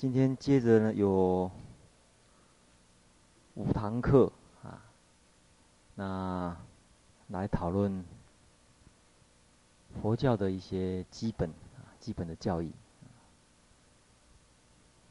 [0.00, 1.50] 今天接着呢有
[3.54, 4.32] 五堂课
[4.62, 4.82] 啊，
[5.94, 6.56] 那
[7.28, 8.02] 来讨论
[10.00, 12.72] 佛教的一些基本啊基本的教义。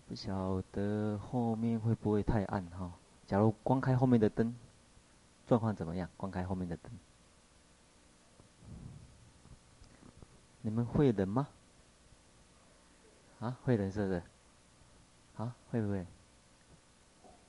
[0.08, 2.92] 不晓得后面会不会太暗哈？
[3.28, 4.56] 假如关开后面的灯，
[5.46, 6.10] 状况怎么样？
[6.18, 6.92] 关开后面的灯，
[10.64, 11.48] 你们会冷吗？
[13.40, 14.24] 啊，会冷是不是？
[15.40, 16.06] 啊，会不会？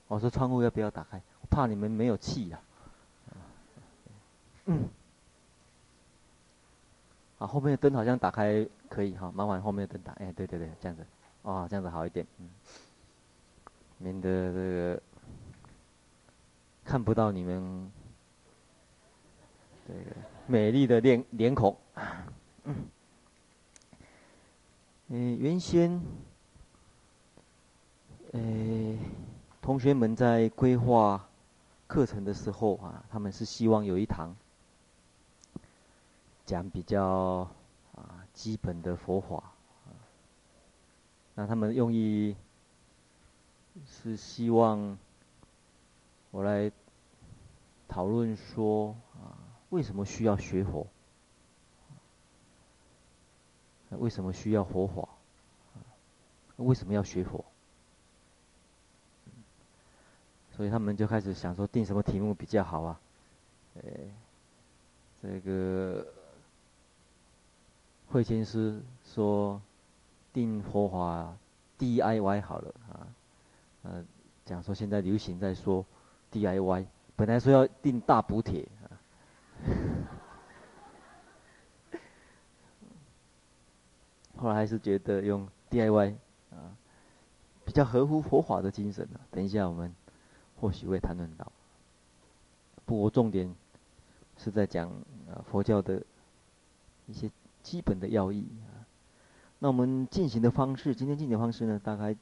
[0.07, 1.21] 我说窗户要不要打开？
[1.41, 2.59] 我怕你们没有气呀、
[3.27, 3.35] 啊。
[4.65, 4.87] 嗯。
[7.37, 10.13] 啊，后面的灯好像打开可以哈，麻烦后面的灯打。
[10.13, 11.05] 哎，对对对，这样子，
[11.41, 12.49] 哦，这样子好一点，嗯。
[13.97, 15.01] 免得这个
[16.85, 17.91] 看不到你们
[19.85, 20.15] 这个
[20.47, 21.75] 美丽的脸脸孔。
[22.63, 22.75] 嗯。
[25.07, 26.01] 嗯，原先。
[28.31, 28.97] 诶，
[29.61, 31.27] 同学们在规划
[31.87, 34.33] 课程的时候啊，他们是希望有一堂
[36.45, 37.49] 讲比较
[37.93, 39.35] 啊基本的佛法，
[39.85, 39.91] 啊
[41.35, 42.37] 那他们用意
[43.85, 44.97] 是希望
[46.31, 46.71] 我来
[47.89, 49.35] 讨论说啊，
[49.71, 50.87] 为什么需要学佛？
[53.89, 55.09] 为什么需要佛法？
[56.55, 57.43] 为什么要学佛？
[60.55, 62.99] 所以他们就开始想说，定什么题目比较好啊？
[63.81, 64.11] 诶，
[65.21, 66.05] 这个
[68.09, 69.61] 慧谦师说，
[70.33, 71.35] 定佛法
[71.79, 73.07] DIY 好了啊。
[73.83, 74.05] 呃，
[74.45, 75.85] 讲说现在流行在说
[76.31, 78.91] DIY，本来说要定大补铁啊，
[84.37, 86.15] 后来还是觉得用 DIY
[86.51, 86.75] 啊，
[87.63, 89.21] 比较合乎佛法的精神啊。
[89.31, 89.95] 等一下我们。
[90.61, 91.51] 或许会谈论到，
[92.85, 93.51] 不过重点
[94.37, 94.87] 是在讲
[95.27, 96.03] 啊佛教的
[97.07, 97.31] 一些
[97.63, 98.85] 基本的要义啊。
[99.57, 102.15] 那我们进行的方式，今天进行的方式呢，大概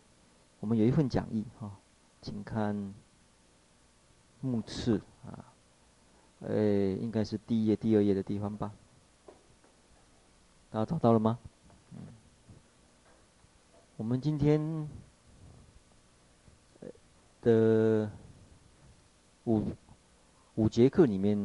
[0.62, 1.70] 我们有一份讲义哈，
[2.22, 2.94] 请看
[4.40, 5.44] 目次啊，
[6.48, 8.72] 哎，应该是第一页、第二页的地方吧？
[10.72, 11.38] 大家找到了吗？
[11.92, 12.00] 嗯，
[13.98, 14.88] 我们今天
[17.42, 18.10] 的。
[19.50, 19.64] 五
[20.54, 21.36] 五节课里面，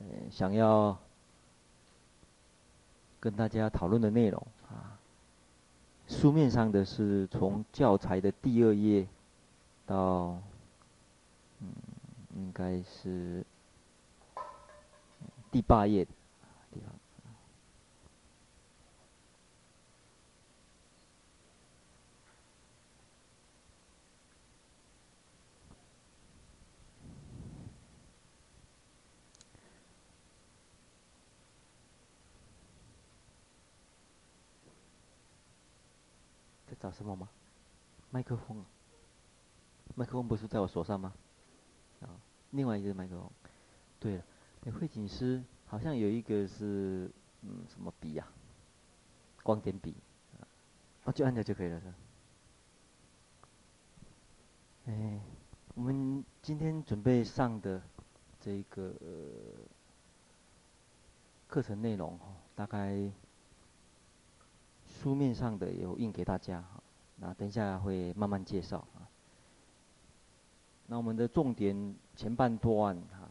[0.00, 0.98] 呃，想要
[3.20, 4.98] 跟大家讨论的内容啊，
[6.08, 9.06] 书面上的是从教材的第二页
[9.86, 10.36] 到，
[11.60, 11.68] 嗯，
[12.34, 13.46] 应该是
[15.52, 16.04] 第八页。
[36.80, 37.28] 找什么吗？
[38.10, 38.64] 麦克风？
[39.94, 41.12] 麦克风不是在我手上吗？
[42.00, 42.08] 啊，
[42.52, 43.30] 另外一个麦克风。
[43.98, 44.24] 对了，
[44.62, 47.10] 那慧锦师好像有一个是
[47.42, 48.26] 嗯什么笔呀？
[49.42, 49.94] 光点笔。
[51.04, 51.94] 啊，就按着就可以了是吧？
[54.86, 55.20] 哎，
[55.74, 57.82] 我们今天准备上的
[58.40, 58.94] 这个
[61.46, 63.12] 课程内容哈，大概。
[65.02, 66.79] 书面上的有印给大家哈，
[67.22, 69.04] 那等一下会慢慢介绍啊。
[70.86, 73.28] 那我们的重点前半段哈，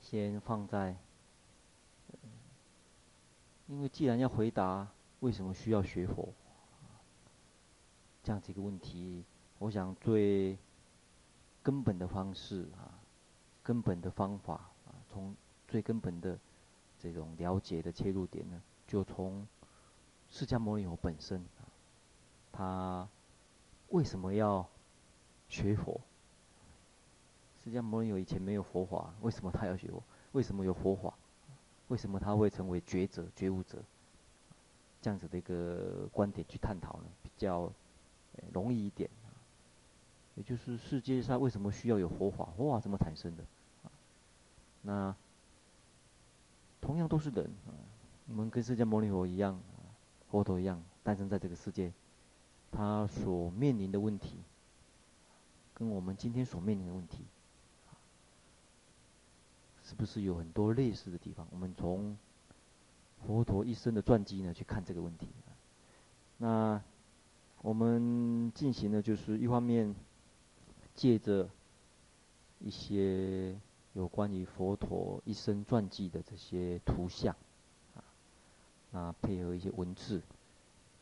[0.00, 0.94] 先放在，
[3.66, 4.86] 因为既然要回答
[5.20, 6.28] 为什么需要学佛，
[8.22, 9.24] 这样子一个问题，
[9.58, 10.58] 我想最
[11.62, 12.92] 根本的方式啊，
[13.62, 14.54] 根本的方法
[14.86, 15.34] 啊，从
[15.66, 16.38] 最根本的
[16.98, 19.46] 这种了解的切入点呢，就从。
[20.32, 21.44] 释迦牟尼佛本身，
[22.60, 23.08] 他
[23.88, 24.68] 为什么要
[25.48, 25.98] 学佛？
[27.64, 30.02] 释迦牟尼佛以前没有佛法，为什么他要学佛？
[30.32, 31.14] 为什么有佛法？
[31.88, 33.82] 为什么他会成为觉者、觉悟者？
[35.00, 37.72] 这样子的一个观点去探讨呢，比较
[38.52, 39.08] 容易一点。
[40.34, 42.46] 也就是世界上为什么需要有佛法？
[42.58, 43.44] 佛法怎么产生的？
[44.82, 45.16] 那
[46.78, 47.72] 同样都是人啊，
[48.28, 49.58] 我们跟释迦牟尼佛一样，
[50.30, 51.90] 佛陀一样，诞生在这个世界，
[52.70, 54.38] 他所面临的问题，
[55.74, 57.24] 跟我们今天所面临的问题，
[59.84, 61.46] 是不是有很多类似的地方？
[61.50, 62.16] 我们从
[63.26, 65.28] 佛陀一生的传记呢，去看这个问题。
[66.38, 66.80] 那
[67.60, 69.94] 我们进行的就是一方面
[70.94, 71.50] 借着
[72.60, 73.54] 一些
[73.92, 77.36] 有关于佛陀一生传记的这些图像，
[77.94, 78.04] 啊，
[78.92, 80.22] 那配合一些文字。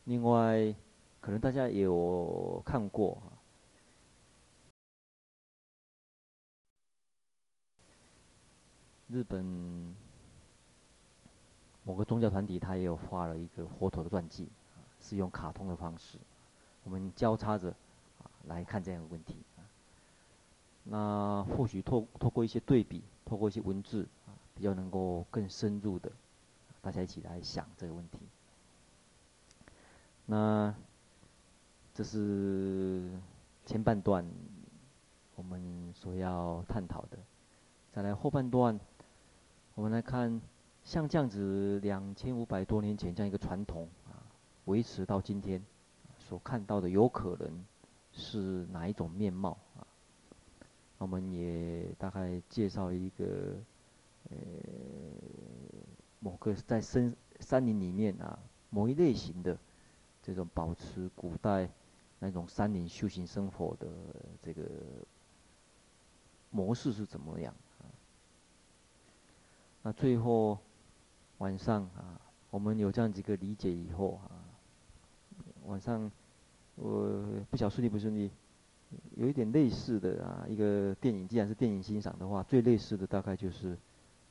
[0.04, 0.74] 另外，
[1.20, 3.22] 可能大家有看过，
[9.08, 9.94] 日本。
[11.84, 14.46] 某个宗教团体，他也有画了一个佛陀的传记，
[15.00, 16.18] 是用卡通的方式，
[16.84, 17.74] 我们交叉着
[18.44, 19.34] 来看这样的问题。
[20.84, 24.06] 那或许透透过一些对比，透过一些文字，
[24.54, 26.12] 比较能够更深入的，
[26.82, 28.18] 大家一起来想这个问题。
[30.26, 30.74] 那
[31.98, 33.02] 这是
[33.66, 34.24] 前半段
[35.34, 37.18] 我们所要探讨的，
[37.90, 38.78] 再来后半段，
[39.74, 40.40] 我们来看。
[40.84, 44.14] 像这样子两千五百多年前这样一个传统啊，
[44.66, 45.60] 维持到今天，
[46.18, 47.64] 所看到的有可能
[48.12, 49.84] 是哪一种面貌啊？
[50.98, 53.56] 我们也大概介绍一个，
[54.30, 54.36] 呃，
[56.20, 58.38] 某个在深山林里面啊，
[58.70, 59.58] 某一类型的
[60.22, 61.68] 这种保持古代
[62.18, 63.88] 那种山林修行生活的
[64.42, 64.62] 这个
[66.50, 67.54] 模式是怎么样？
[69.82, 70.58] 那最后。
[71.38, 72.20] 晚上啊，
[72.50, 74.42] 我们有这样几个理解以后啊，
[75.66, 76.10] 晚上
[76.74, 77.08] 我
[77.48, 78.28] 不晓得顺利不顺利，
[79.14, 83.78] 有一点类似的啊，一个电影，既然是电影欣赏的话，最类似的大概就是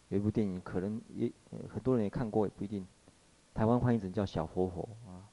[0.09, 1.31] 有一部电影，可能也
[1.73, 2.85] 很多人也看过，也不一定。
[3.53, 5.23] 台湾翻译成叫《小火火》啊，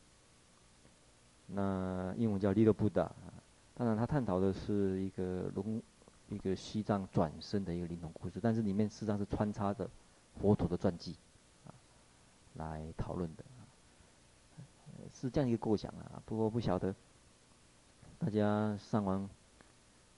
[1.47, 3.15] 那英文叫《Little Buddha》啊。
[3.75, 5.83] 当然，他探讨的是一个龙，
[6.29, 9.89] 一个西藏转生的一个灵童故事，但是里面实际上是穿插着
[10.41, 11.17] 佛陀的传记。
[11.67, 11.75] 啊
[12.55, 13.45] 来讨论的，
[15.13, 16.23] 是这样一个构想啊。
[16.25, 16.95] 不过不晓得，
[18.17, 19.29] 大家上完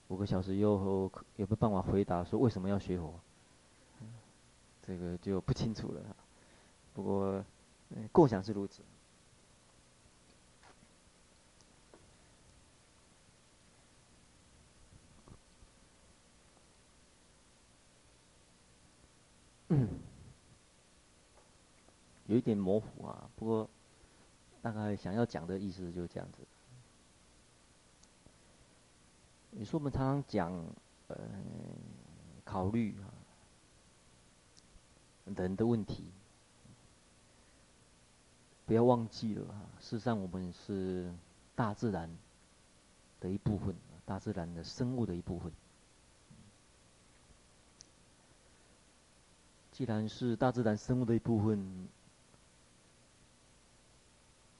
[0.09, 3.11] 五个小时以后有没有办法回答说为什么要学佛？
[4.83, 6.15] 这个就不清楚了。
[6.93, 7.43] 不过
[8.11, 8.83] 构想是如此。
[22.27, 23.69] 有一点模糊啊，不过
[24.61, 26.39] 大概想要讲的意思就是这样子。
[29.51, 30.53] 你说我们常常讲，
[31.07, 31.17] 呃，
[32.43, 33.07] 考虑啊
[35.35, 36.11] 人的问题，
[38.65, 41.11] 不要忘记了啊，事实上我们是
[41.55, 42.09] 大自然
[43.19, 43.75] 的一部分，
[44.05, 45.51] 大自然的生物的一部分。
[49.71, 51.87] 既然是大自然生物的一部分，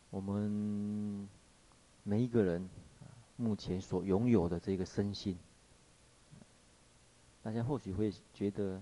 [0.09, 1.27] 我们
[2.03, 2.69] 每一个人
[3.35, 5.37] 目前所拥有的这个身心，
[7.43, 8.81] 大家或许会觉得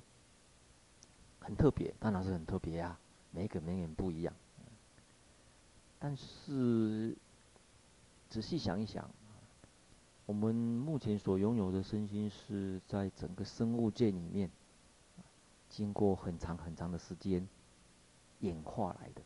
[1.40, 3.00] 很特别，当然是很特别啊，
[3.32, 4.34] 每一个每个人不一样。
[6.00, 7.16] 但是
[8.30, 9.10] 仔细想一想，
[10.28, 14.50] 我们目前所拥有的身心是在整个生物界里面，
[15.70, 17.48] 经过很长很长的时间
[18.42, 19.22] 演化来的。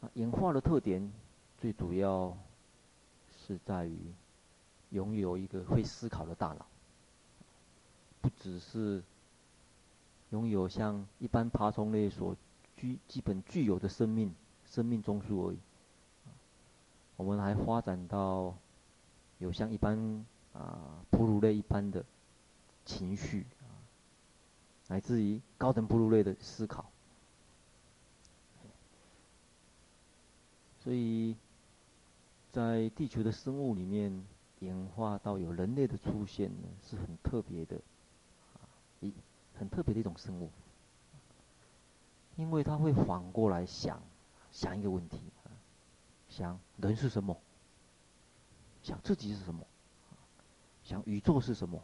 [0.00, 1.12] 啊演化的特点，
[1.58, 2.36] 最主要
[3.46, 3.98] 是在于
[4.90, 6.66] 拥有一个会思考的大脑，
[8.20, 9.02] 不只是
[10.30, 12.36] 拥有像一般爬虫类所
[12.76, 14.34] 具基本具有的生命
[14.66, 15.58] 生命中枢而已。
[17.16, 18.54] 我们还发展到
[19.38, 22.04] 有像一般啊哺乳类一般的
[22.84, 23.64] 情绪啊，
[24.88, 26.84] 来自于高等哺乳类的思考。
[30.86, 31.34] 所以，
[32.52, 34.24] 在地球的生物里面，
[34.60, 37.80] 演化到有人类的出现呢，是很特别的，
[39.00, 39.12] 一
[39.58, 40.48] 很特别的一种生物，
[42.36, 44.00] 因为它会反过来想，
[44.52, 45.18] 想一个问题，
[46.28, 47.36] 想人是什么，
[48.84, 49.66] 想自己是什么，
[50.84, 51.82] 想宇宙是什么，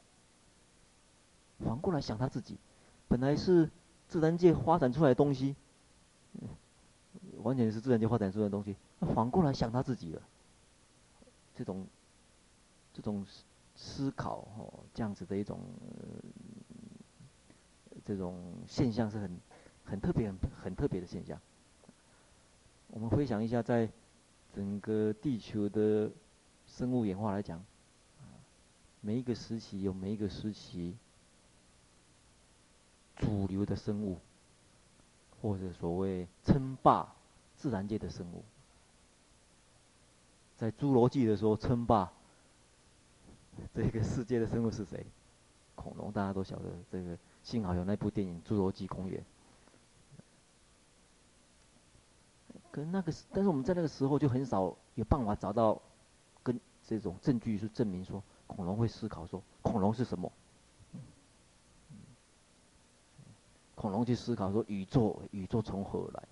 [1.59, 2.57] 反过来想他自己，
[3.09, 3.69] 本来是
[4.07, 5.57] 自然界发展出来的东西，
[7.43, 10.23] 完全是自然界发展出来的东西，那反过来想他自己了。
[11.57, 11.85] 这种
[12.95, 13.27] 这种
[13.75, 15.59] 思考哦，这样子的一种、
[18.05, 19.41] 这种现象是很
[19.85, 21.39] 很特别、很很特别的现象。
[22.89, 23.89] 我们回想一下，在
[24.55, 26.09] 整个地球的
[26.69, 27.61] 生物演化来讲，
[29.01, 30.97] 每一个时期有每一个时期
[33.17, 34.19] 主流的生物，
[35.41, 37.15] 或者所谓称霸
[37.57, 38.45] 自然界的生物。
[40.63, 42.13] 在侏罗纪的时候，称霸
[43.75, 45.05] 这个世界的生物是谁？
[45.75, 46.71] 恐龙，大家都晓得。
[46.89, 49.21] 这个幸好有那部电影《侏罗纪公园》。
[52.71, 55.83] 可那个，但是我们在那个时候就很少有办法找到
[56.45, 60.31] 跟这种证据去证明说恐龙会思考，说恐龙是什么？
[63.75, 66.29] 恐龙去思考说宇宙，宇宙从何而来？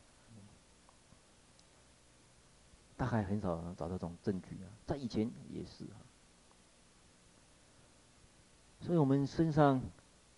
[3.00, 5.96] 大概很少能找到这种证据啊，在以前也是啊。
[8.82, 9.80] 所以我们身上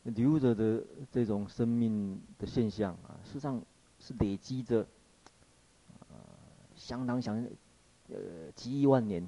[0.05, 3.61] 留着的这种生命的现象啊，事实上
[3.99, 4.87] 是累积着，
[6.09, 6.17] 呃，
[6.77, 7.45] 相当相，
[8.09, 9.27] 呃，几亿万年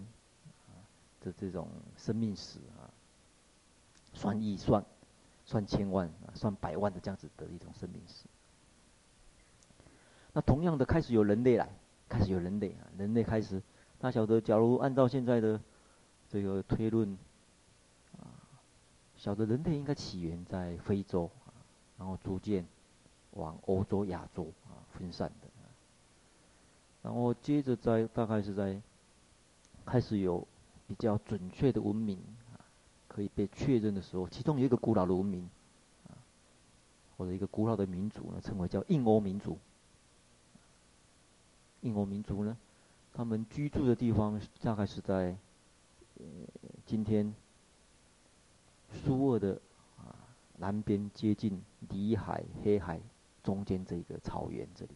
[1.21, 2.87] 的这种生命史啊，
[4.13, 4.85] 算亿算，
[5.45, 8.27] 算千万啊，算百万的这样子的一种生命史。
[10.33, 11.69] 那同样的，开始有人类来。
[12.17, 13.61] 开始有人类啊，人类开始，
[13.99, 15.61] 他晓得，假如按照现在的
[16.29, 17.19] 这个推论，
[18.17, 18.31] 啊，
[19.17, 21.29] 晓得人类应该起源在非洲，
[21.99, 22.65] 然后逐渐
[23.33, 25.49] 往欧洲、亚洲啊分散的，
[27.03, 28.81] 然后接着在大概是在
[29.85, 30.47] 开始有
[30.87, 32.17] 比较准确的文明
[32.53, 32.63] 啊
[33.09, 35.51] 可以被确认的时候，其中有一个古老的文明
[36.07, 36.15] 啊，
[37.17, 39.59] 或者一个古老的民族呢，称为叫印欧民族。
[41.85, 42.57] 印欧民族呢，
[43.13, 45.37] 他们居住的地方大概是在，
[46.19, 46.25] 呃，
[46.87, 47.35] 今天
[48.91, 49.61] 苏俄的
[49.99, 50.17] 啊
[50.57, 52.99] 南边接近里海、黑海
[53.43, 54.93] 中间这个草原这里。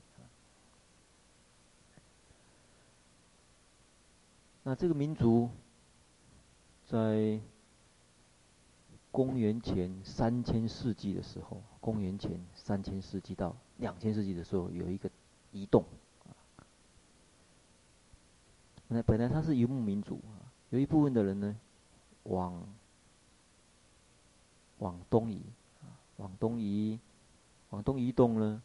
[4.62, 5.50] 那这个民族
[6.86, 7.38] 在
[9.10, 15.10] 公元前三千世纪的时候，公元前三千世纪到两千世纪的时候，有一个
[15.52, 15.84] 移动。
[18.88, 21.56] 那本来他是游牧民族啊，有一部分的人呢，
[22.24, 22.62] 往
[24.78, 25.40] 往东移，
[26.16, 26.98] 往东移，
[27.70, 28.62] 往东移动呢，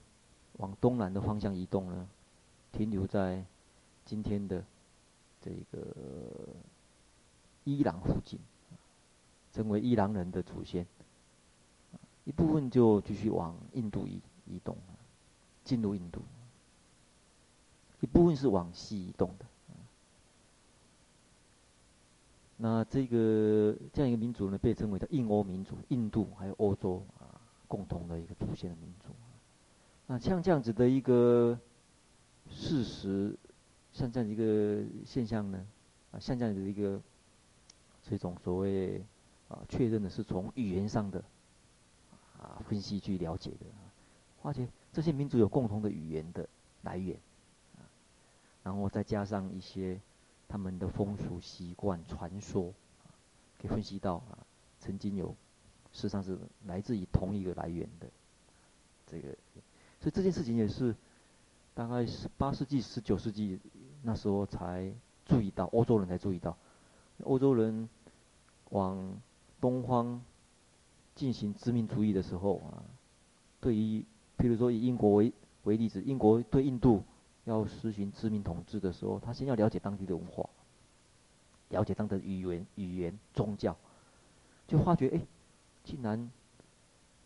[0.54, 2.08] 往东南的方向移动呢，
[2.72, 3.44] 停留在
[4.06, 4.64] 今天的
[5.42, 5.88] 这个
[7.66, 8.40] 伊朗附近，
[9.52, 10.88] 成为伊朗人的祖先。
[12.24, 14.78] 一部分就继续往印度移移动，
[15.66, 16.22] 进入印度。
[18.00, 19.46] 一部分是往西移动的。
[22.58, 29.10] 那这个这样一个民族呢，被称为叫印欧民族，印度还有欧洲啊，共同的一个祖先的民族。
[30.06, 31.60] 那像这样子的一个
[32.50, 33.36] 事实，
[33.92, 35.66] 像这样一个现象呢，
[36.12, 37.02] 啊，像这样子的一个
[38.04, 39.04] 这种所谓
[39.50, 41.24] 啊，确认的是从语言上的
[42.40, 43.66] 啊分析去了解的，
[44.42, 46.48] 发觉这些民族有共同的语言的
[46.84, 47.18] 来源，
[48.64, 50.00] 然后再加上一些。
[50.48, 52.74] 他们的风俗习惯、传说，
[53.60, 54.38] 可以分析到啊，
[54.80, 55.30] 曾经有，
[55.92, 58.08] 事实上是来自于同一个来源的，
[59.08, 59.30] 这个，
[60.00, 60.96] 所以这件事情也是，
[61.74, 63.60] 大概十八世纪、十九世纪
[64.04, 64.94] 那时候才
[65.26, 66.56] 注意到，欧洲人才注意到，
[67.24, 67.90] 欧洲人
[68.70, 69.20] 往
[69.60, 70.22] 东方
[71.16, 72.84] 进行殖民主义的时候啊，
[73.60, 74.06] 对于，
[74.38, 75.34] 譬如说以英国为
[75.64, 77.04] 为例子，英国对印度。
[77.46, 80.50] 要实行殖民统治的时候，他先要了解当地的文化，
[81.70, 83.76] 了解当地的语言、语言、宗教，
[84.68, 85.22] 就发觉哎，
[85.84, 86.32] 竟然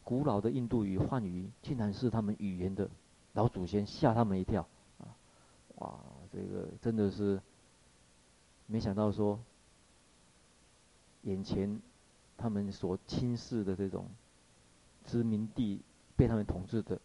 [0.04, 2.90] 古老的印度语梵语竟然是他们语言的
[3.34, 4.68] 老祖先，吓他们一跳
[5.00, 5.14] 啊！
[5.76, 6.00] 哇，
[6.32, 7.40] 这个真的是
[8.66, 9.40] 没想到说，
[11.24, 11.80] 眼前
[12.38, 14.08] 他们所轻视的这种
[15.06, 15.82] 殖民地
[16.16, 17.00] 被他们统治的。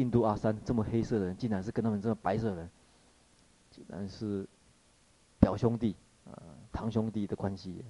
[0.00, 2.70] 印度阿三这么黑色的人，竟然是跟他们这么白色的人，
[3.70, 4.48] 竟然是
[5.38, 6.32] 表兄弟啊、
[6.72, 7.84] 堂兄弟的关系。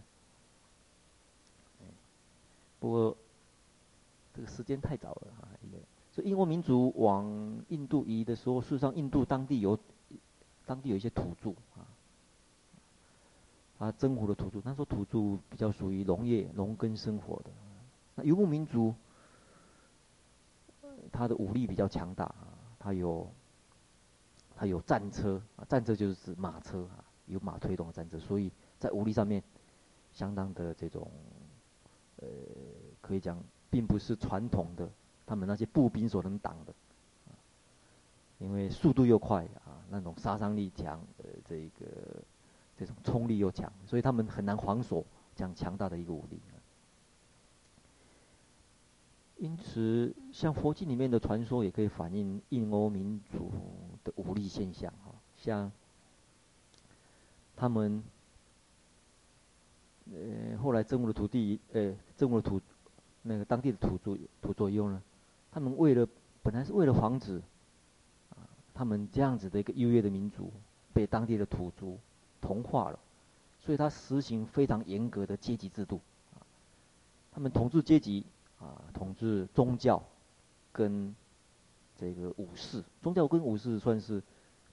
[2.81, 3.17] 不过
[4.35, 5.79] 这个时间太早了啊，一个，
[6.12, 9.79] 所以英国民族往印度移的时候，事实上印度当地有
[10.67, 11.87] 当地有一些土著啊，
[13.79, 17.50] 啊征服的土著，那时候土著比较属于农业农耕生活的，
[18.17, 18.93] 那游牧民族。
[21.12, 22.49] 他的武力比较强大啊，
[22.79, 23.31] 他有，
[24.57, 29.43] 他有战车啊，战车就是指马车啊，有马推动的战车，所以在武力上面
[30.12, 31.11] 相当的这种，
[32.17, 32.26] 呃，
[33.00, 34.88] 可以讲并不是传统的
[35.26, 36.75] 他们那些步兵所能挡的，
[38.38, 41.87] 因为速度又快啊，那种杀伤力强，呃，这个
[42.76, 46.40] 这种冲力又强，所以他们很难防守这样强大的一个武力。
[49.41, 53.51] 因此，像佛经里面的传说，也可以反映印欧民族
[54.05, 54.93] 的武力现象。
[55.03, 55.73] 哈，像
[57.57, 58.05] 他们，
[60.13, 62.61] 呃，后来征服了土地，呃，征服了土，
[63.23, 65.03] 那个当地的土著土著以后呢，
[65.51, 66.07] 他们为了
[66.43, 67.41] 本来是为了防止，
[68.33, 68.45] 啊，
[68.75, 70.53] 他们这样子的一个优越的民族
[70.93, 71.97] 被当地的土著
[72.43, 72.99] 同化了，
[73.65, 75.99] 所以他实行非常严格的阶级制度，
[76.35, 76.45] 啊，
[77.33, 78.23] 他们统治阶级。
[78.61, 80.02] 啊，统治宗教，
[80.71, 81.14] 跟
[81.97, 84.23] 这个武士，宗教跟武士算是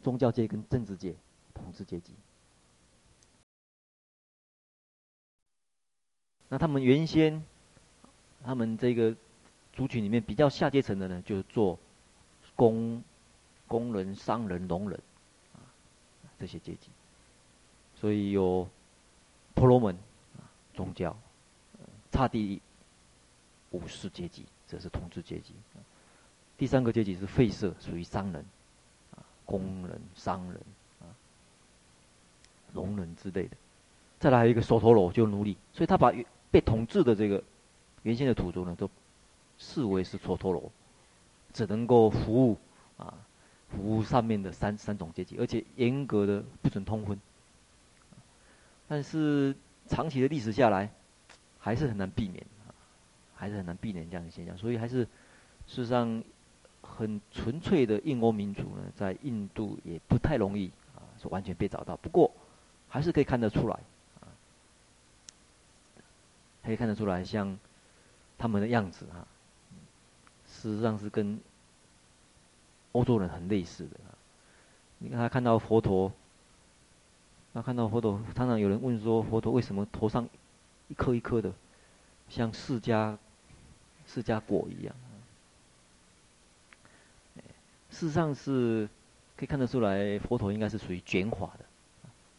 [0.04, 1.16] 宗教界跟政治界
[1.54, 2.12] 统治阶级。
[6.50, 7.42] 那他们原先，
[8.44, 9.16] 他们这个
[9.72, 11.80] 族群里面比较下阶层的呢，就是做
[12.58, 13.02] 工
[13.68, 15.00] 工人、商人、农人
[15.54, 15.64] 啊
[16.38, 16.90] 这些阶级。
[17.96, 18.68] 所以有
[19.56, 19.96] 婆罗门
[20.36, 21.18] 啊，宗教，
[22.12, 22.62] 刹帝。
[23.78, 25.54] 武士阶级，这是统治阶级。
[26.58, 28.44] 第三个阶级是废舍，属于商人，
[29.16, 30.60] 啊，工人、商人，
[31.02, 31.06] 啊，
[32.74, 33.56] 农人之类的。
[34.20, 35.56] 再来一个首陀罗，就奴隶。
[35.72, 36.12] 所以他把
[36.50, 37.44] 被统治的这个
[38.02, 38.90] 原先的土著呢，都
[39.60, 40.72] 视为是首陀罗，
[41.54, 42.58] 只能够服务
[42.98, 43.14] 啊，
[43.70, 47.20] 服务上面的三三种阶级，而且严格的不准通婚。
[48.88, 49.56] 但是
[49.88, 50.90] 长期的历史下来，
[51.60, 52.44] 还是很难避免。
[53.38, 55.06] 还是很难避免这样的现象，所以还是
[55.68, 56.24] 事实上
[56.82, 61.96] 很纯粹的印欧民族呢，在印度也不太容易啊，说完全被找到。
[61.98, 62.32] 不过
[62.90, 63.80] 还是可以看得出来
[64.22, 64.26] 啊，
[66.64, 67.58] 可以看得出来，像
[68.38, 69.28] 他们的样子啊，
[70.48, 71.40] 事实上是跟
[72.94, 73.98] 欧洲人很类似的。
[74.10, 74.18] 啊
[75.00, 76.12] 你看他看到佛陀，
[77.54, 80.28] 他看到佛陀，常常有人问说，佛陀为什么头上
[80.88, 81.54] 一颗一颗的，
[82.30, 83.16] 像释迦？
[84.08, 84.96] 释迦果一样，
[87.92, 88.88] 事实上是
[89.36, 91.60] 可以看得出来，佛陀应该是属于卷发的，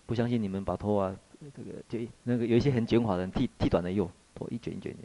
[0.07, 1.15] 不相信你们把头啊，
[1.55, 4.99] 这个就那个有一些很卷发的人剃剃短了又头一卷一卷的，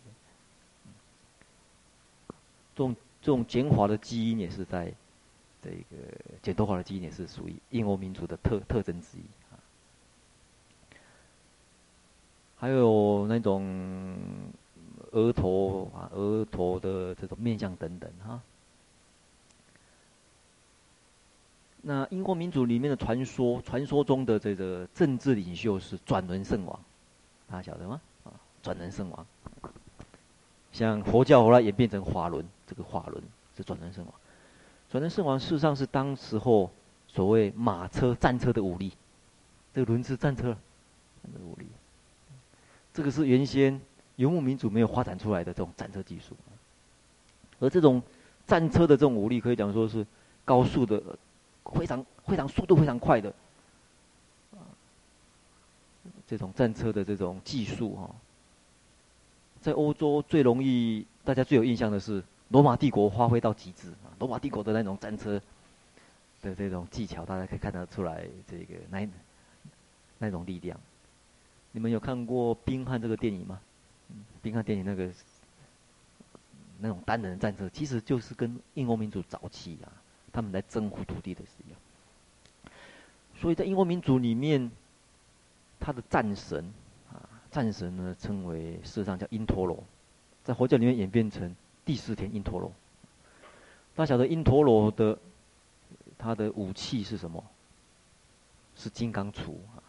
[2.74, 4.94] 这种这种卷发的基因也是在
[5.62, 5.98] 这个
[6.42, 9.22] 剪头发的基因也是属于印欧民族的特特征之一
[9.52, 9.60] 啊，
[12.58, 14.18] 还有那种。
[15.14, 18.42] 额头啊，额头的这种面相等等哈。
[21.82, 26.80] 那英国民主里面的传说，传说中的这个政治领袖是转轮圣王，
[27.48, 28.02] 大家晓得吗？
[28.24, 29.26] 啊，转轮圣王。
[30.72, 33.24] 像佛教后来演变成法轮，这个法轮
[33.56, 34.14] 是转轮圣王。
[34.90, 36.72] 转轮圣王事实上是当时候
[37.08, 38.94] 所谓马车、战车的武力，
[39.74, 40.58] 这个轮子战车
[41.40, 41.68] 武力。
[42.94, 43.80] 这个是原先。
[44.24, 46.34] 游牧民族没有发展出来的这种战车技术，
[47.60, 48.02] 而这种
[48.48, 50.06] 战车的这种武力，可以讲说是
[50.46, 51.02] 高速的，
[51.76, 53.34] 非常非常速度非常快的，
[56.26, 58.16] 这种战车的这种技术哈，
[59.60, 65.42] 在欧洲最容易大家最有印象的是罗马帝国发挥到极致啊，罗马帝国的那种战车
[66.42, 69.06] 的这种技巧，大家可以看得出来这个那
[70.18, 70.80] 那种力量。
[71.74, 73.60] 你们有看过《冰汉》这个电影吗？
[74.42, 75.10] 别看电影那个
[76.80, 79.88] 那种单人战车，其实就是跟英国民族早期啊，
[80.34, 81.80] 他们来征服土地的是一样。
[83.36, 84.70] 所以在英国民族里面，
[85.80, 86.74] 他的战神
[87.10, 89.82] 啊，战神呢称为事实上叫因陀罗，
[90.44, 92.70] 在佛教里面演变成第四天因陀罗。
[93.96, 95.18] 大家晓得因陀罗的
[96.18, 97.42] 他的武器是什么？
[98.76, 99.80] 是金刚杵啊。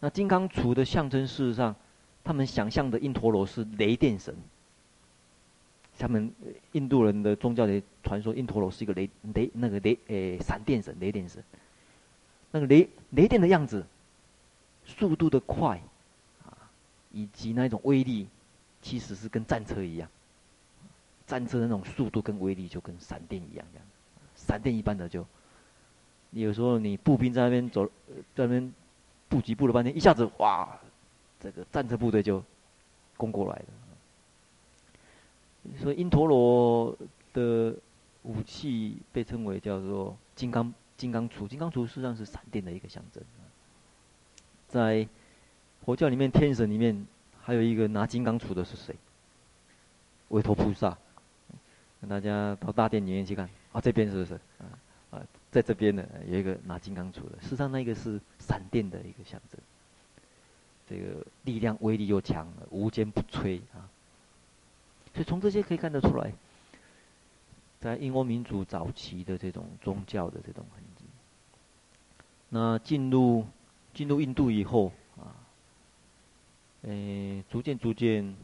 [0.00, 1.76] 那金刚杵的象征，事实上。
[2.24, 4.34] 他们想象的因陀罗是雷电神，
[5.98, 6.32] 他们
[6.72, 11.42] 印度人的宗教里传说，因陀罗是一个雷雷那个雷诶闪电神，雷电神。
[12.50, 13.84] 那个雷雷电的样子，
[14.84, 15.80] 速度的快，
[16.44, 16.52] 啊，
[17.10, 18.28] 以及那种威力，
[18.82, 20.08] 其实是跟战车一样。
[21.26, 23.86] 战车的那种速度跟威力就跟闪电一样，这样，
[24.36, 25.26] 闪电一般的就，
[26.30, 27.86] 有时候你步兵在那边走，
[28.34, 28.74] 在那边
[29.28, 30.78] 布局布了半天，一下子哇！
[31.42, 32.40] 这个战车部队就
[33.16, 33.66] 攻过来了，
[35.80, 36.96] 所以因陀罗
[37.32, 37.74] 的
[38.22, 43.20] 武器被称为叫做金刚金刚杵，金刚杵实际上是闪电的一个象征。
[44.68, 45.08] 在
[45.84, 47.04] 佛教里面，天神里面
[47.40, 48.94] 还有一个拿金刚杵的是谁？
[50.28, 50.96] 韦陀菩萨。
[52.08, 54.34] 大家到大殿里面去看，啊，这边是不是？
[54.58, 54.66] 啊
[55.10, 59.60] 啊，在这边呢有一个拿金刚杵的，实际上那个是闪电的一个象征。
[60.88, 63.88] 这个力量威力又强，无坚不摧啊。
[65.14, 66.32] 所以从这些可以看得出来，
[67.80, 71.04] 在印欧民族早期的这种宗教的这种痕迹。
[72.48, 73.46] 那进入
[73.94, 75.36] 进入印度以后啊，
[76.82, 78.34] 诶，逐渐逐渐，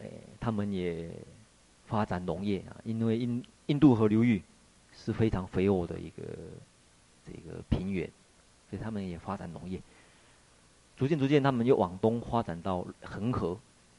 [0.00, 1.10] 诶，他们也
[1.86, 4.42] 发展农业啊，因为印印度河流域
[4.92, 6.22] 是非常肥沃的一个
[7.24, 8.10] 这个平原，
[8.70, 9.80] 所以他们也发展农业。
[10.98, 13.56] 逐渐逐渐，他们又往东发展到恒河。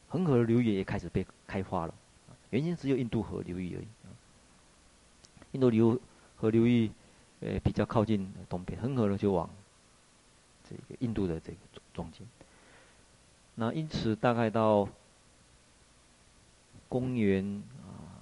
[0.10, 1.94] 恒河流域也开始被开发了，
[2.50, 3.88] 原先只有印度河流域而已。
[5.54, 6.00] 印度流
[6.36, 6.92] 河流域，
[7.40, 9.50] 呃，比较靠近东边，恒河呢就往
[10.68, 12.28] 这个印度的这个中中间。
[13.56, 14.90] 那因此，大概到
[16.90, 18.20] 公元啊，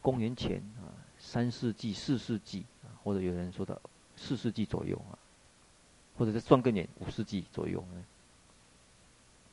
[0.00, 3.78] 公元前啊三世纪、四世纪啊，或者有人说到
[4.16, 5.18] 四世纪左右啊，
[6.16, 8.04] 或者是算更远五世纪左右呢。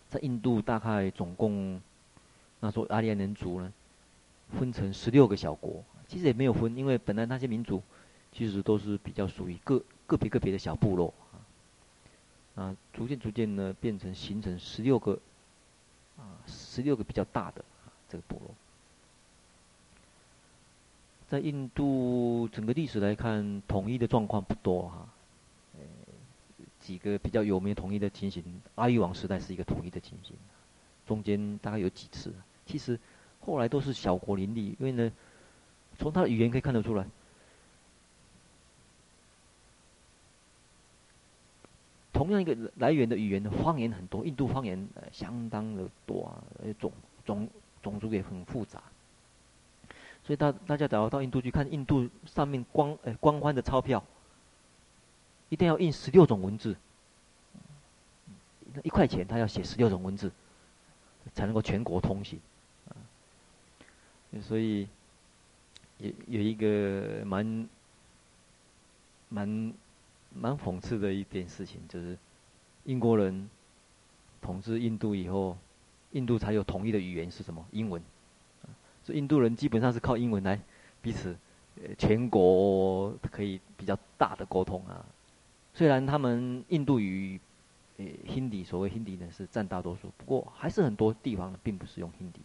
[0.10, 1.80] 在印度，大概总共，
[2.60, 3.72] 那时候阿利安人族呢，
[4.58, 5.84] 分成十六个小国。
[6.08, 7.84] 其实也没有分，因为本来那些民族，
[8.32, 12.64] 其实都是比较属于个个别个别的小部落啊。
[12.64, 15.20] 啊，逐渐逐渐呢，变成形成十六个，
[16.18, 18.50] 啊，十六个比较大的啊这个部落。
[21.30, 25.08] 在印度整个历史来看，统一的状况不多哈。
[26.90, 30.36] 几个比较有名统一的情形，阿育王时代是一个统一的情形，
[31.06, 32.34] 中间大概有几次，
[32.66, 33.00] 其实
[33.40, 35.12] 后来都是小国林立，因为呢，
[36.00, 37.06] 从他的语言可以看得出来，
[42.12, 46.42] 同样一个来源的语言的方言很多，印度方言呃相当的多啊，
[46.80, 46.92] 种
[47.24, 47.48] 种
[47.84, 48.82] 种族也很复杂，
[50.24, 54.04] 所以大大家只要到印度去看，印度上面光呃光宽的钞票。
[55.50, 56.76] 一定要印十六种文字，
[58.84, 60.32] 一块钱他要写十六种文字，
[61.34, 62.40] 才能够全国通行。
[64.44, 64.88] 所以
[65.98, 67.68] 有有一个蛮
[69.30, 69.74] 蛮
[70.34, 72.16] 蛮讽刺的一件事情，就是
[72.86, 73.50] 英国人
[74.42, 75.58] 统治印度以后，
[76.12, 77.66] 印度才有统一的语言是什么？
[77.72, 78.02] 英文。
[79.04, 80.60] 所以印度人基本上是靠英文来
[81.02, 81.36] 彼此
[81.98, 85.04] 全国可以比较大的沟通啊。
[85.80, 87.40] 虽然他们印度语，
[87.96, 92.42] 呃，Hindi 所谓 Hindi 呢是占大多数，不过还是很多地方呢并不是用 Hindi。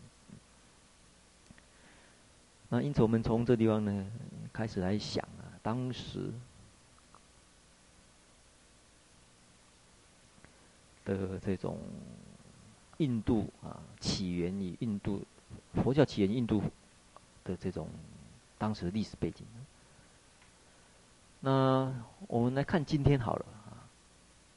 [2.68, 4.07] 那因此我们从这地方呢
[4.53, 6.33] 开始来想啊，当时
[11.05, 11.81] 的这种
[12.99, 15.25] 印度啊起源于印度
[15.83, 16.62] 佛教起源于印度
[17.42, 17.88] 的这种
[18.59, 19.44] 当时的历史背景。
[21.44, 21.92] 那
[22.26, 23.85] 我们来看今天好了啊，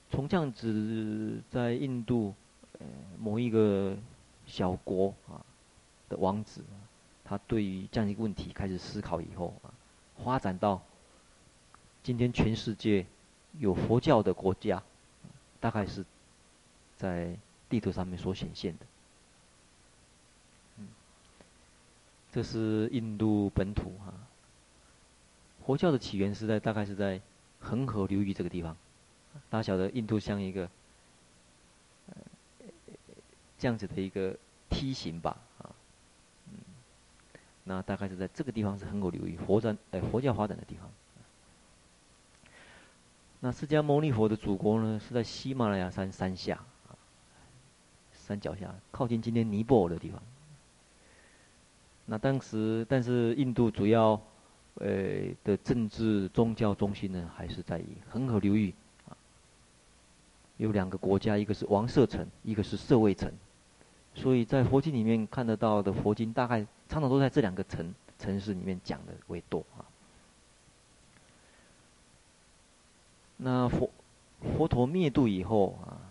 [0.10, 2.34] 从这样子在印度，
[2.80, 2.86] 呃，
[3.20, 3.94] 某一个
[4.46, 5.44] 小国啊
[6.08, 6.64] 的王子，
[7.26, 9.68] 他对于这样一个问题开始思考以后啊，
[10.24, 10.82] 发展到
[12.04, 13.06] 今天全世界
[13.60, 14.82] 有佛教的国家，
[15.60, 16.06] 大概是
[16.96, 17.36] 在
[17.68, 18.86] 地图上面所显现的。
[20.78, 20.88] 嗯，
[22.32, 24.14] 这是印度本土哈。
[25.68, 27.20] 佛教的起源是在大概是在
[27.60, 28.74] 恒河流域这个地方，
[29.50, 30.62] 大家晓得印度像一个，
[32.08, 32.16] 呃，
[33.60, 34.34] 这样子的一个
[34.70, 35.68] 梯形吧，啊，
[36.48, 36.60] 嗯，
[37.66, 40.90] 那大概是在这个地方是恒河流域，佛传，呃，佛教发展的地方。
[43.42, 46.64] 那释迦牟尼佛的祖国呢，是在喜马拉雅山山下，
[48.14, 50.24] 山脚下，靠近今天尼泊尔的地方。
[52.06, 54.18] 那当时，但是印度主要。
[54.80, 58.74] 呃的政治宗教中心呢，还是在恒河流域
[59.10, 59.18] 啊。
[60.58, 63.32] 有两个国家，一个是王舍城，一个是舍卫城。
[64.16, 69.86] 所以在佛经里面看得到的佛经，大概常常都在这两个城城市里面讲的为多啊。
[73.38, 73.90] 那佛
[74.58, 76.02] 佛陀灭度以后啊，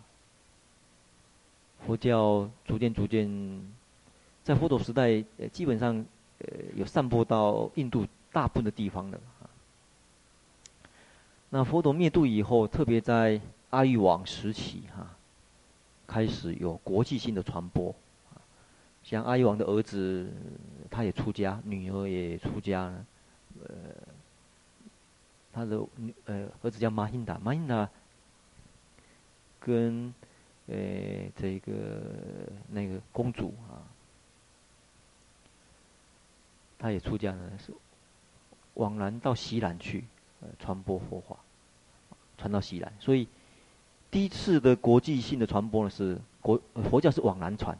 [1.86, 3.28] 佛教逐渐逐渐，
[4.44, 6.04] 在佛陀时代，呃，基本上
[6.38, 8.06] 呃有散播到印度。
[8.36, 9.16] 大部分的地方的。
[9.16, 9.48] 啊，
[11.48, 15.16] 那佛陀灭度以后，特别在阿育王时期哈，
[16.06, 17.94] 开始有国际性的传播，
[19.02, 20.30] 像阿育王的儿子，
[20.90, 23.06] 他也出家，女儿也出家了，
[23.64, 23.74] 呃，
[25.50, 25.80] 他的
[26.26, 27.88] 呃儿子叫马欣达，马欣达
[29.58, 30.12] 跟
[30.66, 30.76] 呃
[31.34, 32.02] 这个
[32.68, 33.80] 那个公主啊，
[36.78, 37.72] 他也出家了，是
[38.76, 40.04] 往南到西南去，
[40.40, 41.36] 呃传播佛法，
[42.38, 43.28] 传到西南，所以
[44.10, 46.58] 第一次的国际性的传播呢是国
[46.88, 47.78] 佛教是往南传，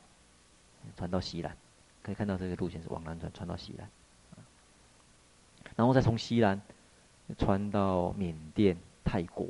[0.96, 1.56] 传到西南，
[2.02, 3.88] 可以看到这个路线是往南传，传到西南，
[5.76, 6.60] 然后再从西南。
[7.36, 9.48] 传到缅甸、泰国，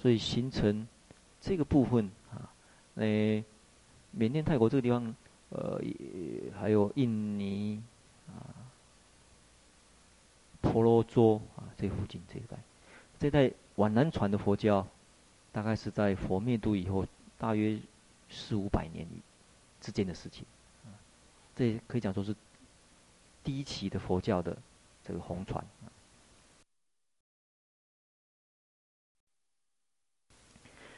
[0.00, 0.86] 所以形成
[1.40, 2.54] 这个部分啊，
[2.94, 3.42] 诶，
[4.12, 5.12] 缅甸、泰国这个地方，
[5.48, 5.82] 呃，
[6.56, 7.82] 还有印尼、
[10.60, 12.56] 婆罗洲啊，这附近这一带，
[13.18, 14.86] 这一带往南传的佛教，
[15.52, 17.06] 大概是在佛灭度以后，
[17.38, 17.78] 大约
[18.28, 19.06] 四五百年
[19.80, 20.44] 之间的事情，
[20.84, 20.92] 啊，
[21.54, 22.34] 这可以讲说是
[23.42, 24.56] 第一期的佛教的。
[25.02, 25.64] 这个红传，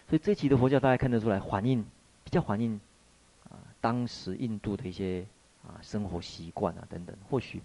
[0.09, 1.83] 所以这期的佛教大家看得出来，反映
[2.25, 2.79] 比较反映
[3.49, 5.25] 啊当时印度的一些
[5.65, 7.17] 啊生活习惯啊等等。
[7.31, 7.63] 或许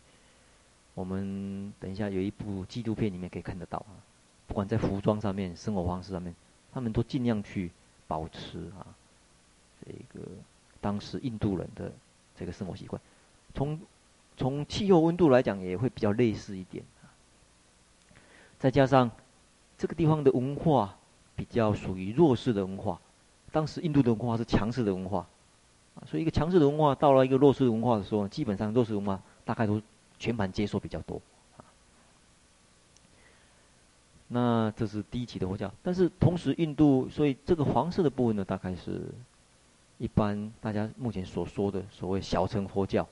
[0.98, 3.94] 我们等一下有一部纪录片里面可以看得到啊，
[4.48, 6.34] 不管在服装上面、生活方式上面，
[6.74, 7.70] 他们都尽量去
[8.08, 8.82] 保持啊
[9.86, 10.26] 这个
[10.82, 11.92] 当时印度人的
[12.36, 13.00] 这个生活习惯，
[13.54, 13.80] 从。
[14.40, 16.84] 从气候温度来讲，也会比较类似一点。
[18.60, 19.10] 再加上
[19.80, 20.96] 这个地方的文化
[21.36, 23.02] 比较属于弱势的文化，
[23.52, 25.26] 当时印度的文化是强势的文化，
[26.06, 29.82] 所以一个强势的文化到了一个弱势的文化的时候，基本上弱势文化大概都
[30.20, 31.22] 全盘接受比较多。
[34.30, 39.06] 那这是第一期的佛教，但是同时印度，所以这个黄色的部分呢，大概是
[39.98, 43.08] 一般大家目前所说的所谓小乘佛教。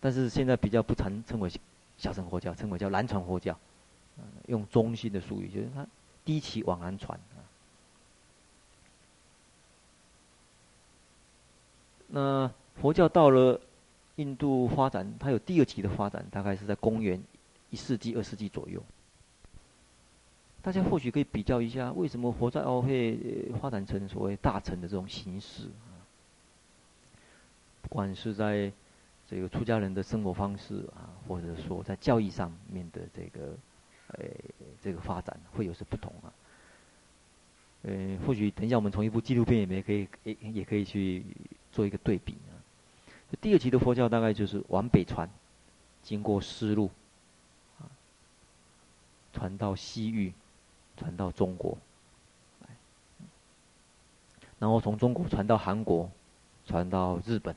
[0.00, 1.50] 但是现在比较不常称为
[1.98, 3.58] 小乘佛教，称为叫南传佛教，
[4.46, 5.84] 用中心的术语，就是它
[6.24, 7.18] 低起往南传。
[12.06, 12.48] 那
[12.80, 13.60] 佛教到了
[14.16, 17.22] 印度发展，它有第二期的发展，大概是在公元
[17.70, 18.82] 一世纪、二世纪左右。
[20.60, 26.06] 大家或许可以比较一下，为什么佛教会发展成所谓大乘的这种形式啊？
[27.80, 28.70] 不管是在
[29.28, 33.56] 这个出家人的生活方式啊，或者说在教义上面的这个，
[34.08, 34.24] 呃，
[34.80, 36.32] 这个发展会有些不同啊。
[37.82, 41.24] 呃，或许等一下我们从一部纪录片里面可以也也可以去
[41.72, 42.36] 做一个对比。
[43.40, 45.28] 第二期的佛教大概就是往北传，
[46.02, 46.90] 经过丝路，
[49.32, 50.32] 传到西域，
[50.96, 51.76] 传到中国，
[54.58, 56.10] 然后从中国传到韩国，
[56.66, 57.56] 传到日本。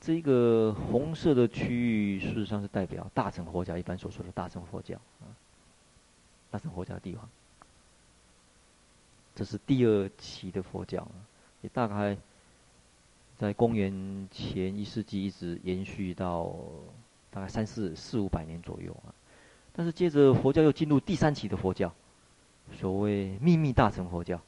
[0.00, 5.26] 这个红色的区域，事实上是代表大乘佛教，一般所说的大乘佛教啊，
[6.48, 7.28] 大乘佛教的地方。
[9.34, 11.06] 这是第二期的佛教，
[11.60, 12.16] 也大概
[13.38, 16.54] 在公元前一世纪一直延续到
[17.30, 19.12] 大概三四四五百年左右啊。
[19.72, 21.92] 但是接着佛教又进入第三期的佛教，
[22.78, 24.40] 所谓秘密大乘佛教，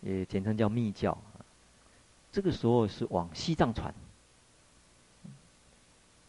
[0.00, 1.18] 也简称叫密教。
[2.30, 3.92] 这个时候是往西藏传，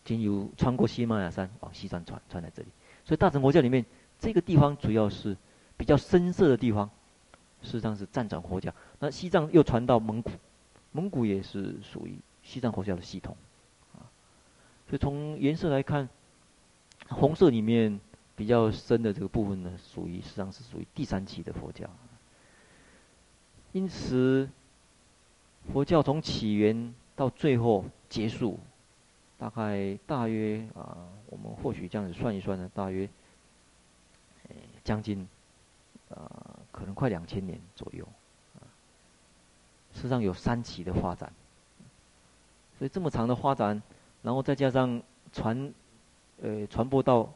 [0.04, 2.68] 经由穿过喜马拉雅山往西藏传，传在这里。
[3.04, 3.86] 所以大乘佛教里面，
[4.20, 5.38] 这个地方主要是
[5.78, 6.90] 比较深色的地方，
[7.65, 8.73] 实际上是藏传佛教。
[8.99, 10.32] 那西藏又传到蒙古，
[10.93, 13.36] 蒙古也是属于西藏佛教的系统。
[13.95, 14.08] 啊，
[14.88, 16.08] 所以从颜色来看，
[17.10, 17.99] 红色里面
[18.36, 21.89] 比较深的这个部分呢，属于实际上是属于第三期的佛教。
[23.73, 24.47] 因此。
[25.73, 28.60] 佛教从起源到最后结束，
[29.36, 33.10] 大概大约啊，我们或许这样子算一算呢，大约，
[34.84, 35.28] 将近
[36.12, 38.06] 啊，可能快两千年左右，
[39.94, 41.32] 实上有三期的发展，
[42.78, 43.82] 所以这么长的发展，
[44.22, 45.74] 然后再加上传，
[46.42, 47.32] 呃，传播到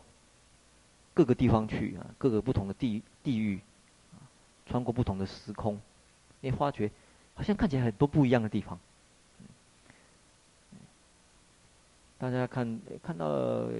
[1.13, 3.62] 各个地方去啊，各个不同的地地域，
[4.65, 5.80] 穿过不同的时空，
[6.41, 6.91] 你发觉。
[7.36, 8.78] 好像看起来很多不一样的地方，
[12.17, 13.71] 大家看看到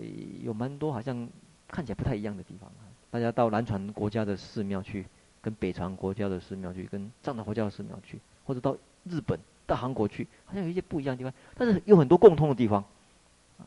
[0.42, 1.28] 有蛮多好像
[1.68, 2.72] 看起来不太一样的地方。
[3.12, 5.06] 大家到南传国家的寺庙去，
[5.42, 8.76] 跟北传国家的寺庙去，跟藏传佛教的寺庙去，或者到
[9.06, 12.84] 日本、到韩国去，好像有一些不一样的地方，但是有很多共通的地方。
[13.58, 13.64] 啊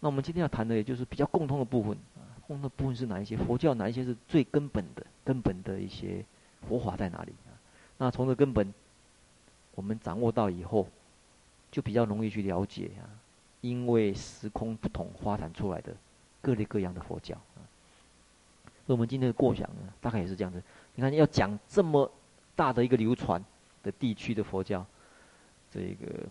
[0.00, 1.92] 那我们今天要谈的，也就是比较共通的部分。
[2.16, 3.36] 啊共通的部分是哪一些？
[3.36, 6.24] 佛教哪一些是最根本的、根本的一些
[6.68, 7.32] 佛法在哪里？
[7.98, 8.74] 那从这根本，
[9.74, 10.88] 我们掌握到以后，
[11.70, 13.06] 就比较容易去了解啊，
[13.60, 15.94] 因为时空不同发展出来的
[16.40, 17.36] 各类各样的佛教。
[18.90, 20.60] 所以我们今天的过想呢，大概也是这样子。
[20.96, 22.10] 你看，要讲这么
[22.56, 23.40] 大的一个流传
[23.84, 24.84] 的地区的佛教，
[25.70, 26.26] 这个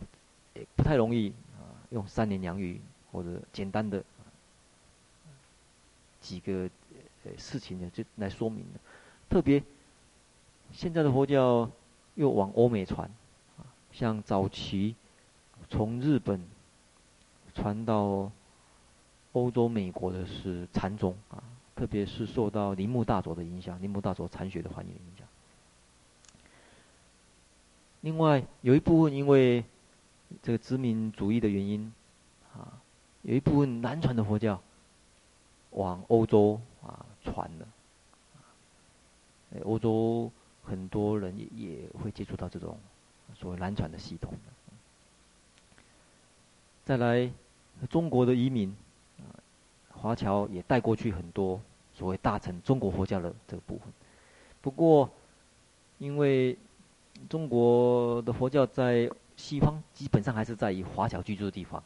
[0.55, 2.81] 也不太容易啊，用三言两语
[3.13, 4.03] 或者简单的
[6.19, 6.69] 几个
[7.23, 8.79] 呃事情呢，就来说明了。
[9.29, 9.63] 特别
[10.73, 11.71] 现在的佛教
[12.15, 13.09] 又往欧美传，
[13.93, 14.93] 像早期
[15.69, 16.45] 从日本
[17.55, 18.29] 传到
[19.31, 21.41] 欧洲、美国的是禅宗啊，
[21.79, 25.25] 特别是受到铃木大佐的影响，铃木大佐禅学的环境影响。
[28.01, 29.63] 另外有一部分因为
[30.43, 31.93] 这个殖民主义的原因，
[32.53, 32.81] 啊，
[33.21, 34.61] 有一部分南传的佛教
[35.69, 37.67] 往欧洲啊传了，
[39.63, 40.29] 欧洲
[40.65, 42.77] 很多人也也会接触到这种
[43.37, 44.33] 所谓南传的系统。
[46.83, 47.31] 再来
[47.89, 48.75] 中国的移民
[49.19, 49.23] 啊，
[49.93, 51.61] 华侨也带过去很多
[51.99, 53.87] 所谓大乘中国佛教的这个部分。
[54.61, 55.09] 不过
[55.97, 56.57] 因为
[57.27, 61.83] 中国的佛教在西方基本上还是在于华侨居住的地方。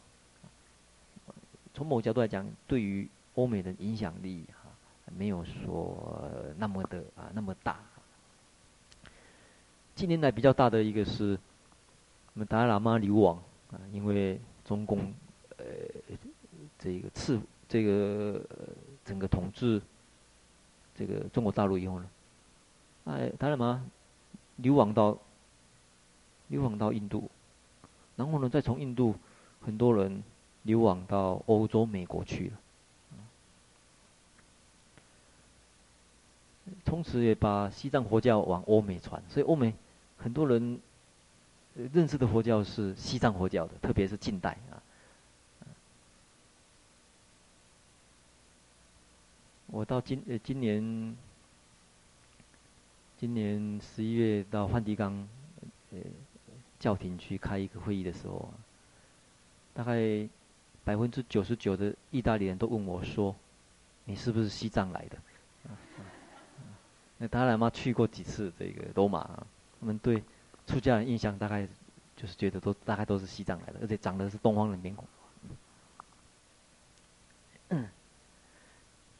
[1.73, 4.69] 从某角度来讲，对于欧美的影响力哈，
[5.17, 6.23] 没有说
[6.59, 7.79] 那么的啊那么大。
[9.95, 11.37] 近年来比较大的一个是，
[12.35, 14.99] 我们达赖喇嘛流亡啊，因为中共
[15.57, 15.65] 呃
[16.77, 18.39] 这个次这个
[19.03, 19.81] 整个统治
[20.95, 22.09] 这个中国大陆以后呢，
[23.05, 23.83] 哎他什么。
[24.57, 25.17] 流亡到，
[26.47, 27.27] 流亡到印度，
[28.15, 29.15] 然后呢，再从印度，
[29.61, 30.21] 很多人
[30.61, 32.57] 流亡到欧洲、美国去了，
[36.85, 39.73] 从此也把西藏佛教往欧美传，所以欧美
[40.19, 40.79] 很多人
[41.73, 44.77] 认识的佛教是西藏佛教的，特别是近代啊。
[49.73, 51.17] 我到今呃今年。
[53.19, 55.25] 今年十一月到梵蒂冈，
[55.91, 55.99] 呃，
[56.77, 58.53] 教廷去开一个会议的时候，
[59.73, 60.27] 大概
[60.83, 63.33] 百分之九十九的意大利人都问我说
[64.03, 65.17] ：“你是不是西藏来的？”
[67.17, 69.21] 那达赖嘛去过几次这个罗马，
[69.79, 70.21] 他们对
[70.67, 71.65] 出家人印象大概
[72.17, 75.05] 就是觉得都大概都是西藏来的，而且长得是东方人面孔。
[77.69, 77.87] 嗯。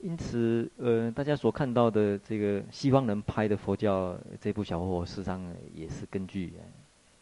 [0.03, 5.41] 因此，呃，大家所看到的这个西方人拍的佛教这部小活佛，事实上
[5.73, 6.51] 也是根据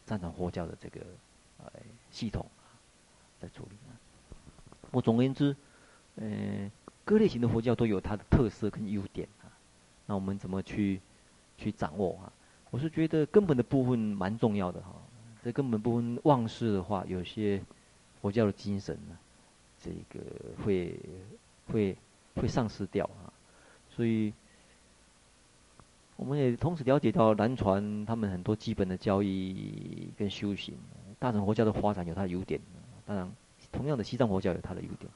[0.03, 0.99] 藏传佛教的这个
[1.59, 1.71] 呃
[2.09, 2.43] 系统
[3.39, 3.77] 在处理。
[4.89, 5.55] 我总而言之，
[6.15, 6.71] 呃，
[7.05, 9.45] 各类型的佛教都有它的特色跟优点啊。
[10.07, 10.99] 那我们怎么去
[11.59, 12.33] 去掌握啊？
[12.71, 14.95] 我是觉得根本的部分蛮重要的哈。
[15.43, 17.61] 这根本部分忘事的话，有些
[18.19, 19.15] 佛教的精神呢，
[19.79, 20.19] 这个
[20.65, 20.99] 会
[21.71, 21.95] 会。
[22.35, 23.33] 会丧失掉啊，
[23.95, 24.33] 所以
[26.15, 30.75] 我们也同时了解到南传他们很多基本的教义跟修行，
[31.19, 32.61] 大乘佛教的发展有它的优点，
[33.05, 33.31] 当然
[33.71, 35.11] 同样的西藏佛教有它的优点，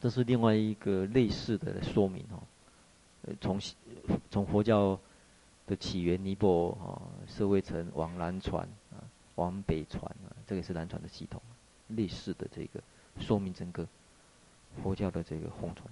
[0.00, 2.40] 这是另外一个类似的说明哦。
[3.40, 3.60] 从
[4.30, 4.98] 从佛教
[5.66, 11.42] 的起源尼泊尔啊，舍卫城往南传啊，往北传啊，这个是南传的系统，
[11.88, 12.80] 类似的这个。
[13.20, 13.86] 说明整个
[14.82, 15.86] 佛教的这个红传。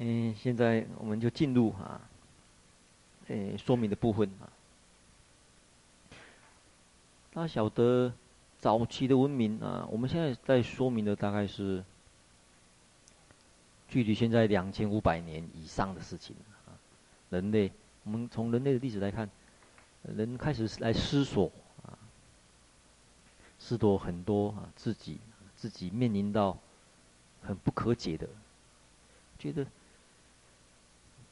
[0.00, 2.00] 嗯，现在我们就进入啊，
[3.26, 4.46] 诶，说明的部分啊。
[7.32, 8.12] 大家晓得
[8.60, 11.84] 早期的文明啊，我们现在在说明的大概是
[13.88, 16.78] 距离现在两千五百年以上的事情啊。
[17.30, 17.72] 人类，
[18.04, 19.28] 我们从人类的历史来看，
[20.02, 21.50] 人开始来思索。
[23.68, 25.18] 是多很多啊，自己
[25.54, 26.56] 自己面临到
[27.42, 28.26] 很不可解的，
[29.38, 29.66] 觉得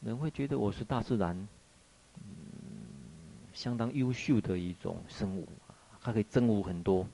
[0.02, 1.48] 人会觉得我是大自然，
[2.16, 2.22] 嗯，
[3.54, 5.48] 相当优秀的一种生物，
[6.02, 7.06] 它可以征服很多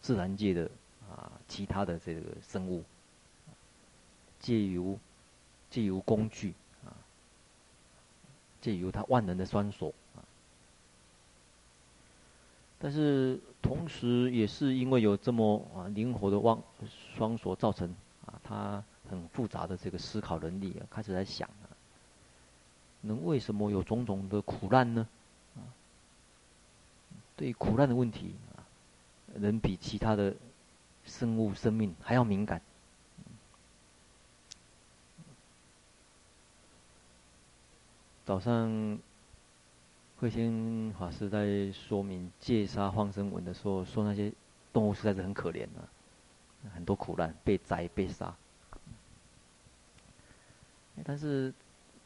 [0.00, 0.68] 自然界的
[1.08, 2.82] 啊其他的这个生物，
[4.40, 4.98] 借由
[5.70, 6.52] 借由工具
[6.84, 6.90] 啊，
[8.60, 10.18] 借由它万能的双手啊，
[12.80, 13.38] 但是。
[13.64, 16.62] 同时，也是因为有这么啊灵活的望
[17.16, 17.88] 双手造成
[18.26, 21.72] 啊，他很复杂的这个思考能力啊，开始在想啊，
[23.00, 25.08] 人为什么有种种的苦难呢？
[25.56, 25.64] 啊，
[27.36, 28.60] 对苦难的问题啊，
[29.40, 30.34] 人比其他的
[31.06, 32.60] 生物生命还要敏感。
[38.26, 38.98] 早上
[40.24, 44.32] 慧先法师在说明戒杀放生文的时候，说那些
[44.72, 45.84] 动物实在是很可怜啊，
[46.74, 48.34] 很多苦难，被宰被杀。
[51.04, 51.52] 但是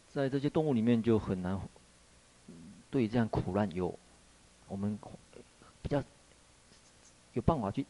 [0.09, 1.61] 在这些动物里面，就很难
[2.91, 3.97] 对这样苦难有
[4.67, 4.99] 我们
[5.81, 6.03] 比较
[7.35, 7.87] 有办法去，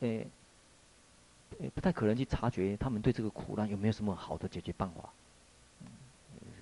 [0.00, 0.26] 诶，
[1.72, 5.08] 不太可能去察觉他们对这个苦难有没有什么好的解决办法。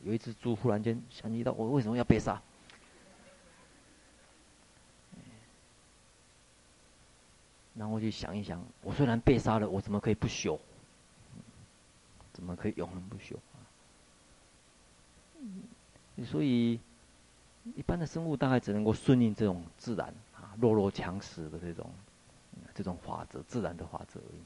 [0.05, 2.43] 有一只猪忽然间想起到我为什么要被杀？
[7.79, 10.59] 然后我就想一想，我虽然被杀了，我怎么可以不朽？
[12.33, 13.37] 怎么可以永恒不朽？
[16.25, 16.81] 所以，
[17.77, 21.91] 一般的生物大概只能够顺应这种自然啊，弱肉强食的这种
[22.75, 24.41] 这种法则，自然的法则而已。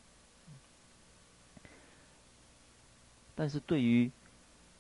[3.37, 4.11] 但是对于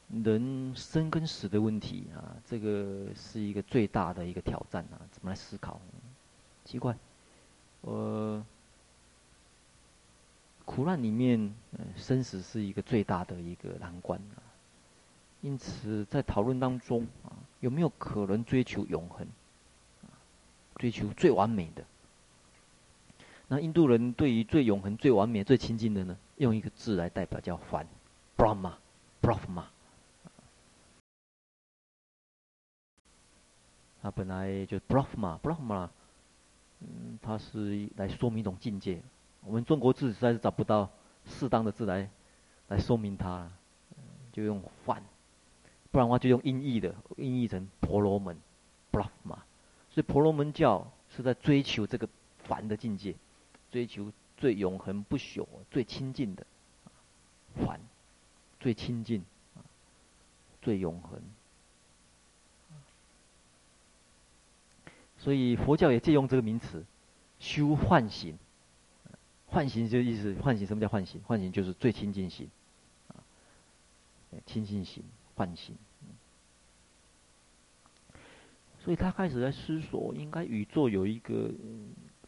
[0.08, 5.80] 人生跟死的问题啊，这个是一个最大的一个挑战啊，怎么来思考？
[6.64, 6.96] 奇怪。
[7.82, 8.44] 呃，
[10.64, 11.54] 苦难里面，
[11.96, 14.42] 生死是一个最大的一个难关啊。
[15.40, 19.26] 因此，在讨论当中啊，有没有可能追求永恒？
[20.76, 21.84] 追求最完美的？
[23.48, 26.16] 那印度人对于最永恒、最完美、最亲近的呢？
[26.36, 27.86] 用一个字来代表，叫梵
[28.36, 29.64] ，Brahma，Brahma。
[34.02, 35.88] 啊本来就 Brahma，Brahma。
[36.80, 39.02] 嗯，它是来说明一种境界。
[39.42, 40.90] 我们中国字实在是找不到
[41.24, 42.10] 适当的字来
[42.68, 43.50] 来说明它，
[44.32, 45.02] 就用梵，
[45.90, 48.36] 不然的话就用音译的，音译成婆罗门
[48.92, 49.38] ，Brahma。
[49.90, 52.08] 所以婆罗门教是在追求这个
[52.38, 53.14] 梵的境界，
[53.70, 56.46] 追求最永恒不朽、最亲近的
[57.56, 57.80] 梵，
[58.60, 59.24] 最亲近，
[60.62, 61.20] 最永恒。
[65.20, 66.84] 所以佛教也借用这个名词，
[67.38, 68.36] 修梵行。
[69.50, 71.20] 梵行就意思，唤醒什么叫唤醒？
[71.26, 72.48] 唤醒就是最亲近行，
[73.08, 73.20] 啊，
[74.46, 75.04] 亲近行，
[75.36, 75.76] 梵行。
[78.82, 81.50] 所以他开始在思索，应该宇宙有一个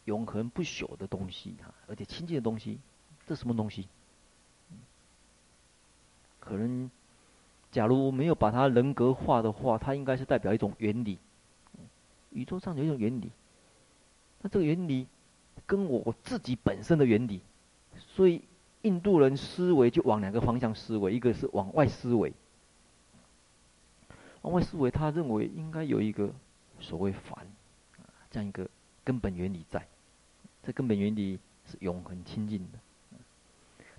[0.05, 2.77] 永恒不朽的东西啊，而且亲近的东西，
[3.25, 3.87] 这什么东西？
[6.39, 6.91] 可能，
[7.71, 11.17] 假如没有把它人格化的话，它应该是代表一种原理。
[12.33, 13.31] 宇宙上有一种原理，
[14.41, 15.07] 那这个原理
[15.65, 17.41] 跟我自己本身的原理，
[17.97, 18.41] 所以
[18.81, 22.33] 印度人思维就往两个方向思维，一个是往外思维，
[24.41, 26.29] 往外思维，他认为应该有一个
[26.79, 27.47] 所谓梵，
[28.31, 28.67] 这样一个
[29.03, 29.87] 根本原理在，
[30.63, 32.79] 这根本原理是永恒亲近的。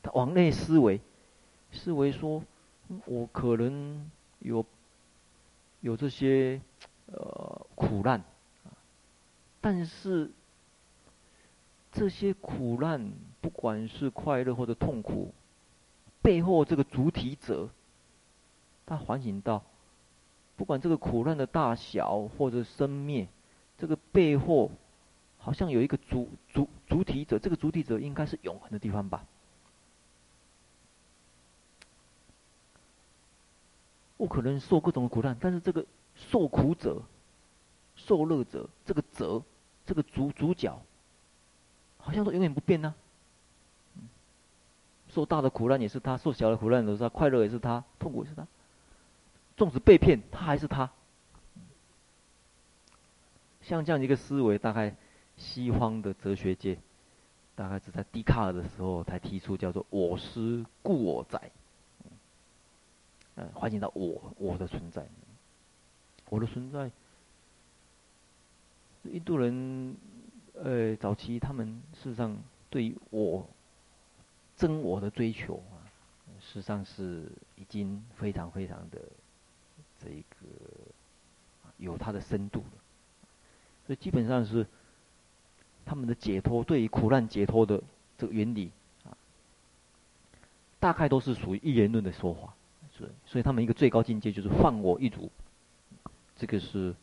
[0.03, 1.01] 他往内思维，
[1.73, 2.43] 思维说，
[3.07, 4.11] 我可能
[4.41, 4.65] 有
[5.81, 6.61] 有这些。
[7.17, 8.25] 呃，苦难，
[9.61, 10.33] 但是
[11.93, 15.33] 这些苦难，不管是快乐或者痛苦，
[16.21, 17.69] 背后这个主体者，
[18.85, 19.63] 他反省到，
[20.57, 23.29] 不管这个苦难的大小或者生灭，
[23.79, 24.73] 这个背后
[25.39, 29.25] 好像有一个主主主体者，这个主体者应该是永恒的地方吧？
[34.17, 35.87] 不可能受各种苦难，但是这个。
[36.17, 37.03] 受苦者、
[37.97, 39.43] 受乐者，这个者，
[39.87, 40.81] 这个主主角，
[41.99, 42.95] 好像都永远不变呢、
[43.97, 44.01] 啊。
[45.09, 48.47] 受大的苦难也是他，受小的苦难也是他，快乐也是他，痛苦也是他。
[49.57, 50.91] 纵使被骗，他还是他。
[53.63, 54.95] 像这样一个思维，大概
[55.37, 56.79] 西方的哲学界，
[57.55, 61.51] 大概是在笛卡尔的时候才提出，叫做“我思故我在”。
[63.37, 65.07] 嗯，唤醒到我，我的存在。
[66.35, 66.91] 我的存在，
[69.05, 69.95] 印度人，
[70.55, 72.37] 呃，早期他们事实上
[72.69, 73.49] 对于我
[74.57, 75.79] 真我的追求啊，
[76.41, 78.99] 事实上是已经非常非常的
[80.03, 80.37] 这一个
[81.79, 82.83] 有它的深度了。
[83.87, 84.67] 所以基本上是
[85.85, 87.81] 他们的解脱，对于苦难解脱的
[88.19, 88.73] 这个原理
[89.05, 89.15] 啊，
[90.81, 92.55] 大概都是属于一元论的说法。
[92.91, 95.31] 所以，所以他们一个最高境界就是放我一族。
[96.37, 96.95] 这个是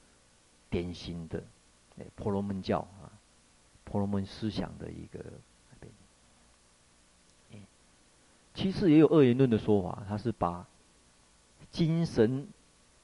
[0.70, 1.44] 典型的，
[1.98, 3.12] 哎，婆罗门教啊，
[3.84, 5.20] 婆罗门思想的一个。
[8.54, 10.68] 其次也有二元论的说法，它是把
[11.72, 12.48] 精神、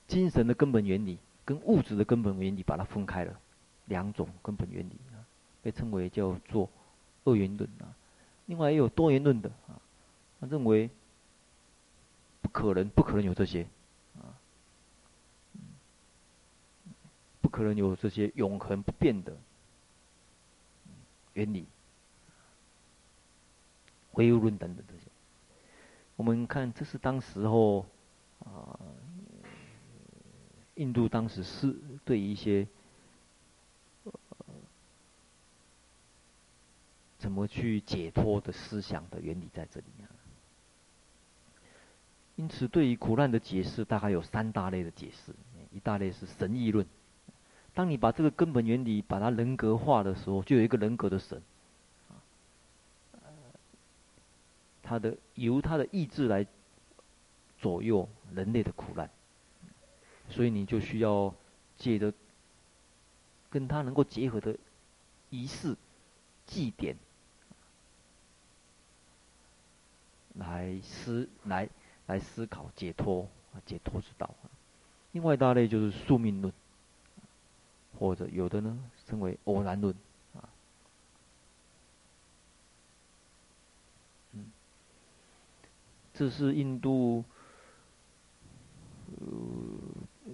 [0.05, 3.39] 精神的根本原理跟物质的根本原理把它分开了，
[3.85, 5.23] 两种根本原理啊，
[5.63, 6.69] 被称为叫做
[7.23, 7.95] 二元论啊。
[8.45, 9.79] 另外也有多元论的啊，
[10.41, 10.89] 他认为
[12.41, 13.65] 不可能，不可能有这些。
[17.41, 19.35] 不可能有这些永恒不变的
[21.33, 21.65] 原理，
[24.11, 25.09] 唯物论等等这些。
[26.15, 27.83] 我们看，这是当时候
[28.45, 28.77] 啊，
[30.75, 32.67] 印度当时是对一些
[37.17, 40.05] 怎么去解脱的思想的原理在这里啊。
[42.35, 45.33] 因此，对于苦难的解释，大概有三大类的解释。
[45.71, 46.85] 一大类是神义论，
[47.77, 51.39] 当你把这个根本原理把它人格化的时候，就有一个人格的神。
[52.09, 52.17] 啊
[54.81, 56.47] 他的由他的意志来
[57.59, 59.07] 左右人类的苦难，
[60.27, 61.31] 所以你就需要
[61.77, 62.11] 借着
[63.51, 64.57] 跟他能够结合的
[65.29, 65.75] 仪式、
[66.47, 66.95] 祭典
[70.33, 71.69] 来思来
[72.07, 74.33] 来思考解脱啊，解脱之道。
[75.11, 76.51] 另外一大类就是宿命论，
[77.97, 78.77] 或者有的呢
[79.07, 79.93] 称为偶然论。
[80.35, 80.49] 啊，
[84.33, 84.51] 嗯
[86.13, 87.23] 这是印度，
[89.19, 89.27] 呃，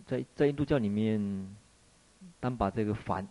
[0.06, 1.56] 在在印度教里面，
[2.40, 3.28] 当把这个梵，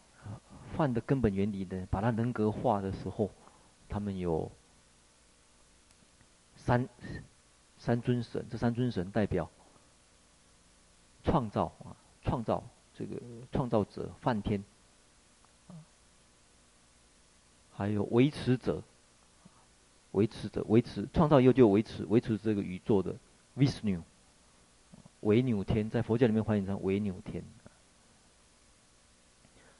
[0.76, 3.30] 梵的根本原理呢，把它人格化的时候，
[3.88, 4.50] 他们有
[6.56, 6.88] 三
[7.78, 9.50] 三尊神，这三尊神代表
[11.24, 12.62] 创造啊，创造
[13.02, 14.62] 这个创造者梵天，
[17.72, 18.80] 还有维持者。
[20.12, 23.16] 维持者，维持创造以后就维持，维持这个宇宙的
[23.56, 24.02] Vishnu，
[25.20, 27.42] 维纽天，在佛教里面翻译成维纽天。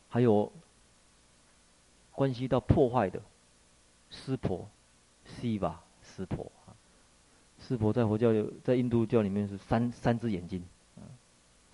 [0.08, 0.50] 还有
[2.12, 3.20] 关系到破坏的
[4.10, 4.66] 湿婆
[5.26, 6.50] Siva 湿婆。
[7.60, 8.32] 湿婆在佛教
[8.64, 10.64] 在印度教里面是三三只眼睛，
[10.96, 11.04] 啊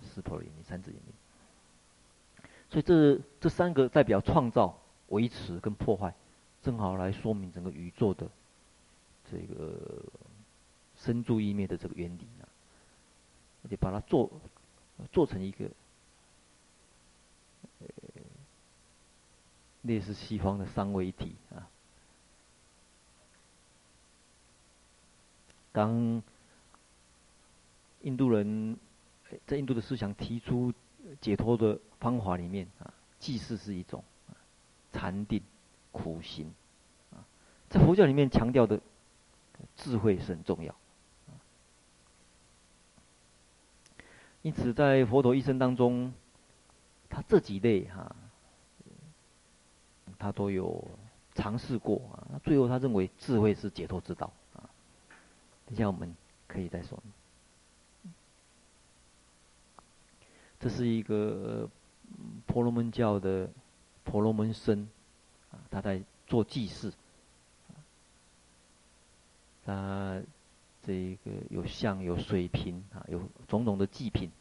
[0.03, 1.13] 湿婆的眼睛，三只眼睛。
[2.69, 6.13] 所以这这三个代表创造、维持跟破坏，
[6.61, 8.29] 正好来说明整个宇宙的。
[9.31, 10.03] 这个
[10.97, 12.49] 生住异灭的这个原理啊，
[13.63, 14.27] 而且把它做
[15.11, 15.65] 做成一个
[17.79, 17.87] 呃
[19.83, 21.69] 类似西方的三位一体啊。
[25.71, 26.23] 当
[28.01, 28.79] 印度人
[29.45, 30.73] 在印度的思想提出
[31.21, 34.03] 解脱的方法里面啊，祭祀是一种，
[34.91, 35.41] 禅定、
[35.91, 36.53] 苦行
[37.11, 37.25] 啊，
[37.69, 38.79] 在佛教里面强调的。
[39.75, 40.73] 智慧是很重要，
[44.41, 46.13] 因此在佛陀一生当中，
[47.09, 48.15] 他这几类哈，
[50.17, 50.87] 他都有
[51.35, 52.39] 尝试过啊。
[52.41, 54.63] 最后他认为智慧是解脱之道啊。
[55.65, 56.15] 等下我们
[56.47, 56.97] 可以再说。
[60.59, 61.69] 这是一个
[62.45, 63.49] 婆罗门教的
[64.03, 64.87] 婆罗门僧
[65.51, 66.93] 啊，他在做祭祀。
[69.65, 70.19] 他
[70.81, 74.31] 这个有像有水瓶啊，有种种的祭品，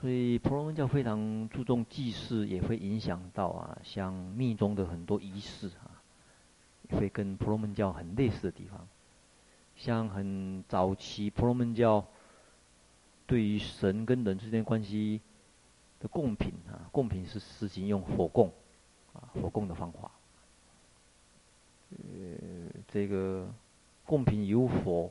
[0.00, 6.00] 所以婆罗门教非常注重祭祀，也会影响到啊，像密宗的很多仪式啊，
[6.90, 8.88] 会跟婆罗门教很类似的地方。
[9.76, 12.06] 像很早期婆罗门教
[13.26, 15.20] 对于神跟人之间关系
[16.00, 18.52] 的供品啊，供品是实行用火供
[19.12, 20.10] 啊，火供的方法。
[21.90, 21.96] 呃，
[22.88, 23.48] 这个
[24.04, 25.10] 贡品由火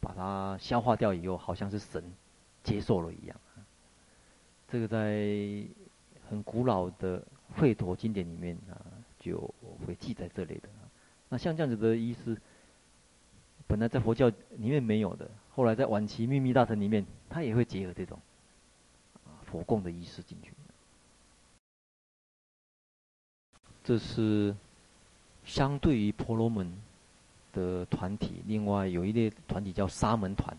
[0.00, 2.02] 把它消化掉以后，好像是神
[2.62, 3.40] 接受了一样。
[4.68, 5.66] 这个在
[6.28, 7.22] 很古老的
[7.58, 8.80] 吠陀经典里面啊，
[9.18, 9.38] 就
[9.86, 10.68] 会记载这类的。
[11.28, 12.40] 那像这样子的意思，
[13.66, 18.18] 本来在佛教里面没有的，后来在晚期秘密大乘里面，它也会结合这种
[19.24, 20.52] 啊火供的仪式进去。
[23.84, 24.54] 这是。
[25.44, 26.72] 相对于婆罗门
[27.52, 30.56] 的团体，另外有一类团体叫沙门团，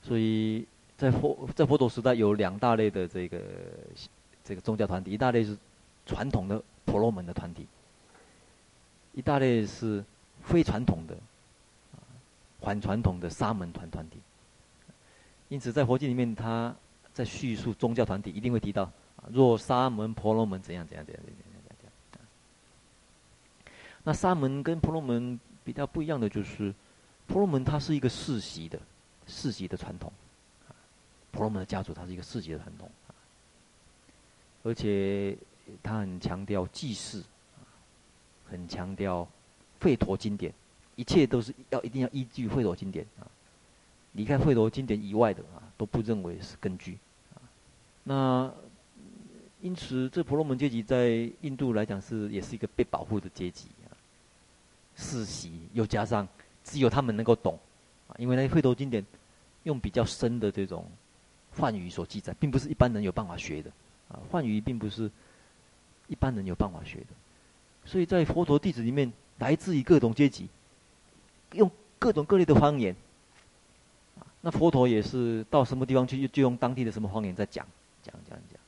[0.00, 0.66] 所以
[0.96, 3.38] 在佛在佛陀时代有两大类的这个
[4.42, 5.54] 这个宗教团体，一大类是
[6.06, 7.66] 传统的婆罗门的团体，
[9.12, 10.02] 一大类是
[10.40, 11.14] 非传统的、
[12.66, 14.20] 反传统的沙门团团体。
[15.46, 16.74] 因此，在佛经里面，他
[17.14, 18.90] 在叙述宗教团体，一定会提到
[19.30, 21.38] 若沙门婆罗门怎样怎样怎样怎样
[21.78, 22.26] 怎样。
[24.02, 26.74] 那沙门跟婆罗门比较不一样的就是，
[27.28, 28.76] 婆罗门它是一个世袭的
[29.28, 30.12] 世袭的传统，
[31.30, 32.90] 婆罗门的家族它是一个世袭的传统，
[34.64, 35.38] 而且
[35.84, 37.22] 它很强调祭祀，
[38.50, 39.28] 很强调
[39.80, 40.52] 吠陀经典，
[40.96, 43.24] 一切都是要一定要依据吠陀经典啊，
[44.12, 46.98] 离开吠陀经典以外的啊，都不认为是根据
[47.34, 47.40] 啊。
[48.02, 48.52] 那
[49.60, 53.92] 因此，这婆罗门阶级在印度来讲是也是一个被保护的阶级啊。
[54.96, 56.26] 世袭又加上
[56.64, 57.58] 只有他们能够懂
[58.08, 59.04] 啊，因为那些吠陀经典
[59.64, 60.86] 用比较深的这种
[61.52, 63.70] 梵语所记载，并不是一般人有办法学的
[64.08, 64.20] 啊。
[64.30, 65.10] 梵语并不是
[66.06, 67.06] 一般人有办法学的，
[67.84, 70.48] 所以在佛陀弟子里面，来自于各种阶级，
[71.52, 72.94] 用各种各类的方言。
[74.40, 77.66] 那佛陀也是到什么地方去，就用当地的什么方言在讲。
[78.02, 78.60] 讲讲讲。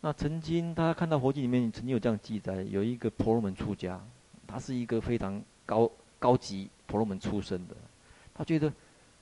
[0.00, 4.00] 那曾经大家看到佛经里面曾经有这样记载，有一个婆罗门出家，
[4.46, 7.74] 他是一个非常高高级婆罗门出身的，
[8.34, 8.72] 他觉得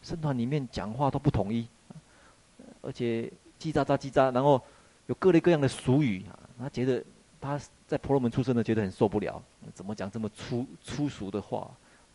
[0.03, 1.66] 僧团里面讲话都不统一，
[2.82, 4.62] 而且叽喳喳叽喳，然后
[5.07, 7.03] 有各类各样的俗语啊，他觉得
[7.41, 9.43] 他在婆罗门出身的觉得很受不了，
[9.74, 11.70] 怎么讲这么粗粗俗的话，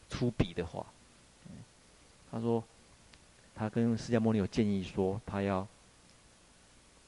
[0.10, 0.86] 粗鄙的话？
[2.32, 2.64] 他说，
[3.53, 5.68] 他跟释迦牟尼有建议说，他要。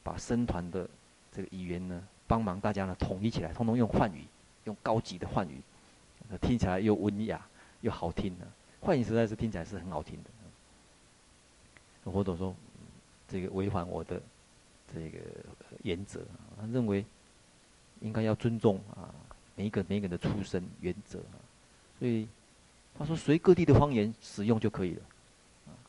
[0.03, 0.89] 把僧团的
[1.33, 4.23] 这个语言呢，帮忙大家呢统一起来，通通用梵语，
[4.63, 5.59] 用高级的梵语，
[6.39, 7.45] 听起来又文雅
[7.81, 8.45] 又好听呢。
[8.81, 12.09] 梵语实在是听起来是很好听的。
[12.09, 12.55] 佛陀说，
[13.27, 14.21] 这个违反我的
[14.93, 15.19] 这个
[15.83, 16.21] 原则，
[16.57, 17.03] 他认为
[17.99, 19.13] 应该要尊重啊
[19.57, 21.19] 每一个每一个人的出身原则，
[21.99, 22.25] 所以
[22.97, 25.01] 他说随各地的方言使用就可以了，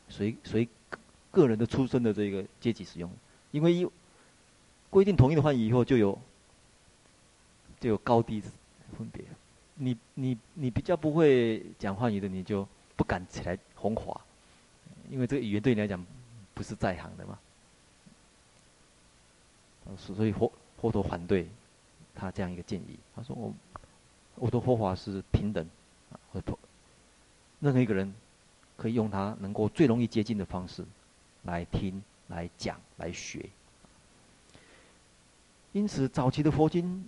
[0.09, 0.67] 随随
[1.31, 3.11] 个人的出身的这个阶级使用，
[3.51, 3.87] 因为一。
[4.91, 6.19] 规定统一的话，以后就有
[7.79, 8.41] 就有高低
[8.97, 9.23] 分别。
[9.75, 14.19] 你你你比较不会讲汉语的，你就不敢起来弘法，
[15.11, 16.03] 因为这个语言对你来讲
[16.55, 17.37] 不是在行的嘛。
[19.95, 20.51] 所以佛
[20.81, 21.47] 佛陀反对
[22.15, 22.97] 他这样一个建议。
[23.15, 23.53] 他说：“我
[24.37, 25.63] 我的佛法是平等，
[26.11, 26.17] 啊，
[27.59, 28.13] 任何一个人
[28.77, 30.83] 可以用他能够最容易接近的方式
[31.43, 33.49] 来听、来讲、来学。”
[35.71, 37.07] 因此，早期的佛经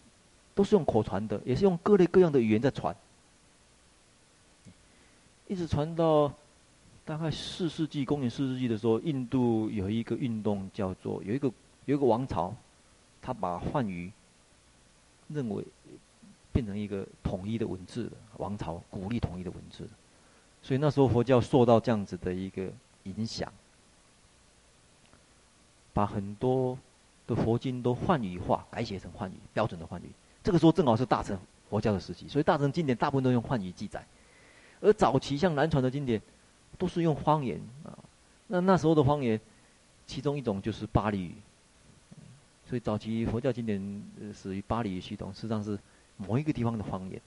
[0.54, 2.96] 都是用口传的，也是用各类各样的语言在传，
[5.48, 6.32] 一直传到
[7.04, 11.52] 大概四世纪，公元四世纪的时候，印度有一个运动，叫做有一个
[11.86, 12.54] 有一个王朝，
[13.20, 14.12] 他把梵语
[15.28, 15.66] 认为
[16.54, 19.90] 变成一个统一的文字的王朝，鼓励统一的文字，
[20.62, 22.72] 所以那时候佛教受到这样子的一个
[23.04, 23.52] 影响，
[25.94, 27.36] 把很多的。
[27.36, 30.12] 佛经都汉语化，改写成汉语，标准的汉语。
[30.44, 31.40] 这个时候正好是大乘
[31.70, 34.06] 佛教的时期，所以大乘经典大部分都用汉语记载。
[34.82, 36.22] 而早期像南传的经典，
[36.78, 37.98] 都是用方言啊。
[38.48, 39.40] 那那时候的方言，
[40.06, 41.36] 其中一种就是巴利语。
[42.68, 44.04] 所以早期佛教经典
[44.34, 45.80] 属于巴利语系统，实际上是
[46.18, 47.22] 某一个地方的方言。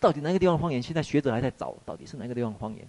[0.00, 0.82] 到底哪个地方方言？
[0.82, 2.88] 现在学者还在找，到底是哪个地方方言？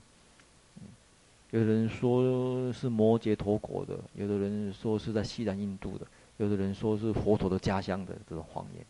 [1.52, 6.06] 有人说是摩羯陀国的，有的人说是在西南印度的，
[6.38, 8.86] 有的人说是佛陀的家乡的这种方言。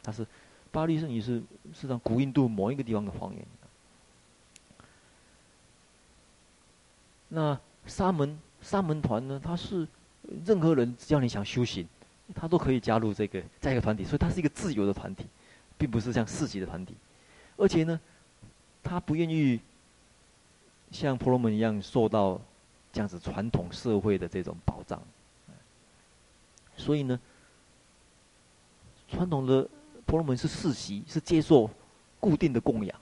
[0.00, 0.24] 但是
[0.70, 1.42] 巴利圣语是
[1.74, 3.44] 是在古印度某一个地方的方言。
[7.28, 9.40] 那沙门沙门团呢？
[9.42, 9.88] 他是
[10.44, 11.84] 任何人只要你想修行，
[12.32, 15.26] 他都可以加入这个在一个团体，所以他是一个自由的团体，
[15.76, 16.94] 并不是像世袭的团体。
[17.56, 18.00] 而且呢，
[18.82, 19.60] 他不愿意。
[20.90, 22.38] 像婆罗门一样受到
[22.92, 25.02] 这样子传统社会的这种保障，
[26.76, 27.18] 所以呢，
[29.08, 29.66] 传统的
[30.04, 31.70] 婆罗门是世袭，是接受
[32.20, 33.00] 固定的供养，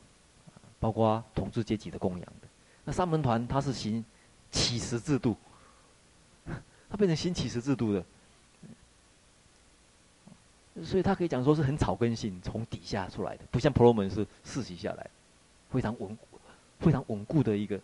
[0.78, 2.48] 包括统治阶级的供养的。
[2.84, 4.04] 那沙门团它是行
[4.52, 5.36] 乞食制度，
[6.88, 8.04] 它变成行乞食制度的，
[10.84, 15.10] 所以他可以讲说是很草根性，从底下出来的，不像婆罗门是世袭下来，
[15.70, 16.16] 非常稳。
[16.80, 17.78] 非常稳固的一个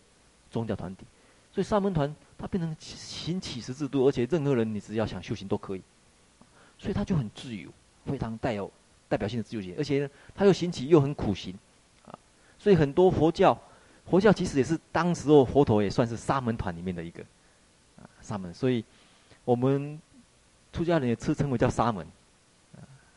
[0.51, 1.05] 宗教团体，
[1.53, 5.82] 所以沙门团它变成行乞食制度，而且任何人你只要想修行都可以，
[6.78, 7.68] 所以他就很自由，
[8.07, 8.72] 非常带有
[9.07, 11.55] 代表性的自由性，而且，他又行乞又很苦行，
[12.07, 12.18] 啊，
[12.59, 13.61] 所以很多佛教，
[14.07, 17.22] 佛教其实也是当时候佛陀也算是沙门团里面的一个，
[18.01, 18.82] 啊，沙门，所以
[19.44, 20.01] 我们
[20.72, 22.07] 出家人也称称为叫沙门，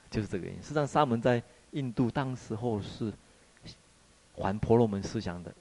[0.09, 0.61] 就是这个原因。
[0.61, 1.41] 实际上，沙门在
[1.71, 3.13] 印度当时候是
[4.33, 5.53] 还婆罗门思想的。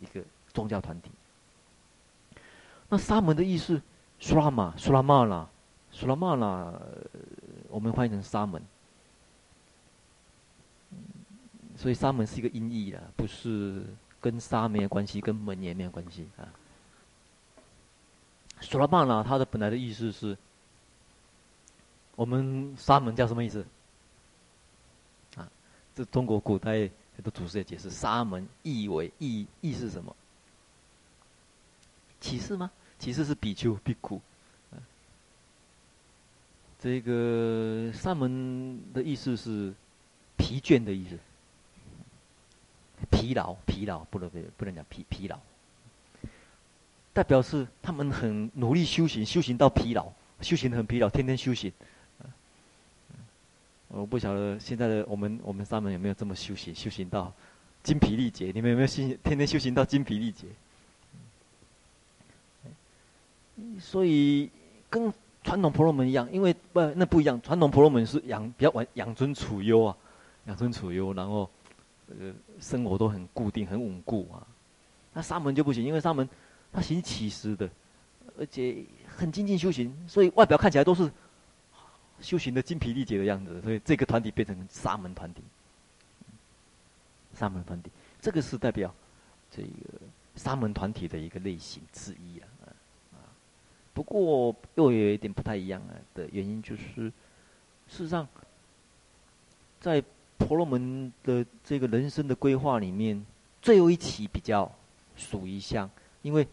[0.00, 0.22] 一个
[0.54, 1.10] 宗教团体。
[2.88, 3.82] 那沙门的意思，
[4.20, 5.44] 苏拉玛、苏拉玛拉、
[5.90, 6.72] 苏拉玛拉，
[7.68, 8.62] 我们翻译成沙门。
[11.76, 13.84] 所以沙门是一个音译的，不是
[14.20, 16.46] 跟沙没有关系，跟门也没有关系啊。
[18.60, 20.38] 苏拉玛啦，它的本来的意思是，
[22.18, 23.64] 我们沙门叫什么意思？
[25.36, 25.48] 啊，
[25.94, 26.90] 这中国古代。
[27.14, 30.14] 很多祖师也解释，沙门意为意意是什么？
[32.20, 32.70] 启示吗？
[32.96, 34.20] 启示是比丘、比库。
[36.78, 39.74] 这个沙门的意思是
[40.36, 41.18] 疲倦的意思，
[43.10, 45.36] 疲劳、疲劳，不能不能讲疲疲劳，
[47.12, 51.72] 代表是他们很努力修行，修行到疲劳，修行很疲劳，天天修行。
[53.88, 57.32] 我不晓得现在的我们我们沙门有没有这么修行，修行到
[57.82, 58.52] 精疲力竭？
[58.54, 60.46] 你们有没有心天天修行到精疲力竭？
[63.80, 64.50] 所以
[64.90, 65.12] 跟。
[65.44, 67.40] 传统婆罗门一样，因为不那不一样。
[67.40, 69.96] 传统婆罗门是养比较晚养尊处优啊，
[70.44, 71.48] 养尊处优，然后
[72.08, 74.44] 呃生活都很固定、很稳固啊。
[75.14, 76.28] 那沙门就不行，因为沙门
[76.70, 77.70] 他行乞食的，
[78.38, 81.10] 而且很精进修行，所以外表看起来都是
[82.20, 83.60] 修行的精疲力竭的样子。
[83.62, 85.42] 所以这个团体变成沙门团体。
[87.34, 87.90] 沙门团体，
[88.20, 88.92] 这个是代表
[89.48, 89.68] 这个
[90.34, 92.48] 沙门团体的一个类型之一啊。
[93.12, 93.22] 啊
[93.94, 97.12] 不过又有一点不太一样啊的原因，就是事
[97.86, 98.26] 实上，
[99.80, 100.02] 在
[100.36, 103.24] 婆罗门的这个人生的规划里面，
[103.62, 104.68] 最后一期比较
[105.16, 105.88] 属于像，
[106.22, 106.48] 因为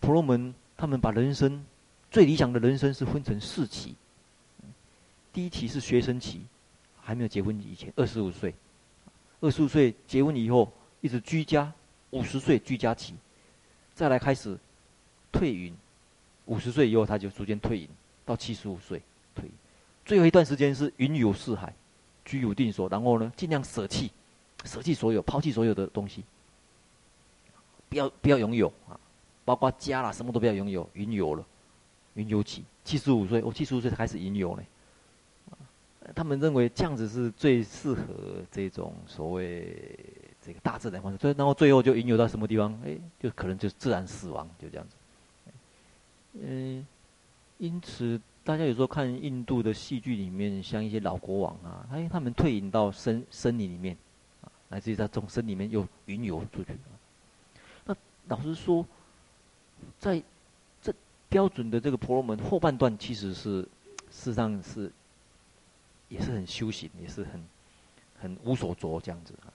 [0.00, 1.64] 婆罗门他们把人生
[2.10, 3.94] 最理想的人生是分成四期。
[5.32, 6.42] 第一期是学生期，
[7.00, 8.54] 还没有结婚以前，二十五岁，
[9.40, 11.72] 二十五岁结婚以后一直居家，
[12.10, 13.14] 五十岁居家期，
[13.94, 14.58] 再来开始
[15.30, 15.74] 退隐。
[16.46, 17.88] 五十岁以后，他就逐渐退隐，
[18.26, 19.00] 到七十五岁
[19.36, 19.52] 退隐。
[20.04, 21.72] 最后一段时间是云游四海，
[22.24, 24.10] 居有定所，然后呢，尽量舍弃，
[24.64, 26.24] 舍弃所有，抛弃所有的东西，
[27.88, 28.98] 不要不要拥有啊，
[29.44, 31.46] 包括家啦，什么都不要拥有，云游了，
[32.14, 32.64] 云游期。
[32.84, 34.62] 七十五岁，我七十五岁才开始云游呢。
[36.14, 38.04] 他们认为这样子是最适合
[38.50, 39.76] 这种所谓
[40.42, 42.76] 这个大自然方式，所以然后最后就云游到什么地方？
[42.84, 44.96] 哎，就可能就自然死亡，就这样子。
[46.40, 46.86] 嗯，
[47.58, 53.96] 因此大家有时候看印度的戏剧里面，像一些老国王啊，哎，他们退隐到森森林里面，
[54.42, 56.68] 啊，来自于在这种森林里面又云游出去。
[57.84, 57.94] 那
[58.28, 58.86] 老实说，
[59.98, 60.22] 在
[60.80, 60.94] 这
[61.28, 63.68] 标准的这个婆罗门后半段，其实是事
[64.30, 64.90] 实上是
[66.10, 67.42] 也是很修行，也是很
[68.20, 69.48] 很无所着这样子啊。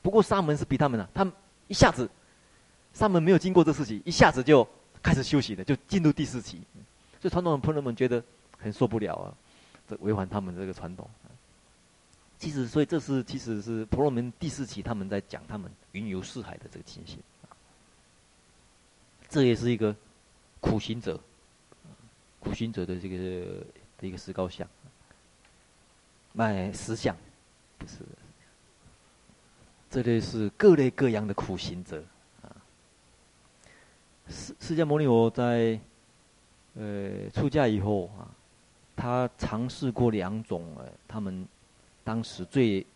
[0.00, 1.34] 不过沙门是比他们啊，他们
[1.66, 2.08] 一下子
[2.94, 4.64] 沙门没有经过这事情，一下子就。
[5.00, 6.60] 开始休息的，就进入第四期，
[7.20, 8.22] 所以传统的婆罗门觉得
[8.58, 9.32] 很受不了啊，
[9.88, 11.08] 这违反他们这个传统。
[12.36, 17.20] 其实，所以这是其实是婆罗门第四期他们在讲他们云游四海的这个情形。
[19.28, 19.94] 这也是一个
[20.58, 21.18] 苦行者，
[22.40, 23.64] 苦行者的这个
[23.98, 24.68] 的一个石膏像，
[26.38, 27.16] 卖思想，
[27.76, 27.96] 不是，
[29.90, 32.00] 这类是各类各样的苦行者
[32.42, 32.54] 啊。
[34.28, 35.80] 释释迦牟尼佛在，
[36.74, 38.30] 呃，出家以后啊，
[38.94, 41.44] 他尝试过两种呃，他们
[42.04, 42.86] 当时最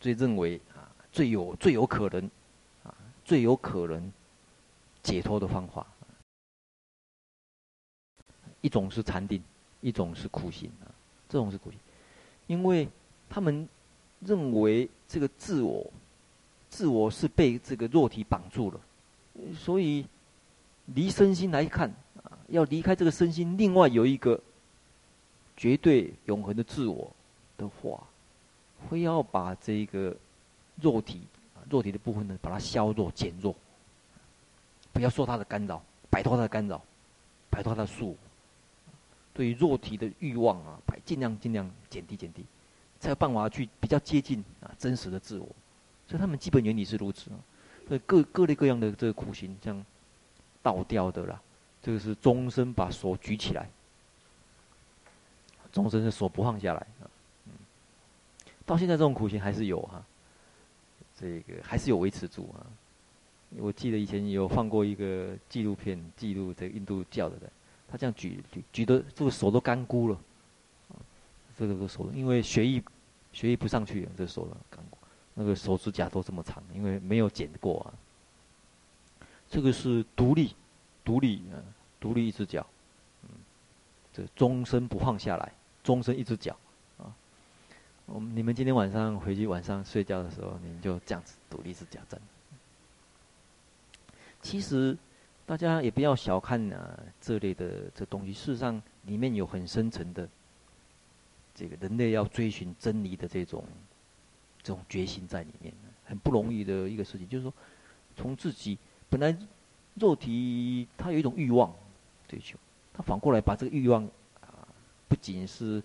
[0.00, 2.24] 最认为啊，最有最有可能
[2.84, 4.10] 啊，最有可能
[5.02, 5.86] 解脱的方法。
[8.62, 9.44] 一种是禅定，
[9.82, 10.88] 一种是苦行啊，
[11.28, 11.78] 这种是苦行，
[12.48, 12.88] 因为
[13.30, 13.68] 他们
[14.18, 15.88] 认为这个自我，
[16.68, 18.80] 自我是被这个肉体绑住了，
[19.54, 20.04] 所以。
[20.94, 21.86] 离身心来看，
[22.22, 24.40] 啊，要离开这个身心，另外有一个
[25.54, 27.14] 绝对永恒的自我
[27.58, 28.02] 的话，
[28.88, 30.16] 非要把这个
[30.80, 31.20] 肉体，
[31.68, 33.54] 肉体的部分呢，把它削弱、减弱，
[34.90, 36.80] 不要受它的干扰，摆脱它的干扰，
[37.50, 38.16] 摆脱它的束缚。
[39.38, 42.44] 对于肉体的欲望啊，摆尽量尽量减低减低，
[42.98, 45.46] 才有办法去比较接近啊真实的自我。
[46.08, 47.38] 所以他们基本原理是如此啊。
[47.86, 49.86] 所以各各类各样的这个苦行，像。
[50.60, 51.40] 倒吊的啦，
[51.80, 53.70] 这个是终身把手举起来，
[55.72, 57.08] 终身的手不放下来啊。
[57.46, 57.52] 嗯，
[58.66, 60.04] 到现在这种苦行还是有哈，
[61.18, 62.66] 这个还是有维持住啊。
[63.56, 67.50] 我记得以前有放过一个纪录片，记录这个印度教的人，
[67.90, 70.18] 他这样举举举的这个手都干枯了，
[71.58, 72.82] 这个手因为血液
[73.32, 74.98] 血液不上去，这个手干枯，
[75.34, 77.88] 那个手指甲都这么长，因为没有剪过啊。
[79.50, 80.54] 这个是独立，
[81.02, 81.56] 独立，啊，
[81.98, 82.66] 独立一只脚，
[83.22, 83.30] 嗯，
[84.12, 86.54] 这终身不放下来，终身一只脚，
[86.98, 87.08] 啊，
[88.04, 92.20] 我们你们今天晚上回去晚上睡觉的时候，你们就这样子独立一只脚站。
[94.42, 94.96] 其实
[95.48, 100.28] 大家也不要小看啊这类的这东西，事实上里面有很深层的
[101.54, 103.64] 这个人类要追寻真理的这种
[104.62, 105.72] 这种决心在里面，
[106.04, 107.54] 很不容易的一个事情，就是说
[108.14, 108.76] 从自己。
[109.08, 109.34] 本来
[109.94, 111.74] 肉体它有一种欲望，
[112.28, 112.58] 追求。
[112.92, 114.04] 他反过来把这个欲望
[114.42, 114.68] 啊，
[115.08, 115.82] 不仅是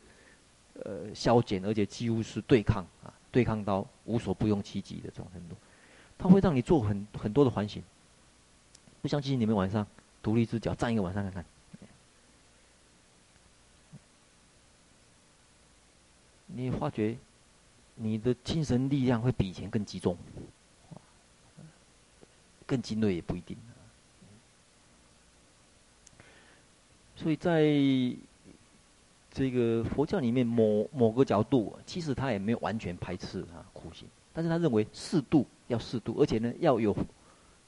[0.73, 5.55] 呃消减，而且几乎是对抗啊，对抗到无所不用其极的这种程度。
[6.17, 7.81] 他会让你做很很多的反省。
[9.03, 9.85] 不相信你们晚上
[10.21, 11.45] 独立只脚站一个晚上看看，
[16.47, 17.17] 你发觉
[17.95, 20.17] 你的精神力量会比以前更集中，
[22.65, 23.57] 更精锐也不一定。
[27.17, 27.61] 所以在
[29.29, 36.95] 这个佛教里面，某某个角度，其实他也没有完全排斥啊苦行，但是他认为适度要适度，而且呢要有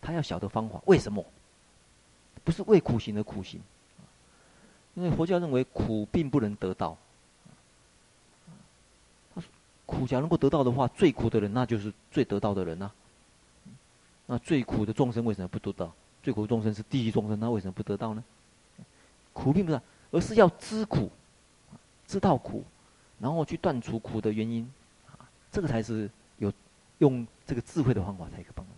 [0.06, 0.80] 他要晓得方法。
[0.86, 1.26] 为什么？
[2.44, 3.60] 不是为苦行而苦行，
[4.94, 6.96] 因为佛教认为苦并不能得到。
[9.34, 9.50] 他说
[9.88, 12.92] 苦假如能够得到的话，最苦的人那就是最得到的人呐。
[14.28, 15.92] 那最苦的众生为什么不得到？
[16.22, 18.24] 最苦的众生是地狱众生，那为什么不得到呢？
[19.34, 19.82] 苦并不是，
[20.12, 21.12] 而是要知苦，
[22.06, 22.64] 知道苦，
[23.20, 24.72] 然后去断除苦的原因，
[25.08, 26.54] 啊，这个才是有
[27.00, 28.72] 用这个智慧的方法才可以帮到。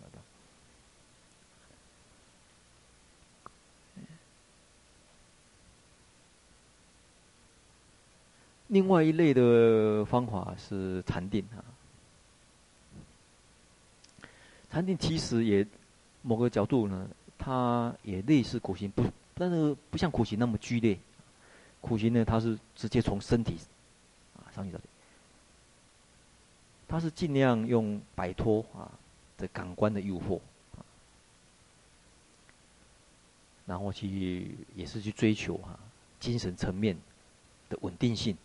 [8.68, 11.64] 另外一类的方法是禅定啊，
[14.70, 15.66] 禅定其实也
[16.22, 17.08] 某个角度呢，
[17.38, 19.04] 它也类似苦行不。
[19.34, 20.98] 但是不像苦行那么剧烈，
[21.80, 23.56] 苦行呢，它是直接从身体
[24.36, 24.80] 啊上去的，
[26.88, 28.90] 它是尽量用摆脱啊
[29.38, 30.40] 这感官的诱惑，
[33.64, 35.78] 然后去也是去追求啊
[36.18, 36.96] 精神层面
[37.70, 38.36] 的稳定性、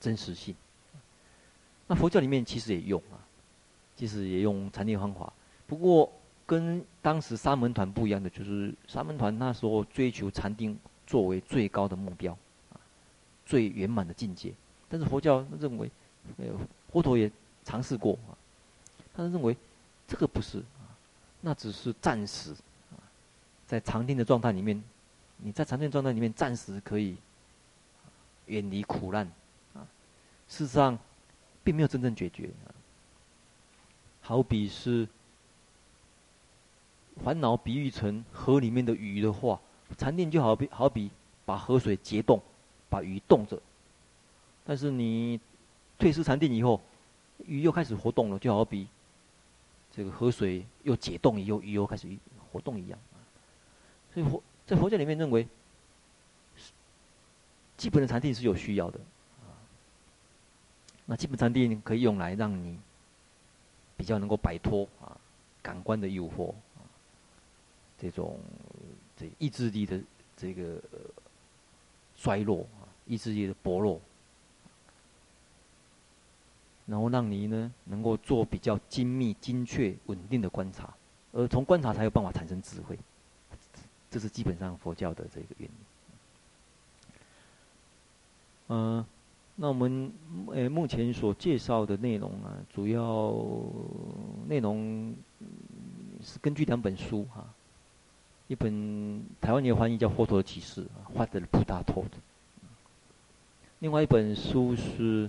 [0.00, 0.56] 真实性。
[1.86, 3.20] 那佛教里面其实也用啊，
[3.94, 5.32] 其实也用禅定方法，
[5.66, 6.10] 不过。
[6.46, 10.76] 跟当时沙门团不一样的，就是沙门团那时候追求禅定
[11.06, 12.36] 作为最高的目标，
[12.72, 12.74] 啊，
[13.46, 14.52] 最圆满的境界。
[14.88, 15.88] 但是佛教认为，
[16.38, 16.46] 呃，
[16.90, 17.30] 佛陀也
[17.64, 18.34] 尝试过啊，
[19.14, 19.56] 他认为
[20.08, 20.90] 这个不是啊，
[21.40, 22.50] 那只是暂时
[22.90, 22.98] 啊，
[23.68, 24.82] 在禅定的状态里面，
[25.36, 27.16] 你在禅定状态里面暂时可以
[28.46, 29.30] 远离苦难，
[30.50, 30.98] 事实上
[31.64, 32.50] 并没有真正解决，
[34.20, 35.08] 好比是。
[37.22, 39.60] 烦恼比喻成河里面的鱼的话，
[39.98, 41.10] 禅定就好比好比
[41.44, 42.40] 把河水结冻，
[42.88, 43.60] 把鱼冻着。
[44.64, 45.38] 但是你
[45.98, 46.80] 退失禅定以后，
[47.44, 48.86] 鱼又开始活动了，就好比
[49.92, 52.08] 这个河水又解冻以后，鱼又开始
[52.50, 52.98] 活动一样。
[54.14, 55.46] 所以佛在佛教里面认为，
[57.76, 58.98] 基本的禅定是有需要的。
[61.10, 62.78] 那基本禅定可以用来让你
[63.96, 65.10] 比较能够摆脱啊
[65.60, 66.54] 感官的诱惑。
[67.98, 68.38] 这种
[69.16, 70.00] 这意志力的
[70.36, 70.80] 这个
[72.16, 74.00] 衰弱啊，意志力的薄弱，
[76.86, 80.94] 然后让你呢能够做比较精密、精确、稳定的观察，
[81.32, 82.96] 而从观察才有办法产生智慧，
[84.08, 85.74] 这是基本上佛教的这个原理。
[88.68, 89.04] 嗯、
[89.62, 90.10] 那我们
[90.54, 93.36] 呃目前所介绍的内容啊，主要
[94.48, 95.14] 内容
[96.22, 97.44] 是根据两本书哈。
[98.48, 102.04] 一本台湾也有翻译叫《佛陀的启示》啊，《What the Buddha taught》。
[103.80, 105.28] 另外一本书是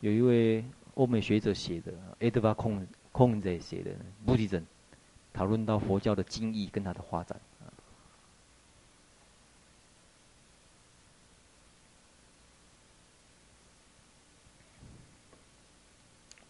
[0.00, 2.82] 有一位欧美学者写的，Edvard
[3.12, 3.92] Conze 写的
[4.26, 4.60] 《Buddhism》，
[5.32, 7.40] 讨论到佛教的经义跟它的发展。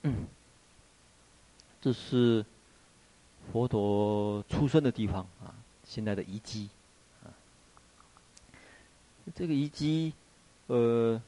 [0.02, 0.24] 嗯，
[1.86, 2.44] 这是
[3.52, 5.54] 佛陀出生的地方啊。
[5.84, 6.68] 现在的遗迹，
[7.22, 7.30] 啊，
[9.36, 10.12] 这个遗迹，
[10.66, 11.22] 呃，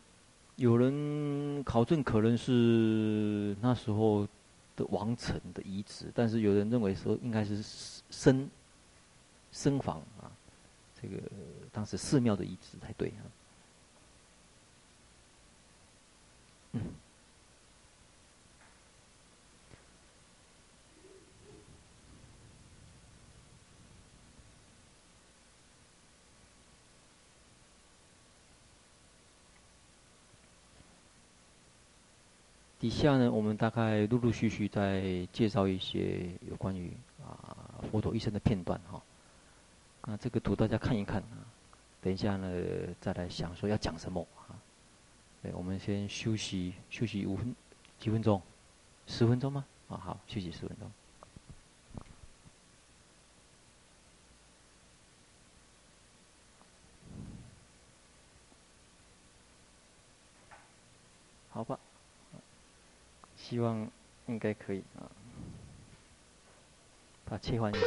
[0.56, 4.26] 有人考证可能是那时候
[4.74, 7.62] 的王城的遗址，但是有人认为说应该是
[8.10, 8.50] 僧
[9.52, 10.26] 僧房啊，
[11.00, 11.22] 这个
[11.70, 13.22] 当时寺庙的遗址才对啊。
[16.72, 16.82] 嗯。
[32.78, 39.02] 底下呢，我们大概陆陆续续在介绍一些有关于啊佛陀一生的片段哈。
[40.04, 41.42] 那这个图大家看一看啊，
[42.00, 42.48] 等一下呢
[43.00, 44.54] 再来想说要讲什么啊。
[45.42, 47.54] 对，我们先休息休息五分
[47.98, 48.40] 几分钟，
[49.08, 49.64] 十分钟吗？
[49.88, 50.88] 啊好，休息十分钟。
[63.48, 63.90] 希望
[64.26, 65.08] 应该可以啊，
[67.24, 67.86] 把它切换一下。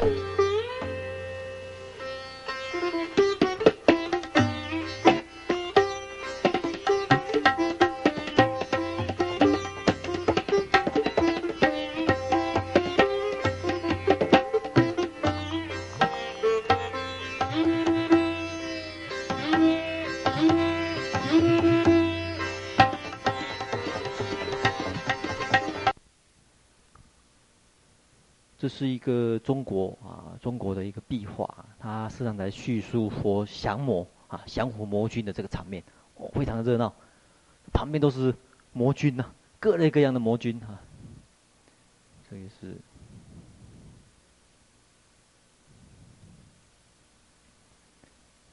[29.02, 35.84] 一个中国啊，中国的一个壁画，它实际上在叙述佛降魔啊，降伏魔君的这个场面，
[36.18, 36.93] 哦，非常的热闹，
[37.74, 38.36] 旁边都是
[38.74, 39.26] 魔君呐，
[39.60, 40.80] 各类各样的魔君哈。
[42.30, 42.78] 这也是，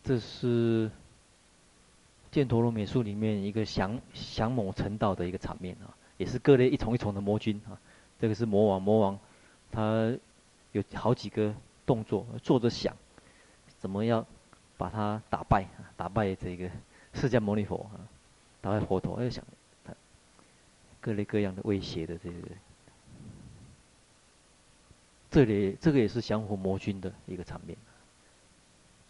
[0.02, 0.90] 这是
[2.32, 7.78] 犍陀罗美术里面一个降降魔成道的一个场面啊，也是各类一重一重的魔君啊，
[8.18, 9.18] 这个是魔王，魔王。
[9.70, 10.16] 他
[10.78, 11.54] 有好几个
[11.84, 12.96] 动作，坐着想，
[13.78, 14.24] 怎么样
[14.76, 15.66] 把他打败？
[15.96, 16.70] 打败这个
[17.12, 18.06] 释迦牟尼佛啊，
[18.60, 19.16] 打败佛陀。
[19.16, 19.44] 哎，想
[19.84, 19.92] 他
[21.00, 22.48] 各类各样的威胁的这个，
[25.30, 27.76] 这里这个也是降伏魔君的一个场面。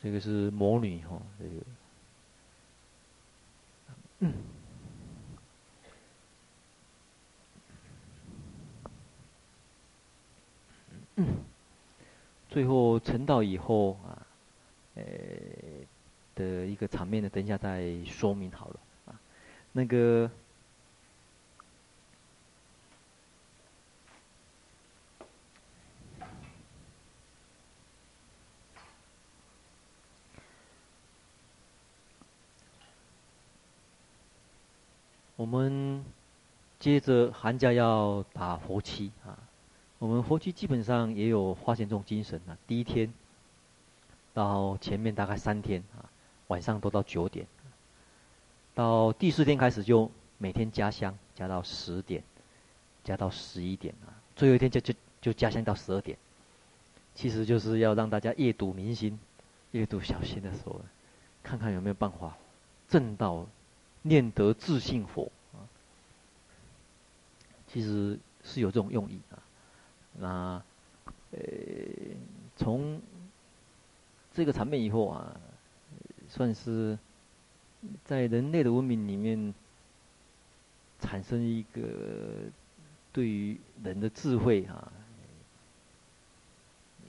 [0.00, 1.50] 这个是魔女哈，这个，
[4.20, 4.32] 嗯。
[11.20, 11.26] 嗯，
[12.48, 14.26] 最后成道以后啊，
[14.94, 15.02] 呃
[16.34, 19.20] 的一个场面呢，等一下再说明好了啊。
[19.72, 20.30] 那个，
[35.36, 36.04] 我们
[36.80, 39.47] 接着寒假要打佛七啊。
[39.98, 42.56] 我们佛七基本上也有发现这种精神啊。
[42.66, 43.12] 第一天
[44.32, 46.06] 到前面大概三天啊，
[46.46, 47.46] 晚上都到九点。
[48.74, 52.22] 到第四天开始就每天加香，加到十点，
[53.02, 54.14] 加到十一点啊。
[54.36, 56.16] 最后一天就就就加香到十二点。
[57.16, 59.18] 其实就是要让大家夜读明星，
[59.72, 60.80] 夜读小心的时候，
[61.42, 62.38] 看看有没有办法
[62.88, 63.44] 正道
[64.02, 65.66] 念得自性佛啊。
[67.66, 69.42] 其实是有这种用意啊。
[70.20, 70.62] 那，
[71.30, 71.38] 呃，
[72.56, 73.00] 从
[74.34, 75.40] 这个场面以后啊，
[76.28, 76.98] 算是
[78.04, 79.54] 在人类的文明里面
[81.00, 81.82] 产生一个
[83.12, 84.92] 对于人的智慧啊，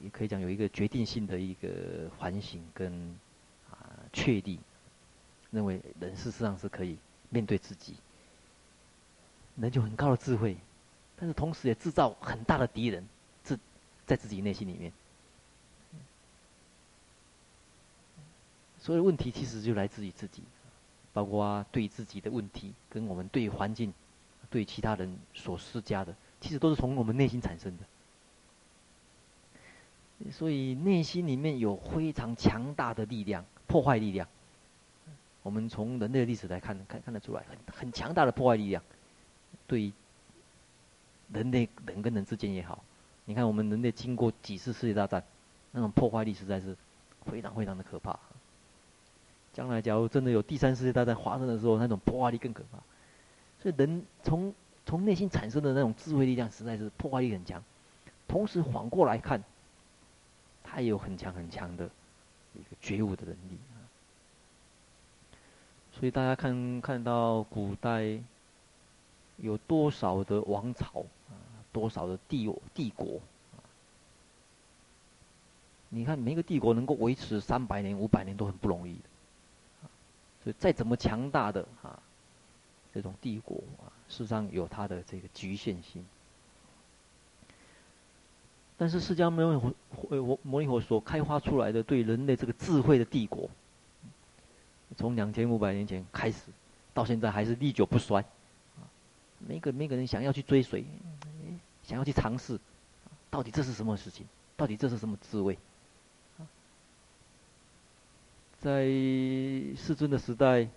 [0.03, 2.93] 也可以讲有一个决定性的一个反省跟
[3.72, 4.60] 啊确立，
[5.51, 6.97] 认为人事实上是可以
[7.30, 7.95] 面对自己，
[9.55, 10.55] 人就很高的智慧。
[11.20, 13.05] 但是同时也制造很大的敌人，
[13.43, 13.59] 自
[14.05, 14.89] 在自己内心里面。
[18.80, 20.41] 所有问题其实就来自于自己，
[21.11, 23.93] 包括对自己的问题，跟我们对环境、
[24.49, 27.84] 对其他人所施加的，其实都是从我们内心产生的。
[30.32, 34.26] 所以内心里面有非常强大的力量，破坏力量。
[35.43, 38.82] 我们从人类的历史来看，看看得出来，很很强大的破坏力量，
[39.67, 39.91] 对。
[41.34, 42.84] 人类人跟人之间也好，
[43.25, 45.23] 你看我们人类经过几次世界大战，
[45.71, 46.75] 那种破坏力实在是
[47.25, 48.17] 非常非常的可怕。
[49.53, 52.80] 将来假如真的有第三世界大战发生的时候，那种破坏力更可怕。
[53.61, 54.53] 所以人从
[54.86, 57.61] 从内心产生的那种智慧力量，实在是破坏力很强。
[58.27, 59.43] 同时反过来看，
[60.63, 61.89] 他也有很强很强的
[62.53, 63.57] 一个觉悟的能力。
[65.91, 68.19] 所以大家看看到古代
[69.41, 71.33] 有多少的王朝啊？
[71.71, 73.19] 多少的帝帝国？
[75.89, 79.89] 你看每一个帝国能够维持三百年、五百年都很不容易的。
[80.43, 81.99] 所以再怎么强大的啊，
[82.93, 86.05] 这种帝国啊，事实上有它的这个局限性。
[88.77, 93.49] 但是释迦牟尼佛，摩尼佛所开发出来的对人类这个智慧的帝国，
[94.95, 96.43] 从两千五百年前开始，
[96.93, 98.23] 到现在还是历久不衰。
[99.39, 100.85] 每个每个人想要去追随。
[101.83, 102.59] 想要去尝试，
[103.31, 104.27] 到底这是什么事情？
[104.55, 105.57] 到底这是什么滋味？
[108.59, 108.83] 在
[109.75, 110.67] 世尊的时代，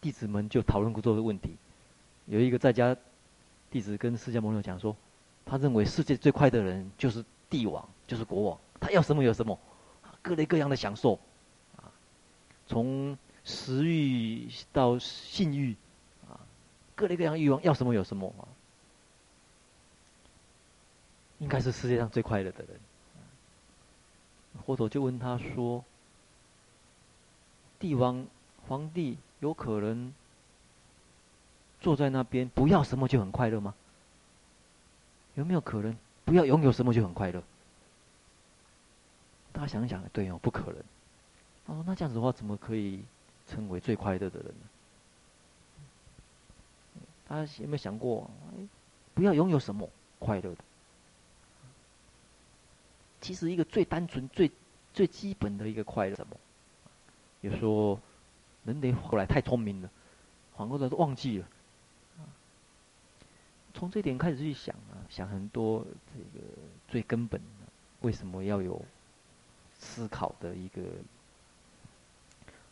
[0.00, 1.56] 弟子们就讨论过这个问题。
[2.26, 2.96] 有一个在家
[3.70, 4.94] 弟子跟释迦牟尼讲说，
[5.44, 9.58] 他认为世界最快的人就是帝王，就是国王，他要什么有什么，
[10.22, 11.18] 各类各样的享受，
[12.68, 15.74] 从食欲到性欲，
[16.94, 18.46] 各类各样欲望，要什么有什么啊，
[21.38, 22.80] 应该是世界上最快乐的人。
[24.64, 25.84] 佛陀就问他说
[27.80, 28.26] ：“帝王、
[28.68, 30.12] 皇帝有可能
[31.80, 33.74] 坐在那边不要什么就很快乐吗？
[35.34, 37.42] 有没有可能不要拥有什么就很快乐？”
[39.52, 40.76] 大家想想，对哦，不可能。
[41.66, 43.02] 他说：“那这样子的话，怎么可以
[43.48, 44.68] 称为最快乐的人呢？”
[47.32, 48.30] 他有没有想过，
[49.14, 50.58] 不要拥有什么快乐的？
[53.22, 54.50] 其实一个最单纯、最
[54.92, 56.36] 最基本的一个快乐，什么？
[57.40, 57.98] 有时候
[58.64, 59.90] 人得后来太聪明了，
[60.58, 61.48] 反过来都忘记了。
[63.72, 66.46] 从这点开始去想啊，想很多这个
[66.86, 67.66] 最根本的，
[68.02, 68.84] 为什么要有
[69.78, 70.82] 思考的一个？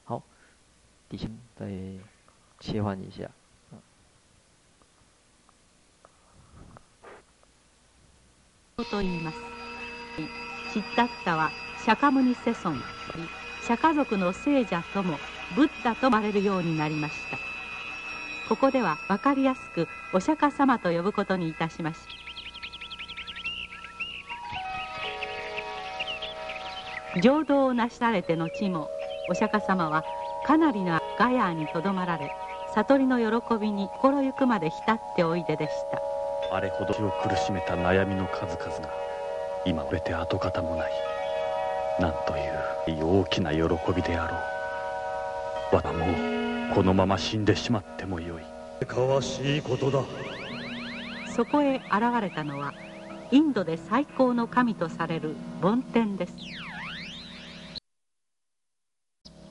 [0.04, 0.22] 好，
[1.08, 1.66] 底下再
[2.58, 3.30] 切换一下。
[8.84, 9.38] と言います。
[10.72, 11.50] シッダッタは
[11.84, 12.80] 釈迦牟尼世尊。
[13.66, 15.18] 釈迦族の圣者とも
[15.54, 17.38] ブッダと呼ばれるようになりました。
[18.50, 22.00] ここでは分かりやすくお釈迦様と呼ぶことにいたしまし
[27.14, 28.90] た浄土を成しられて后も
[29.28, 30.02] お釈迦様は
[30.44, 32.32] かなりのガヤにとどまられ
[32.74, 36.02] 悟りの喜びに心ゆくまで浸っておいででした。
[36.53, 38.90] あれほどを苦しめた悩みの数々が
[39.64, 40.92] 今べて迹形もない
[42.01, 42.36] なんと
[42.90, 43.61] いう大きな喜
[43.94, 44.36] びであろ
[45.72, 45.76] う。
[45.76, 48.38] わたもうこのまま死んでしまってもよ
[48.80, 48.86] い。
[48.86, 50.03] かわしいことだ。
[51.36, 52.72] そこへ现れたのは
[53.30, 56.34] インドで最高の神とされる梵天です。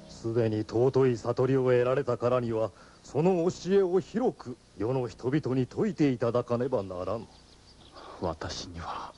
[0.10, 2.72] すでに尊い悟りを得られたからには
[3.12, 7.28] その教えを広く世の人々に说いていただかねばならん。
[8.22, 9.12] 私には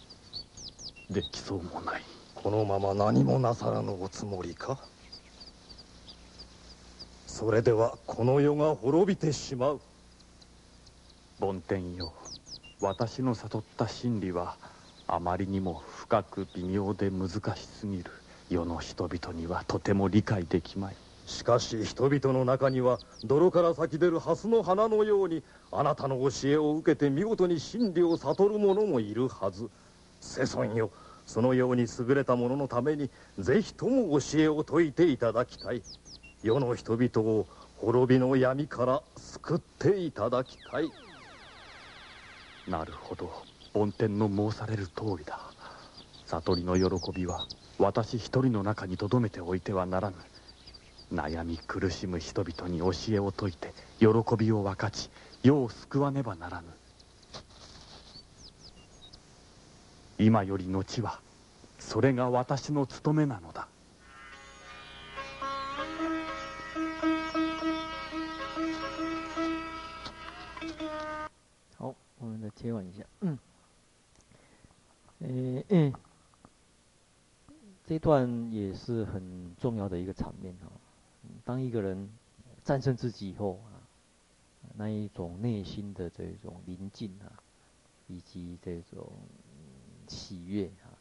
[1.09, 2.01] できそうもない。
[2.33, 4.77] このまま何もなさらぬおつもりか？
[7.27, 9.81] それではこの世が灭びてしまう。
[11.41, 12.13] 梵天よ
[12.79, 14.55] 私の悟った真理は
[15.05, 17.27] あまりにも深く微妙で难
[17.57, 18.05] しすぎる。
[18.49, 20.95] 世の人々にはとても理解できまい
[21.31, 29.69] しかし人々の中には泥から咲き出る莲の花のようにあなたの教えを受けて见事に真理を悟る者もいるはず。
[30.19, 30.91] 世尊よ
[31.25, 33.09] そのように优れた者のために
[33.39, 35.81] ぜひとも教えを说いていただきたい。
[36.43, 37.47] 世の人々を
[37.81, 40.91] 灭びの暗から救っていただきたい。
[42.67, 43.31] なるほど。
[43.73, 45.39] 梵天の申される通りだ。
[46.25, 47.45] 悟りの喜びは
[47.79, 50.15] 私一人の中に留めておいてはならぬ。
[51.13, 54.07] 悩み苦しむ人々に教えを说いて喜
[54.37, 55.09] びを分かち
[55.43, 56.67] 世を救わねばならぬ
[60.17, 61.19] 今より后は
[61.79, 63.67] それが私の务めなのだ
[71.77, 73.03] 好，我们再切换一下。
[73.21, 73.39] 嗯，
[75.21, 75.93] 诶诶，
[77.87, 80.71] 这段也是很重要的一个场面哈。
[81.51, 82.09] 当一个人
[82.63, 83.83] 战胜自己以后啊，
[84.77, 87.27] 那一种内心的这种宁静啊，
[88.07, 89.11] 以及这种
[90.07, 90.95] 喜悦啊，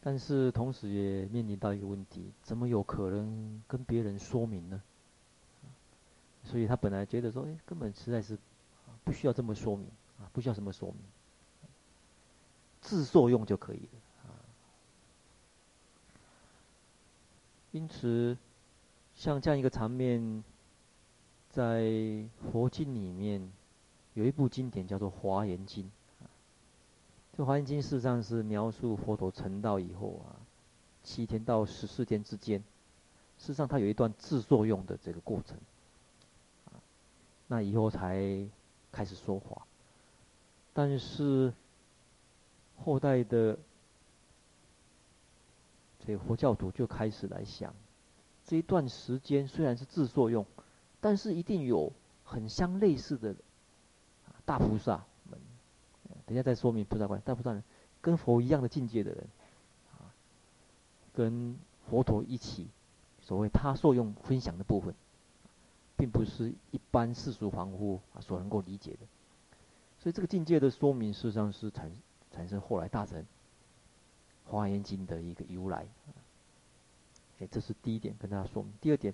[0.00, 4.82] 但是同时也面临到一个问题：怎么有可能跟别人说明呢？
[6.42, 8.38] 所以他本来觉得说，哎，根本实在是
[9.04, 9.86] 不需要这么说明
[10.18, 10.98] 啊，不需要什么说明，
[12.80, 13.95] 自受用就可以了。
[17.76, 18.38] 因此，
[19.14, 20.42] 像这样一个场面，
[21.50, 23.52] 在佛经里面
[24.14, 25.84] 有一部经典叫做《华严经》。
[27.36, 30.40] 这《华严经》事实上是描述佛陀成道以后啊，
[31.02, 32.60] 七天到十四天之间，
[33.38, 35.58] 事实上它有一段自作用的这个过程。
[37.46, 38.48] 那以后才
[38.90, 39.66] 开始说法，
[40.72, 41.52] 但是
[42.82, 43.58] 后代的。
[46.06, 47.74] 所以佛教徒就开始来想，
[48.44, 50.46] 这一段时间虽然是自作用，
[51.00, 51.92] 但是一定有
[52.22, 53.34] 很相类似的
[54.44, 55.36] 大菩萨们。
[56.26, 57.20] 等下再说明菩萨观。
[57.24, 57.64] 大菩萨人
[58.00, 59.26] 跟佛一样的境界的人，
[59.98, 60.14] 啊，
[61.12, 61.58] 跟
[61.90, 62.68] 佛陀一起，
[63.20, 64.94] 所谓他受用分享的部分，
[65.96, 68.98] 并不是一般世俗凡夫所能够理解的。
[69.98, 71.90] 所以这个境界的说明，事实上是产
[72.30, 73.20] 产生后来大乘。
[74.46, 75.86] 《华严经》的一个由来，
[77.40, 78.72] 哎，这是第一点跟大家说明。
[78.80, 79.12] 第二点，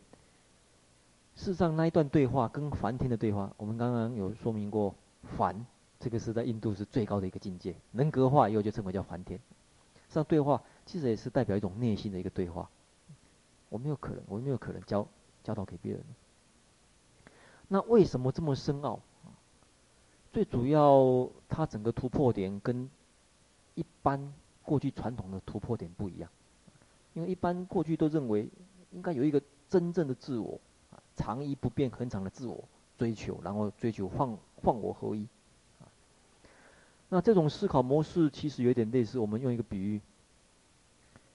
[1.34, 4.94] 事实上那一段对话跟梵天的对话，我们刚刚有说明过，
[5.36, 5.66] 梵
[5.98, 9.38] 这个是在印度是最高的一个境界，人格化以后就称为叫梵天。
[9.38, 12.68] 实际上对话其实也是代表一种内心的一个对话。
[13.70, 15.08] 我没有可能，我没有可能教
[15.42, 16.04] 教导给别人。
[17.68, 19.00] 那为什么这么深奥？
[20.30, 22.90] 最主要，它整个突破点跟
[23.74, 24.32] 一般
[24.62, 26.30] 过去传统的突破点不一样。
[27.14, 28.48] 因为一般过去都认为
[28.92, 30.60] 应该有一个真正的自我，
[31.16, 32.64] 常一不变恒常的自我
[32.96, 35.26] 追求，然后追求放放我合一。
[37.08, 40.00] 那这种思考模式其实有点类似，我们用一个比喻。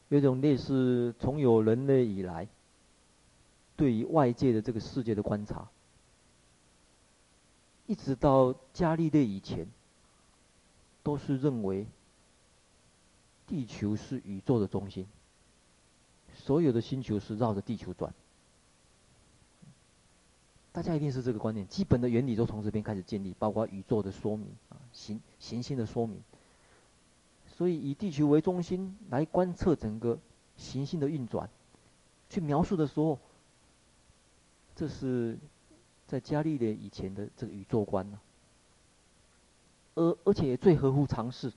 [0.09, 2.47] 有种类似从有人类以来，
[3.75, 5.67] 对于外界的这个世界的观察，
[7.85, 9.67] 一直到伽利略以前，
[11.03, 11.85] 都是认为
[13.47, 15.07] 地球是宇宙的中心，
[16.35, 18.13] 所有的星球是绕着地球转。
[20.73, 26.21] 大家一定是这个观念，基本的原理都从这边开始建立，包括宇宙的说明啊，行行星的说明。
[27.55, 30.19] 所以以地球为中心来观测整个
[30.57, 31.49] 行星的运转，
[32.29, 33.17] 去描述的时候，
[34.75, 35.35] 这是
[36.05, 38.19] 在伽利略以前的这个宇宙观呢、
[39.95, 41.51] 而而且也最合乎常识，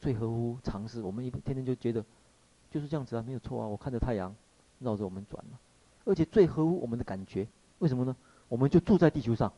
[0.00, 1.00] 最合乎常识。
[1.02, 2.04] 我们一天天就觉得
[2.70, 3.66] 就是这样子啊，没有错啊。
[3.66, 4.34] 我看着太阳
[4.78, 5.58] 绕着我们转了、啊，
[6.04, 7.46] 而且最合乎我们的感觉。
[7.78, 8.16] 为什么呢？
[8.48, 9.52] 我们就住在地球上，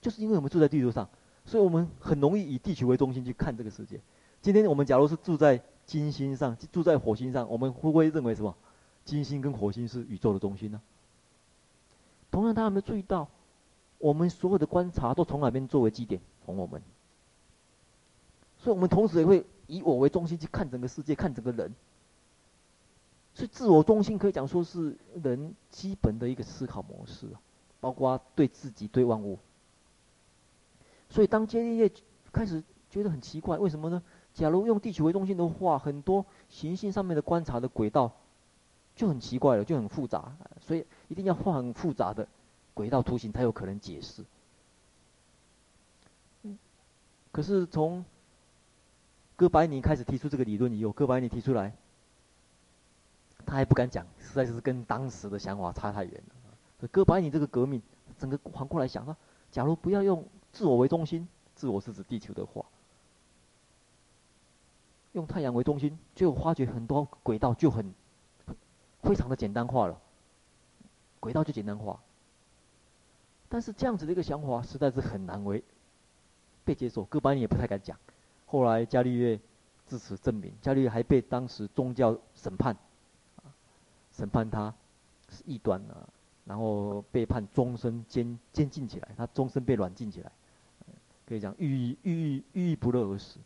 [0.00, 1.08] 就是因为我们住在地球上，
[1.44, 4.00] 所以我们很容易以地球为中心去看这个世界。
[4.42, 8.54] 今天我们假如是住在金星上，住在火星上，我们会不会认为什么？
[9.04, 10.80] 金星跟火星是宇宙的中心呢？
[12.30, 13.28] 同样，大家有没有注意到，
[13.98, 16.20] 我们所有的观察都从哪边作为基点？
[16.44, 16.80] 从我们。
[18.62, 21.74] 所以我们同时也会以我为中心去看整个世界，看整个人。
[23.32, 27.26] 所以自我中心可以讲说是人基本的一个思考模式，
[27.80, 29.38] 包括对自己、对万物。
[31.08, 31.90] 所以当伽利略
[32.32, 34.02] 开始觉得很奇怪，为什么呢？
[34.34, 38.12] 假如用地球为中心的话，很多行星上面的观察的轨道
[38.94, 42.28] 就很奇怪了，就很复杂，所以一定要画很复杂的
[42.74, 44.24] 轨道图形才有可能解释。
[47.32, 48.04] 可是从
[49.40, 51.72] 哥白尼开始提出这个理论以后，哥白尼提出来，
[53.46, 56.88] 他还不敢讲，实在是跟当时的想法差太远了。
[56.88, 57.80] 哥白尼这个革命，
[58.18, 59.16] 整个反过来想啊，
[59.50, 60.22] 假如不要用
[60.52, 62.62] 自我为中心，自我是指地球的话。
[65.12, 67.94] 用太阳为中心，就发觉很多轨道就很
[69.02, 69.98] 非常的简单化了，
[71.18, 71.98] 轨道就简单化。
[73.48, 75.64] 但是这样子的一个想法实在是很难为
[76.62, 77.96] 被接受，哥白尼也不太敢讲。
[78.50, 79.38] 后来伽利略
[79.86, 82.76] 自此证明，伽利略还被当时宗教审判，
[84.10, 84.74] 审判他
[85.28, 86.08] 是异端啊，
[86.44, 90.32] 然后被判终身监监禁起来，他终身被软禁起来，
[91.26, 93.38] 可以讲郁郁郁郁郁不乐而死。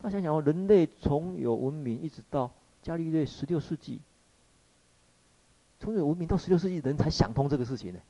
[0.00, 2.50] 他想想哦，人类从有文明一直到
[2.82, 4.00] 伽利略十六世纪，
[5.78, 8.00] 从有文明到十六世纪，人才想通这个事情呢，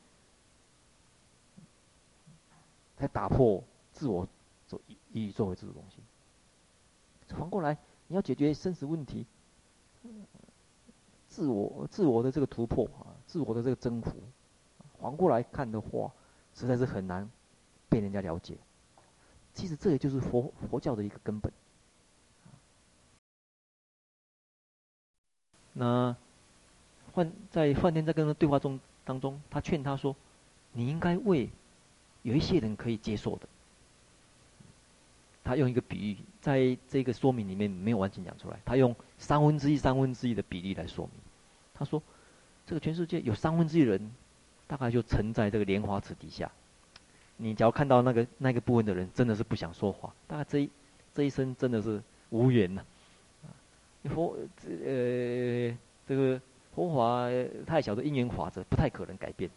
[2.97, 3.63] 才打破
[3.93, 4.27] 自我
[4.67, 5.99] 做以以宇宙为这个东西。
[7.29, 7.77] 反过来，
[8.07, 9.27] 你要解决生死问题，
[11.29, 14.13] 自我自我的这个突破啊，自我的这个征服，
[15.01, 16.13] 反过来看的话，
[16.55, 17.29] 实在是很难
[17.89, 18.57] 被人家了解。
[19.53, 21.53] 其实这也就是佛佛教的一个根本。
[25.73, 26.17] 那
[27.13, 30.15] 梵在梵天在跟他对话中当中，他劝他说
[30.73, 31.51] ：“你应该为
[32.23, 33.49] 有一些人可以接受的。”
[35.47, 38.59] 他用一个比喻，在这个说明里面没有完全讲出来。
[38.65, 41.15] 他用三分之一、三分之一的比例来说明。
[41.73, 42.03] 他说
[42.67, 44.11] ：“这个全世界有三分之一人，
[44.67, 46.51] 大概就沉在这个莲花池底下。
[47.37, 50.13] 你只要看到那个那个部分的人，真的是不想说话。
[50.27, 50.71] 大概这一
[51.15, 52.85] 这一生真的是无缘了。”
[54.11, 54.37] 佛
[54.85, 55.77] 呃，
[56.09, 56.41] 这个
[56.75, 57.29] 佛法
[57.65, 59.49] 太小的因缘法则不太可能改变。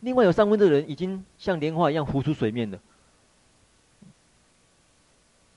[0.00, 2.78] 另外有三分之一的人已经像莲花一样浮出水面了，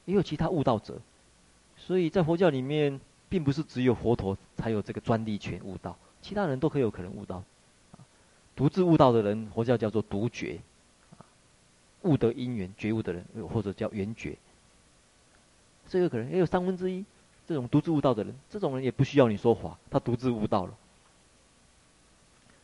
[0.05, 0.99] 也有其他悟道者，
[1.77, 7.43] 所以在佛教里面，并不是只有佛陀才有这个专利权悟道，其他人都可以有可能悟道。
[8.55, 10.59] 独自悟道的人，佛教叫做独觉，
[12.03, 14.37] 悟得因缘觉悟的人，或者叫缘觉。
[15.87, 17.03] 这个可能也有三分之一，
[17.47, 20.73] 这种独自悟道的人，这种人也不需要你说话，他独自悟道了。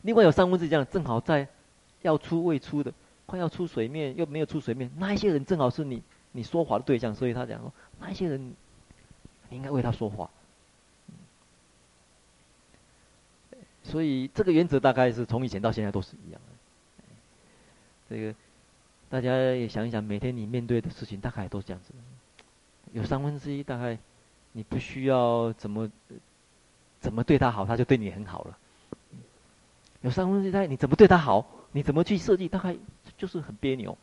[0.02, 1.46] 另外有三分之一这样，正好在
[2.00, 2.92] 要出未出的，
[3.26, 6.02] 快要出水面又没有出水面，那一些人正好是你
[6.32, 8.54] 你说话的对象，所以他讲说，那些人
[9.48, 10.28] 你应该为他说话。
[13.84, 16.52] 所以这个原则大概是从以前到现在都是一样的。
[18.08, 18.34] 这个
[19.10, 21.92] 大家也想一想，每天你面对的事情大概都是这样子。
[22.92, 23.98] 有三分之一大概
[24.52, 25.90] 你不需要怎么
[27.00, 28.58] 怎么对他好，他就对你很好了。
[30.00, 32.76] 有三分之一你怎么对他好，你怎么去设计，大概
[33.18, 33.98] 就是很别扭。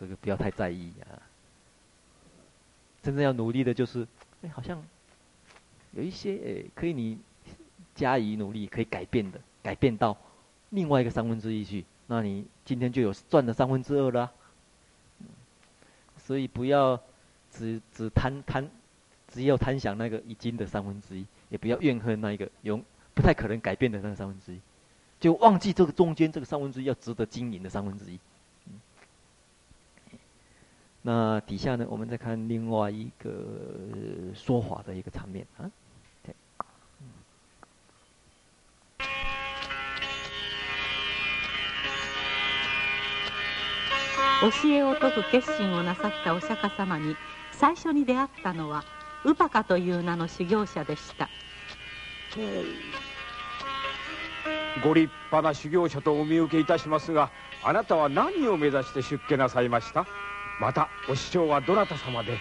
[0.00, 1.20] 这个不要太在意啊。
[3.02, 4.06] 真正要努力的就是，
[4.42, 4.82] 哎，好像
[5.92, 7.18] 有一些哎，可以你
[7.94, 10.16] 加以努力可以改变的，改变到
[10.70, 14.32] 另外一个三分之一去，那你今天就有赚了三分之二了。
[16.18, 17.00] 所以不要
[17.50, 18.68] 只只贪贪，
[19.28, 24.60] 只有贪想那个已经的三分之一，也不要怨恨那一个永不太可能改变的那个三分之一，
[25.18, 28.20] 就忘记这个中间这个三分之一要值得经营的三分之一。
[31.02, 33.30] 那底下呢，我们再看另外一个
[34.34, 35.70] 说法的一个场面啊。
[44.42, 47.14] 教えを说く决心をなさったお釈迦様に
[47.52, 48.84] 最初に出会ったのは
[49.22, 51.28] ウパカという名の修行者でした。
[54.82, 57.30] ご立派な修行者とお见受けいたしますが
[57.62, 60.06] あなたは何を目指して出家なさいました？
[60.60, 62.38] またお师匠はどなた様で？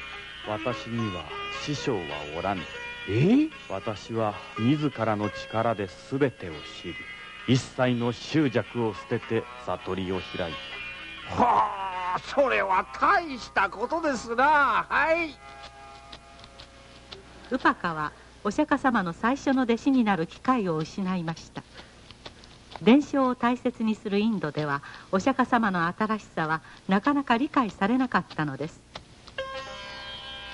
[0.47, 1.23] 私には
[1.63, 2.01] 师匠は
[2.37, 2.61] おらぬ。
[3.09, 3.47] え？
[3.69, 6.95] 私は自らの力で全てを知り
[7.47, 10.53] 一切の执着を舍てて悟りを开い
[11.29, 11.35] た。
[11.35, 14.85] はあそれは大したことですな。
[14.89, 15.29] はい。
[17.51, 18.11] ウパカは
[18.43, 21.63] お釈迦様の最初の弟子になる机会を失いました
[22.82, 24.82] 伝承を大切にするインドでは
[25.12, 28.80] お釈迦様の新しさはなかなか理解されなかったのです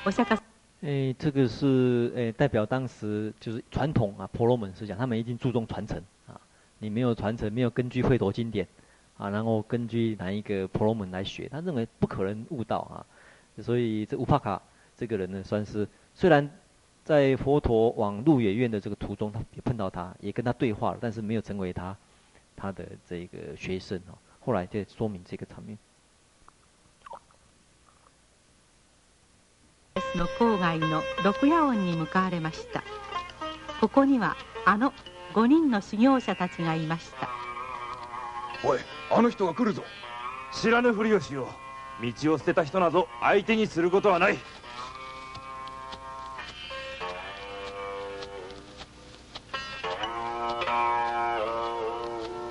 [0.07, 0.39] お釈迦
[0.83, 6.41] 诶，这个是诶代表当时就是传统啊，婆罗门思想，他们一定注重传承啊。
[6.79, 8.67] 你没有传承，没有根据吠陀经典
[9.19, 13.05] 啊，然后根据哪一个婆罗门来学，他认为不可能悟道啊。
[13.63, 14.63] 所以这乌帕卡
[14.97, 16.51] 这个人呢，算是虽然
[17.05, 21.95] 在佛陀往鹿野苑的这个途中，他也碰到他，也跟他对话了，但是没有成为他。
[22.56, 25.78] 他的这个学生哦，后来就说明这个场面。
[30.16, 32.84] の郊外の六夜音に向かわれました。
[33.82, 34.94] ここにはあの
[35.34, 37.30] 五人の修行者たちがいました。
[38.64, 38.80] おい、
[39.12, 39.84] あの人が来るぞ。
[40.54, 41.50] 知らぬふりをしよ
[42.02, 42.12] う。
[42.12, 44.38] 道を舍てた人など相手にすることはない。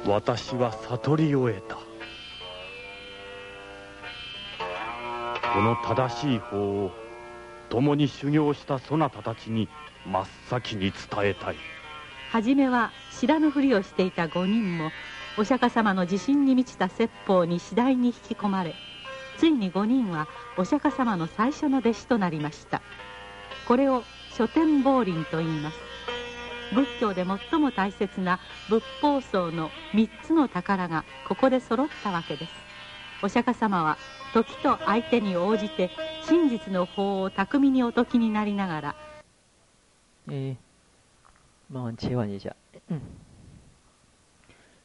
[0.07, 1.77] 私は悟りを得た。
[5.55, 6.91] この正しい法を
[7.71, 9.69] 共に修行したそなたたちに
[10.07, 11.57] 真っ先に伝えたい。
[12.31, 14.91] 初めは知らぬふりをしていた5人も
[15.39, 18.75] お釈迦様の自信に満ちた说法に次第に引き込まれ
[19.39, 20.29] ついに5人は
[20.59, 22.83] お釈迦様の最初の弟子となりました。
[23.67, 24.05] これを
[24.37, 25.94] 书店法轮と言います。
[26.73, 32.53] 仏教で最も大切な仏法僧の3つの宝がここで揃ったわけです。
[33.23, 33.97] お釈迦様は
[34.33, 35.91] 时と相手に応じて
[36.25, 38.95] 真実の法を巧みにお说きになりながら。
[40.29, 40.57] え
[41.73, 42.55] 慢慢切换一下，
[42.89, 43.01] 嗯，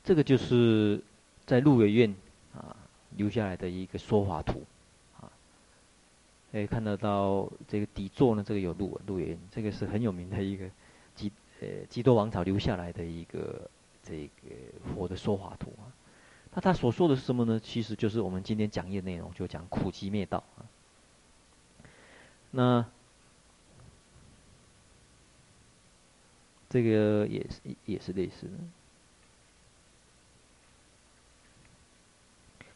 [0.03, 1.01] 这个就是
[1.45, 2.15] 在鹿野苑
[2.53, 2.75] 啊
[3.15, 4.63] 留下来的一个说法图。
[5.19, 5.27] 啊，
[6.51, 10.65] 可以看得到这个底座呢，这个有鹿鹿野苑，这个是很有名的一个。
[11.61, 13.69] 呃，基多王朝留下来的一个
[14.01, 14.55] 这个
[14.93, 15.91] 佛的说法图啊，
[16.53, 17.59] 那他所说的是什么呢？
[17.59, 20.63] 其实就是我们今天讲义的内容，就讲苦集灭道啊。
[22.51, 22.85] 那
[26.69, 28.53] 这个也是也是类似的。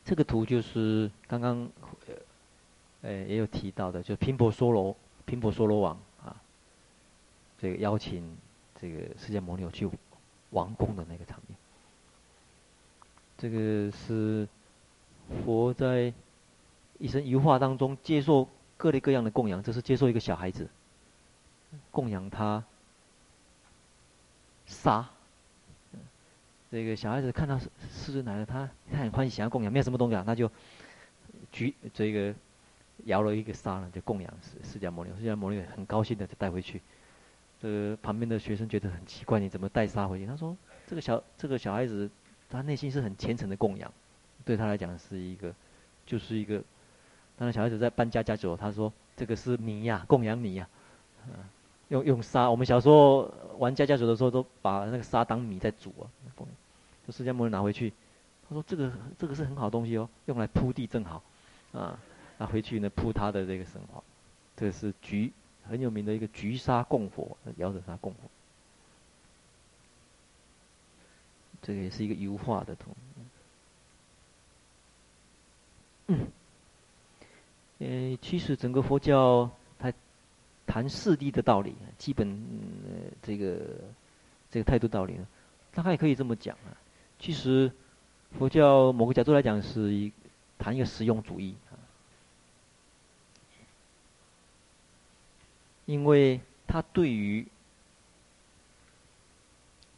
[0.03, 1.69] 这个图就是刚刚
[3.01, 4.93] 呃也有提到的，就频婆娑罗
[5.25, 6.35] 频婆娑罗王啊，
[7.57, 8.35] 这个邀请。
[8.83, 9.89] 这个释迦牟尼有去
[10.49, 11.57] 王宫的那个场面，
[13.37, 14.45] 这个是
[15.45, 16.13] 佛在
[16.99, 18.45] 一生一化当中接受
[18.75, 20.67] 各类各样的供养，这是接受一个小孩子
[21.91, 22.61] 供养他
[24.65, 25.07] 沙，
[26.69, 27.57] 这个小孩子看到
[27.89, 30.51] 世尊来了，他他很欢喜，想要供养，没有什么东西啊，他就
[31.53, 32.35] 举这个
[33.05, 36.81] 摇了一个沙呢，就供养释释迦牟尼，释迦牟尼很高兴的就带回去。
[37.63, 40.25] 呃，旁边的学生觉得很奇怪，你怎么带沙回去？
[40.25, 42.09] 他说：“这个小这个小孩子，
[42.49, 43.89] 他内心是很虔诚的供养，
[44.43, 45.53] 对他来讲是一个，
[46.05, 46.57] 就是一个。
[47.37, 50.67] 当然，小孩子在搬家家酒，他说这个是米呀，供养米呀，
[51.31, 51.47] 啊，
[51.87, 56.05] 用用沙，我们小时候玩家家酒的时候，都把那个沙当米在煮啊。
[57.07, 57.91] 就释迦牟尼拿回去，
[58.47, 61.23] 他说这个这个是很好的东西哦，用来铺地正好，
[61.71, 61.97] 啊，
[62.37, 64.03] 拿回去呢铺他的这个神话，
[64.57, 65.31] 这是菊
[65.69, 68.19] 很有名的一个菊沙供佛，摇着沙供佛，
[71.61, 72.91] 这个也是一个油画的图。
[76.07, 76.27] 嗯，
[77.79, 79.49] 呃，其实整个佛教
[79.79, 79.91] 它
[80.65, 83.59] 谈四谛的道理，基本、呃、这个
[84.51, 85.25] 这个态度道理呢，
[85.73, 86.75] 大概可以这么讲啊。
[87.19, 87.71] 其实，
[88.37, 90.11] 佛教某个角度来讲，是一
[90.59, 91.79] 谈一个实用主义啊，
[95.85, 97.47] 因为他对于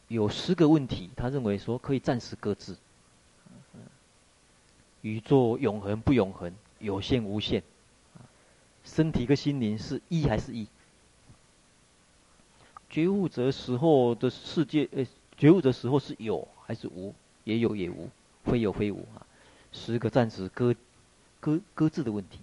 [0.08, 2.76] 有十个问题，他认为说可以暂时搁置。
[5.02, 7.62] 宇宙永恒不永恒，有限无限，
[8.84, 10.66] 身体跟心灵是一还是一？
[12.90, 15.06] 觉悟者时候的世界，呃，
[15.36, 16.48] 觉悟者时候是有。
[16.66, 17.14] 还是无，
[17.44, 18.10] 也有也无，
[18.44, 19.22] 非有非无啊，
[19.70, 20.74] 十个暂时搁
[21.38, 22.40] 搁搁置的问题。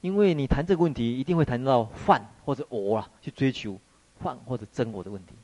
[0.00, 3.78] 因为你谈这个问题，一定会谈到梵或者我啊，去追求
[4.18, 5.34] 梵或者真我的问题。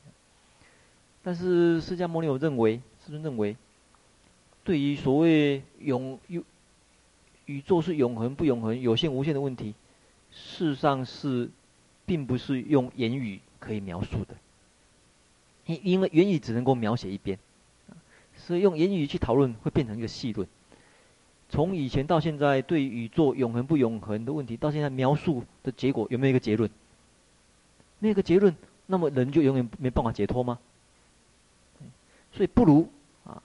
[1.23, 3.55] 但是释迦牟尼有认为，是不是认为，
[4.63, 6.43] 对于所谓永有
[7.45, 9.75] 宇宙是永恒不永恒、有限无限的问题，
[10.31, 11.49] 事实上是
[12.05, 14.35] 并不是用言语可以描述的。
[15.65, 17.37] 因因为言语只能够描写一边，
[18.37, 20.47] 所以用言语去讨论会变成一个细论。
[21.49, 26.69] 从以前到现在，对宇宙永恒不永恒的问题，到现在描述的结果有没有一个结论？
[27.99, 28.55] 那个结论，
[28.85, 30.59] 那么人就永远没办法解脱吗？
[32.33, 32.89] 所以不如
[33.25, 33.41] 啊，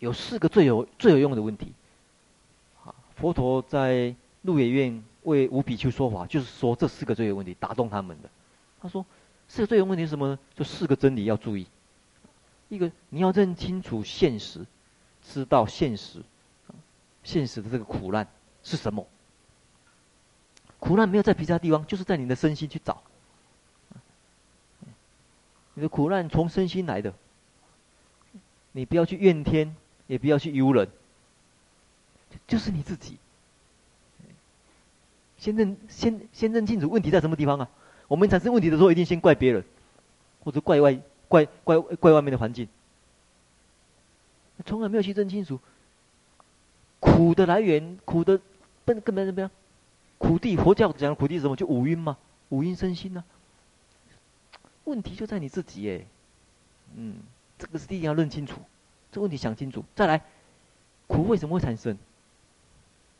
[0.00, 1.72] 有四个最有最有用的问题。
[2.84, 8.28] 啊，佛陀在鹿野苑为五比丘说法，就是说这四个最有问题，打动他们的。
[8.80, 9.04] 他说。
[9.46, 10.38] 四个最有问题是什么呢？
[10.56, 11.66] 就四个真理要注意。
[12.70, 14.64] 一个，你要认清楚现实，
[15.24, 16.22] 知道现实，
[17.22, 18.28] 现实的这个苦难
[18.62, 19.06] 是什么？
[20.78, 23.02] 苦难没有在其他地方，就是在你的身心去找。
[25.72, 27.12] 你的苦难从身心来的，
[28.72, 29.74] 你不要去怨天，
[30.06, 30.88] 也不要去尤人，
[32.46, 33.18] 就是你自己。
[35.38, 37.68] 先认先先认清楚问题在什么地方啊？
[38.06, 39.64] 我们产生问题的时候，一定先怪别人，
[40.44, 40.96] 或者怪外、
[41.28, 42.68] 怪怪怪外面的环境。
[44.64, 45.60] 从来没有去认清楚
[47.00, 48.40] 苦的来源，苦的
[48.84, 49.50] 根根本怎么样？
[50.18, 51.56] 苦谛，佛教讲苦谛是什么？
[51.56, 52.16] 就五蕴嘛，
[52.48, 53.22] 五蕴身心呢、
[54.84, 56.06] 问题就在你自己耶。
[56.96, 57.16] 嗯，
[57.58, 58.60] 这个是第一要认清楚，
[59.12, 59.84] 这个问题想清楚。
[59.94, 60.22] 再来，
[61.06, 61.98] 苦为什么会产生？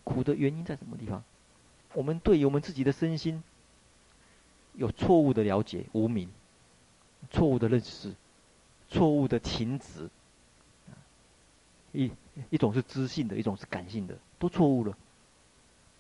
[0.03, 1.23] 苦的原因在什么地方？
[1.93, 3.43] 我们对于我们自己的身心。
[4.77, 6.29] 有错误的了解，无明，
[7.31, 8.13] 错误的认识，
[8.89, 10.11] 错误的情执，
[11.95, 12.11] 一
[12.51, 14.95] 一种是知性的，一种是感性的，都错误了，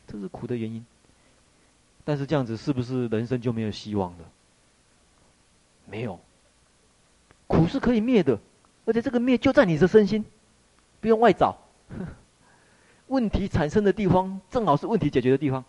[0.06, 0.84] 这是苦的原因。
[2.04, 4.24] 但是这样子是不是人生就没有希望了？
[5.86, 6.18] 没有，
[7.46, 8.38] 苦是可以灭的，
[8.84, 10.24] 而且这个灭就在你的身心，
[11.00, 11.56] 不用外找。
[13.06, 15.64] 问题产生的地方，正好是问题解决的地方。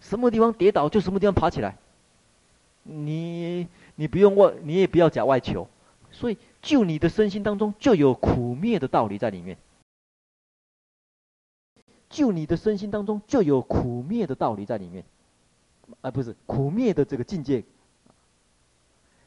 [0.00, 1.76] 什么地方跌倒就什么地方爬起来，
[2.82, 5.68] 你你不用外，你也不要假外求，
[6.10, 9.56] 所以就你的身心当中就有苦灭的道理在里面，
[12.10, 15.04] 就你的身心当中就有苦灭的道理在里面，
[16.00, 17.64] 啊不是苦灭的这个境界，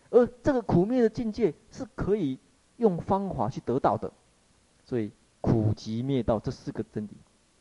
[0.10, 2.38] 而这个苦灭的境界是可以
[2.78, 4.12] 用方法去得到的，
[4.86, 7.12] 所以苦集灭道这四个真理，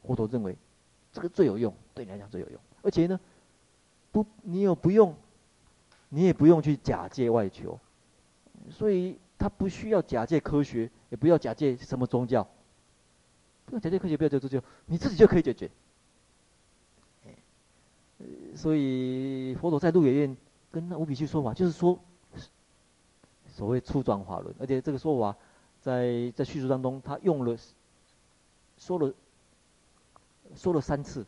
[0.03, 0.57] 佛陀认为
[1.13, 2.61] 这个最有用，对你来讲最有用。
[2.83, 3.21] 而且呢，
[4.11, 5.15] 不，你又不用，
[6.09, 7.79] 你也不用去假借外求，
[8.71, 12.47] 所以他不需要假借科学，也不要假借什么宗教，
[13.65, 15.71] 不用假借科学，不要假借宗教，你自己就可以解决。
[18.55, 20.37] 所以佛陀在鹿野苑
[20.71, 21.99] 跟那五比丘说法，就是说，
[23.49, 25.35] 所谓初转法轮，而且这个说法
[25.81, 27.57] 在在叙述当中，他用了，
[28.77, 29.15] 说了，
[30.55, 31.25] 说了三次。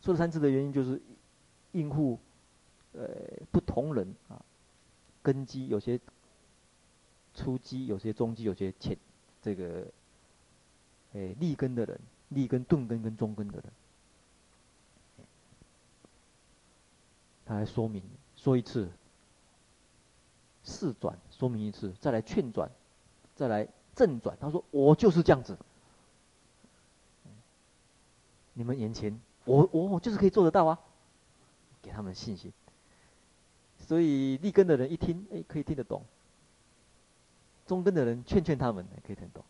[0.00, 1.00] 说了三次的原因就是
[1.72, 2.18] 应付
[2.92, 3.08] 呃
[3.50, 4.36] 不同人啊，
[5.22, 5.98] 根基有些
[7.34, 8.96] 初基，有些中基，有些浅
[9.42, 9.86] 这个
[11.12, 13.64] 诶立根的人，立根、顿根跟中根的人，
[17.44, 18.02] 他来说明
[18.36, 18.88] 说一次，
[20.62, 22.70] 四转说明一次，再来劝转，
[23.34, 24.36] 再来正转。
[24.40, 25.56] 他说我就是这样子。
[28.56, 30.78] 你们眼前，我我我就是可以做得到啊，
[31.82, 32.52] 给他们信心。
[33.80, 36.00] 所以立根的人一听，哎，可以听得懂；
[37.66, 39.44] 中根的人劝劝他们，可以听懂。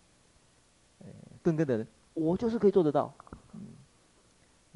[1.03, 1.07] 哎，
[1.43, 3.13] 顿根的人，我就是可以做得到。
[3.53, 3.61] 嗯，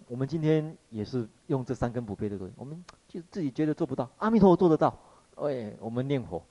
[0.08, 4.98] 我们今天也是用这三根普被的东西，我们就自己觉得做不到，阿弥陀佛做得到。
[5.36, 6.42] 哎，我们念佛，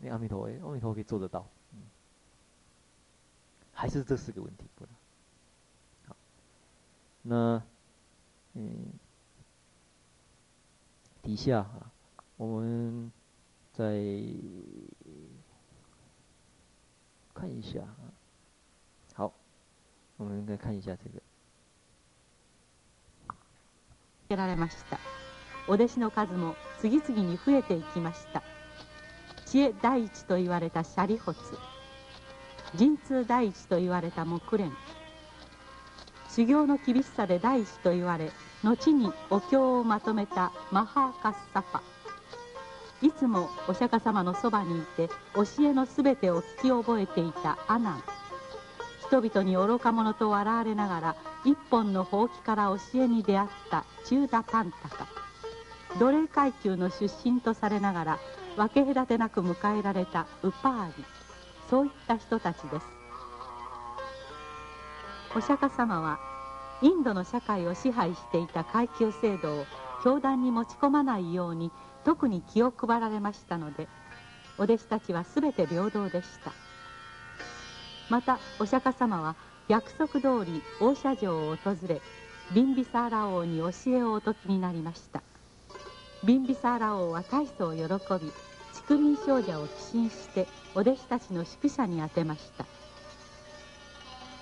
[0.00, 1.46] 念阿弥陀佛，阿弥陀佛可以做得到。
[1.72, 1.80] 嗯，
[3.72, 4.86] 还是这四个问题，不
[6.06, 6.16] 好，
[7.22, 7.62] 那
[8.54, 8.70] 嗯，
[11.22, 11.90] 底下啊，
[12.36, 13.12] 我们
[13.72, 13.92] 在
[17.44, 17.92] 看一下啊。
[19.14, 19.30] 好，
[20.16, 21.20] 我们应该看一下这个。
[24.34, 24.98] られました。
[25.68, 28.42] お弟子の数も次々に増えていきました。
[29.44, 31.38] 知恵第一と言われた舍利発、
[32.78, 34.72] 神通第一と言われた木莲、
[36.30, 41.80] 修行の厳しさで第一と言われ、后にお経をまとめたマハーカッサファ、
[43.04, 48.02] いつもお釈迦様のそばにいて教えのすべてを闻き覚えていた阿难、
[49.06, 55.06] 人々に愚か者と笑われながら一本のほうきから教えに出会った中田パンタカ。
[55.98, 58.18] 奴隷阶级の出身とされながら
[58.56, 61.04] 分け隔てなく迎えられたウパーリ
[61.68, 62.86] そういった人たちです。
[65.36, 66.18] お釈迦様は
[66.80, 69.66] インドの社会を支配していた阶级制度を
[70.04, 71.70] 教団に持ち込まないように
[72.04, 73.88] 特に気を配られましたので
[74.58, 76.52] お弟子たちは全て平等でした。
[78.10, 79.34] またお釈迦様は
[79.68, 82.02] 约束通り大社城を访れ
[82.54, 85.22] ビンビサーラ王に教えをお说きになりました。
[86.22, 88.30] ビンビサーラ王は大层喜び
[88.86, 92.66] 竹林少女を寄进してお弟子たちの宿舎に宛てました。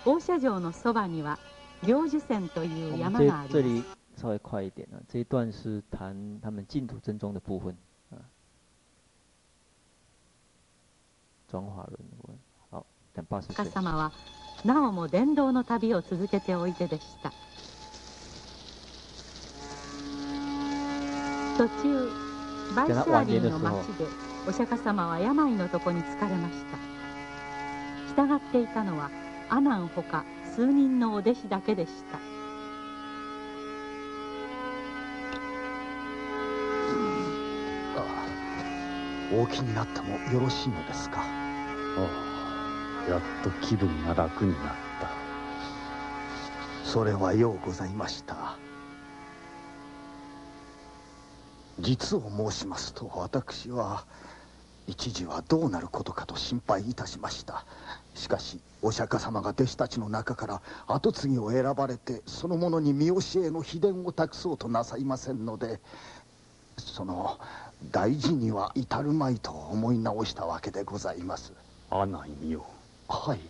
[0.05, 1.39] 大社城のそばには
[1.85, 4.02] 领树山という山があります。
[4.17, 7.77] 稍微快一点啊，这一段是谈他们净土真宗的部分
[8.11, 8.17] 啊，
[11.49, 12.39] 转法轮的部分。
[12.71, 13.65] 好，讲八十岁。
[13.65, 14.13] 様は
[14.65, 17.33] なおも伝道の旅を続けておいででした
[21.59, 22.11] 途中
[22.77, 24.07] バイシャーリーの町で
[24.49, 26.65] お釈迦様は病の床に疲れまし
[28.15, 29.11] た従っていたのは
[29.49, 30.25] 阿难ほか
[30.55, 32.32] 数人のお弟子だけでした
[39.35, 41.23] お起きになってもよろしいのですか？
[41.23, 41.25] あ
[43.07, 44.61] あやっと気分が楽になっ
[45.01, 45.11] た。
[46.85, 48.59] それはようございました。
[51.81, 54.05] 実を申しますと私は
[54.87, 57.65] 一时はどうなることかと心配いたしました。
[58.15, 65.81] しかしお釈迦様が弟子たちの中から迹継ぎを选ばれてその者に见教えの秘伝を托そうとなさいませんので
[66.77, 67.39] その
[67.91, 71.53] 大事には至るまいと思い直したわけでございます。
[71.91, 72.65] 阿南よ。
[73.09, 73.41] はい。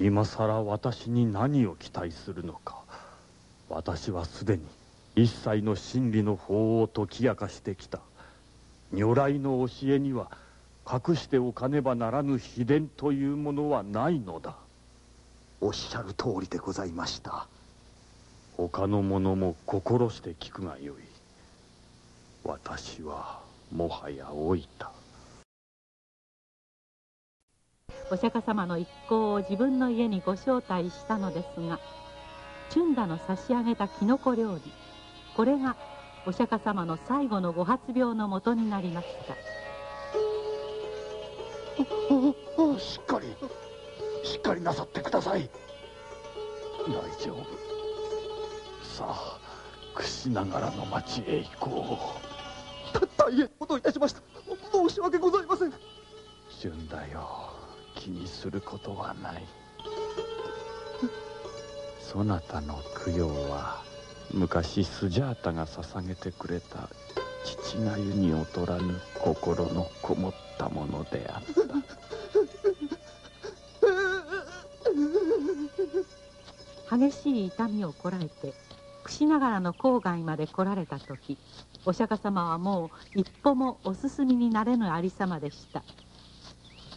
[0.00, 2.82] 今さら私に何を期待するのか。
[3.68, 4.64] 私はすでに
[5.16, 8.00] 一切の真理の法を解き明かしてきた。
[8.92, 10.30] 如来の教えには
[10.90, 14.54] 隠しておかねばならぬ秘伝というものはないのだ。
[15.60, 17.46] おっしゃる通りでございました。
[18.56, 20.96] 他の者も心して闻くがよい。
[22.44, 24.90] 私はもはや老いた。
[28.10, 31.78] お釈迦様の一行を自分の家にご招待したのですが
[32.70, 34.60] チュンダの差し上げたキノコ料理。
[35.36, 35.76] これが
[36.26, 39.58] お釈迦様の最后のご発病のもとになりました。
[42.78, 43.26] しっかり
[44.24, 45.48] しっかりなさってください
[46.86, 46.92] 大
[47.22, 47.44] 丈夫
[48.82, 49.38] さあ
[49.94, 51.98] 屈ながらの町へ行こ
[53.16, 54.22] 大変こといたしました。
[54.72, 55.68] 申し訳ございません。
[55.68, 55.72] う
[56.60, 57.50] 纯だよ
[57.94, 59.46] 気にすることはない。
[62.00, 63.82] そなたの供养は
[64.32, 66.88] 昔スジャータが捧げてくれた
[67.44, 71.42] 父がゆに劣らぬ心のこもったものであっ
[76.88, 76.96] た。
[76.96, 78.54] 激しい痛みをこらえて
[79.04, 81.36] 櫛ながらの郊外まで来られた时
[81.88, 85.82] お釈迦様はもう一歩もお进みになれぬありさまでした。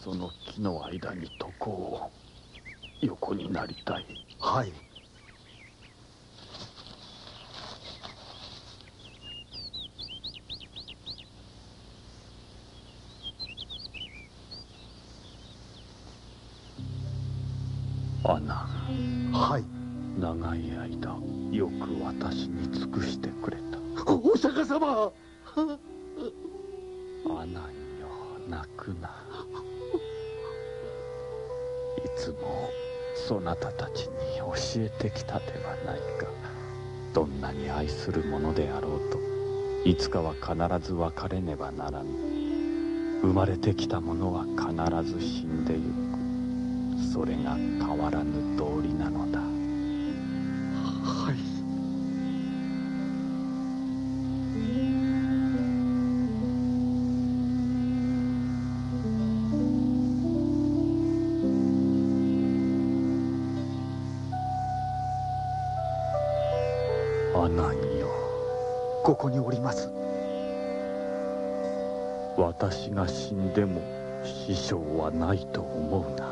[0.04, 2.10] その木の间に床を
[3.00, 4.04] 横になりたい。
[4.38, 4.72] はい。
[18.24, 18.68] アナ。
[19.32, 19.64] はい。
[20.20, 21.18] 长い间
[21.50, 23.71] よく私に尽くしてくれた
[24.06, 25.12] お釈迦様。
[27.24, 28.08] アナンよ
[28.48, 29.08] 泣くな。
[32.04, 32.68] いつも
[33.14, 36.26] そなたたちに教えてきたではないか。
[37.14, 39.18] どんなに爱する者であろうと
[39.84, 40.54] いつかは必
[40.86, 42.10] ず别れねばならぬ。
[43.22, 47.12] 生まれてきた者は必ず死んでゆく。
[47.12, 49.41] それが変わらぬ道理なのだ。
[72.94, 73.80] が死んでも
[74.24, 76.28] 师匠はないと思うな。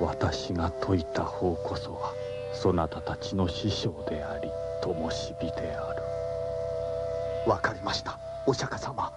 [0.00, 2.14] 私が说いた方こそは
[2.54, 4.48] そなたたちの师匠であり
[4.82, 6.02] 灯火である。
[7.50, 8.18] わかりました。
[8.46, 9.12] お釈迦様。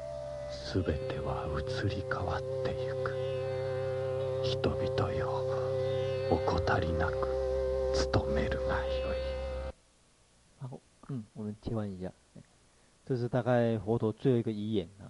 [0.73, 3.13] 全ては移り変わってゆく。
[4.43, 5.43] 人々よ
[6.29, 7.29] 怠りなく
[8.11, 9.17] 努めるがよい。
[10.61, 10.79] 好，
[11.09, 12.11] 嗯，我们切换一下，
[13.05, 15.02] 这是大概佛陀最后一个遗言啊。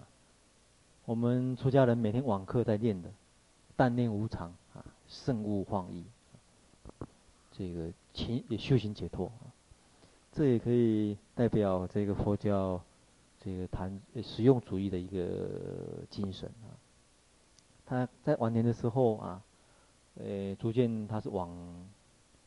[1.05, 3.11] 我们出家人每天网课在练的，
[3.75, 6.05] 但念无常啊，慎勿放逸，
[7.51, 9.51] 这个勤也修行解脱啊，
[10.31, 12.81] 这也可以代表这个佛教
[13.41, 15.49] 这个谈实用主义的一个
[16.09, 16.71] 精神啊。
[17.85, 19.41] 他在晚年的时候啊，
[20.15, 21.49] 呃，逐渐他是往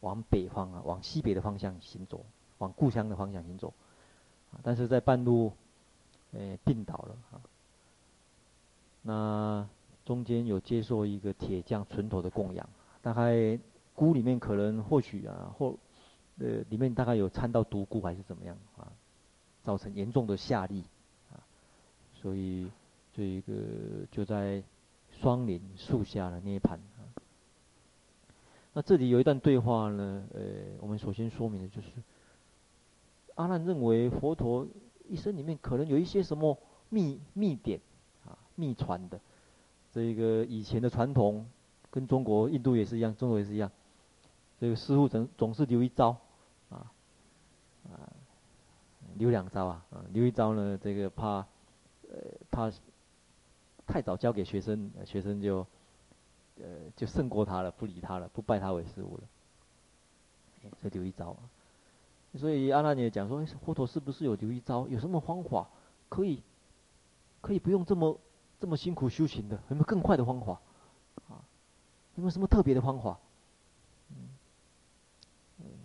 [0.01, 2.25] 往北方啊，往西北的方向行走，
[2.57, 3.75] 往故乡的方向行走，
[4.63, 5.53] 但是在半路，
[6.33, 7.41] 呃，病倒了啊。
[9.07, 9.65] 那
[10.05, 12.69] 中间有接受一个铁匠纯头的供养，
[13.01, 13.57] 大概
[13.95, 15.77] 菇里面可能或许啊或
[16.41, 18.91] 呃里面大概有掺到毒菇还是怎么样啊，
[19.63, 20.83] 造成严重的下痢
[21.33, 21.39] 啊，
[22.21, 22.69] 所以
[23.15, 23.53] 这一个
[24.11, 24.61] 就在
[25.21, 27.07] 双林树下的涅槃啊。
[28.73, 30.41] 那这里有一段对话呢，呃，
[30.81, 31.91] 我们首先说明的就是，
[33.37, 34.67] 阿难认为佛陀
[35.09, 36.59] 一生里面可能有一些什么
[36.89, 37.81] 秘秘典。
[38.57, 39.21] 秘传的，
[39.93, 41.47] 这个以前的传统，
[41.91, 43.71] 跟中国、印度也是一样，中国也是一样。
[44.59, 46.17] 这个师傅总总是留一招，
[46.71, 46.91] 啊，
[47.85, 48.11] 啊，
[49.17, 51.47] 留两招啊，留一招呢，这个怕，
[52.11, 52.19] 呃，
[52.51, 52.73] 怕
[53.87, 55.67] 太早教给学生，学生就，
[56.59, 56.67] 呃，
[56.97, 59.23] 就胜过他了，不理他了，不拜他为师傅了。
[60.81, 61.39] 所以留一招啊。
[62.35, 64.89] 所以阿难也讲说，佛陀是不是有留一招？
[64.89, 65.69] 有什么方法
[66.09, 66.43] 可以，
[67.41, 68.19] 可以不用这么。
[68.59, 70.61] 这么辛苦修行的，有没有更快的方法？
[71.29, 71.45] 啊，
[72.15, 73.19] 有没有什么特别的方法？
[74.11, 74.17] 嗯，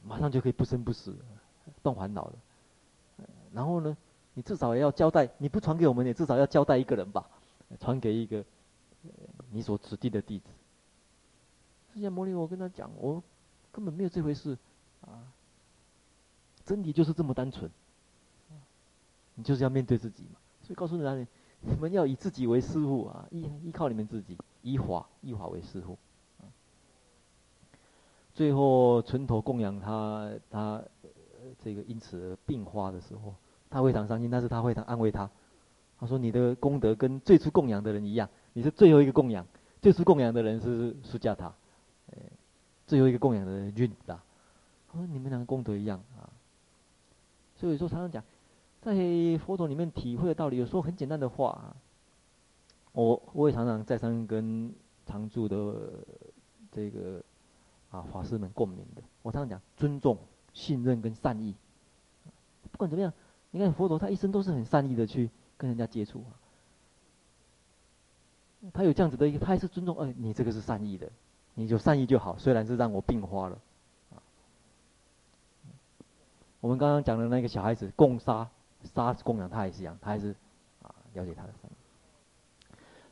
[0.03, 1.15] 马上就可以不生不死，
[1.83, 2.33] 断烦恼了。
[3.53, 3.97] 然后呢，
[4.33, 7.29] 你至少也要交代，你不传给我们，你至少要交代一个人吧，
[7.79, 8.43] 传给一个
[9.49, 10.45] 你所指定的弟子。
[11.93, 13.21] 释迦牟尼，我跟他讲，我
[13.71, 14.57] 根本没有这回事，
[15.01, 15.27] 啊，
[16.63, 17.69] 真理就是这么单纯，
[19.35, 20.39] 你就是要面对自己嘛。
[20.63, 21.27] 所以告诉你哪里？
[21.61, 25.97] 你们要以自己为师父啊，依依靠你们自己，以法以法为师父。
[28.33, 30.81] 最后纯头供养他，他
[31.59, 33.35] 这个因此病发的时候，
[33.69, 35.29] 他非常伤心，但是他非常安慰他。
[35.99, 39.45] 他说：“你的功德跟最初供养的人一样，你是最后一个供养，
[39.81, 41.53] 最初供养的人是苏加塔，
[42.87, 44.19] 最后一个供养的人是韵达。
[44.91, 46.25] 他说你们两个功德一样啊。
[47.57, 48.23] 所以说常常讲。”
[48.81, 51.75] 在佛陀里面体会的道理，有时候很简单的话，
[52.93, 54.73] 我我也常常再三跟
[55.05, 55.91] 常住的
[56.71, 57.21] 这个
[57.91, 59.03] 啊法师们共鸣的。
[59.21, 60.17] 我常常讲尊重、
[60.51, 61.53] 信任跟善意。
[62.71, 63.13] 不管怎么样，
[63.51, 66.33] 你看佛陀他一生都是很善意的去跟人家接触啊。
[68.73, 71.07] 他有这样子的一个，他还是尊重，哎，你这个是善意的，
[71.53, 73.59] 你就善意就好，虽然是让我病发了。
[74.09, 74.17] 啊，
[76.61, 78.49] 我们刚刚讲的那个小孩子共杀。
[78.83, 80.35] 杀供养他也是一样，他还是
[80.81, 81.69] 啊了解他的善。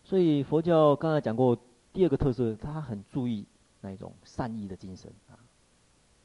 [0.04, 1.58] 所以佛教刚才讲过
[1.94, 3.46] 第二个特色，他很注意
[3.82, 5.38] 那一种善意的精神啊。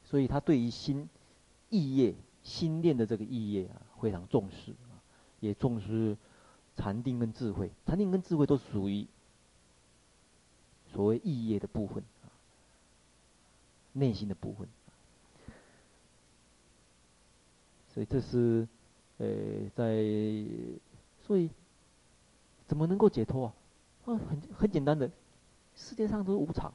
[0.05, 1.09] 所以他对于心
[1.69, 4.97] 意业、心念的这个意业啊非常重视啊，
[5.41, 6.17] 也重视
[6.77, 7.71] 禅定跟智慧。
[7.87, 9.07] 禅定跟智慧都属于
[10.93, 12.33] 所谓意业的部分啊，
[13.93, 14.67] 内心的部分。
[17.93, 18.67] 所以这是。
[19.19, 19.27] 呃，
[19.75, 20.05] 在，
[21.27, 21.49] 所以
[22.67, 23.55] 怎么能够解脱啊？
[24.07, 25.11] 啊，很很简单的，
[25.75, 26.73] 世界上都是无常，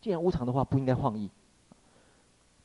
[0.00, 1.30] 既然无常的话，不应该放逸。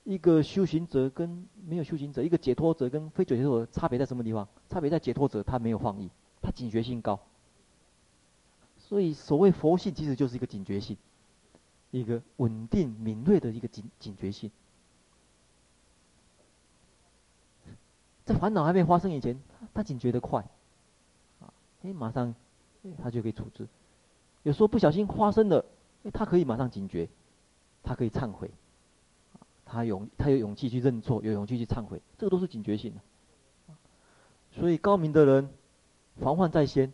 [0.04, 4.48] 一个修行者跟没有修行者，一个解脱者跟非解脱者差别在什么地方？
[4.68, 6.10] 差别在解脱者他没有放逸，
[6.42, 7.20] 他警觉性高。
[8.78, 10.98] 所以所谓佛性其实就是一个警觉性，
[11.92, 14.50] 一个稳定敏锐的一个警警觉性。
[18.26, 19.42] 在烦恼还没发生以前，
[19.74, 20.46] 他警觉得快，
[21.40, 21.54] 啊，
[21.84, 22.34] 哎，马上，
[23.02, 23.68] 他就可以处置。
[24.44, 25.66] 有时候不小心发生了，
[26.14, 27.10] 他可以马上警觉，
[27.84, 28.52] 他可以忏悔。
[29.66, 33.76] 他勇，他有勇气去认错，有勇气去忏悔，这个都是警觉性的。
[34.52, 35.50] 所以高明的人，
[36.18, 36.92] 防范在先，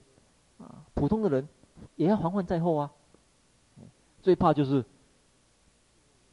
[0.59, 1.47] 啊，普通的人
[1.95, 2.91] 也要防范在后啊。
[4.21, 4.85] 最怕就是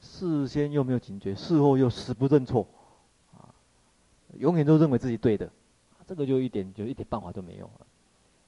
[0.01, 2.67] 事先又没有警觉，事后又死不认错，
[4.39, 5.51] 永远都认为自己对的，
[6.07, 7.71] 这个就一点就一点办法都没有。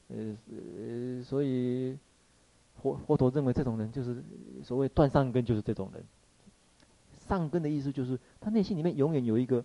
[0.08, 1.96] 呃呃，所以
[2.80, 4.22] 佛佛陀认为这种人就是
[4.62, 6.04] 所谓断善根，就是这种人。
[7.26, 9.64] 善根的意思就是，他内心里面永远有一个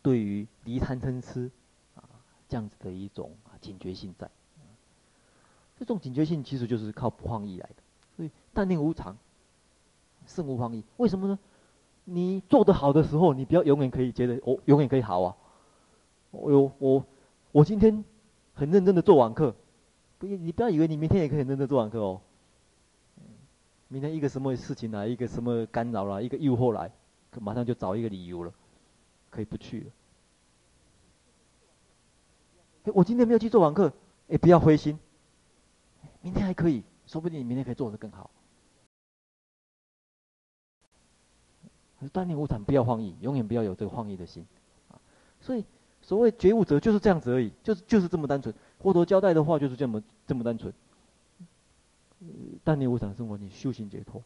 [0.00, 1.50] 对于离贪嗔痴
[1.94, 2.02] 啊
[2.48, 4.30] 这样子的一种警觉性在。
[5.78, 7.76] 这种警觉性其实就是靠不放逸来的。
[8.16, 9.14] 所以淡定无常，
[10.26, 10.82] 胜无放逸。
[10.96, 11.38] 为什么呢？
[12.04, 15.36] 你做得好的时候，你不要永远可以觉得我、永远可以好啊。
[16.30, 17.04] 我我
[17.52, 18.04] 我今天
[18.54, 19.54] 很认真的做网课，
[20.18, 22.20] 不，你不要以为你明天也可以很认真做网课哦。
[23.88, 26.90] 明天一个什么事情来，一个什么干扰来，一个诱惑来，
[27.30, 28.52] 可马上就找一个理由了，
[29.30, 29.86] 可以不去了。
[32.84, 33.92] 哎，我今天没有去做网课，
[34.28, 34.98] 哎，不要灰心，
[36.20, 38.30] 明天还可以，说不定你明天可以做得更好。
[42.08, 44.44] 淡定无常，不要荒逸，永远不要有这个荒逸的心
[44.88, 45.00] 啊。
[45.40, 45.64] 所以，
[46.02, 48.54] 所谓觉悟者就是这样子而已，就是就是这么单纯。
[48.80, 50.72] 佛陀交代的话就是这么这么单纯。
[52.62, 54.22] 淡定无常生活，你修行解脱。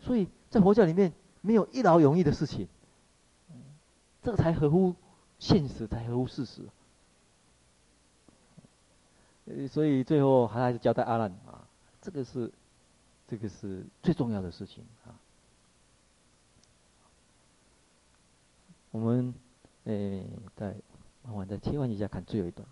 [0.00, 1.12] 所以在佛教里面
[1.42, 2.66] 没有一劳永逸的事情，
[4.22, 4.94] 这个才合乎
[5.38, 6.62] 现实，才合乎事实。
[9.68, 11.66] 所以最后还还是交代阿难啊，
[12.00, 12.50] 这个是
[13.28, 15.12] 这个是最重要的事情啊。
[18.92, 19.34] 我们
[19.84, 20.24] 诶，
[20.54, 20.74] 再
[21.22, 22.66] 缓缓再切换一下，看最后一段。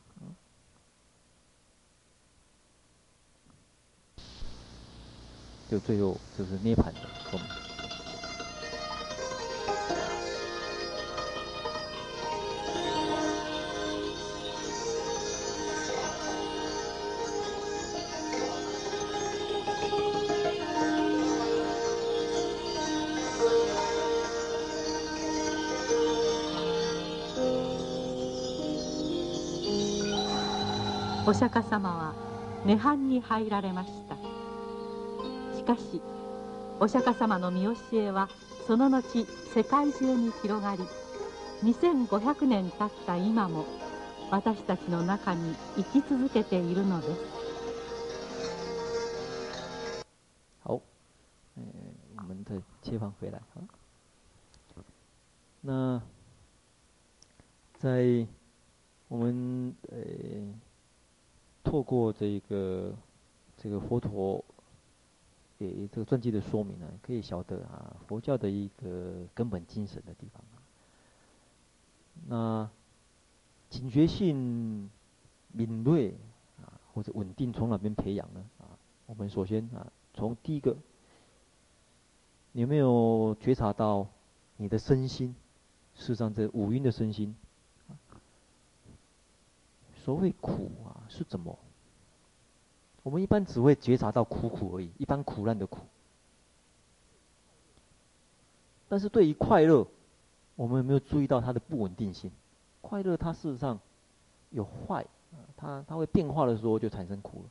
[5.67, 7.49] 就最后就是涅槃的后面。
[31.41, 32.15] 釈迦様は
[32.67, 34.15] 涅槃に入られました。
[35.57, 36.03] しかし
[36.79, 38.29] お釈迦様の见教えは
[38.67, 40.83] その后世界中に広がり
[41.63, 43.65] 2500年経った今も
[44.31, 47.21] 私たちの中に生き続けているのです。
[50.63, 50.83] 好，
[51.57, 51.63] 呃，
[52.17, 53.65] 我们再切换回来啊。
[55.63, 56.03] 那
[57.79, 58.27] 在
[59.09, 59.97] 我们呃
[61.63, 62.95] 透过这个
[63.57, 64.45] 这个佛陀。
[65.59, 70.43] 给这个传记的说明呢，可以晓得啊，佛教的一个根本精神的地方。
[72.27, 72.71] 那
[73.69, 74.89] 警觉性
[75.53, 76.17] 敏锐
[76.63, 78.43] 啊，或者稳定从哪边培养呢？
[78.59, 78.73] 啊，
[79.05, 80.75] 我们首先啊，从第一个，
[82.53, 84.07] 你有没有觉察到
[84.57, 85.35] 你的身心？
[85.95, 87.37] 事实上，这五蕴的身心，
[90.05, 91.59] 所谓苦啊，是怎么？
[93.03, 95.81] 我们一般只会觉察到苦苦而已，一般苦难的苦。
[98.89, 99.87] 但是对于快乐，
[100.57, 102.31] 我们有没有注意到它的不稳定性？
[102.81, 103.79] 快乐它事实上
[104.51, 105.07] 有坏，
[105.57, 107.51] 它它会变化的时候就产生苦了。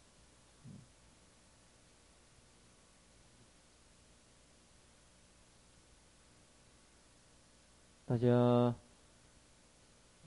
[8.06, 8.76] 大家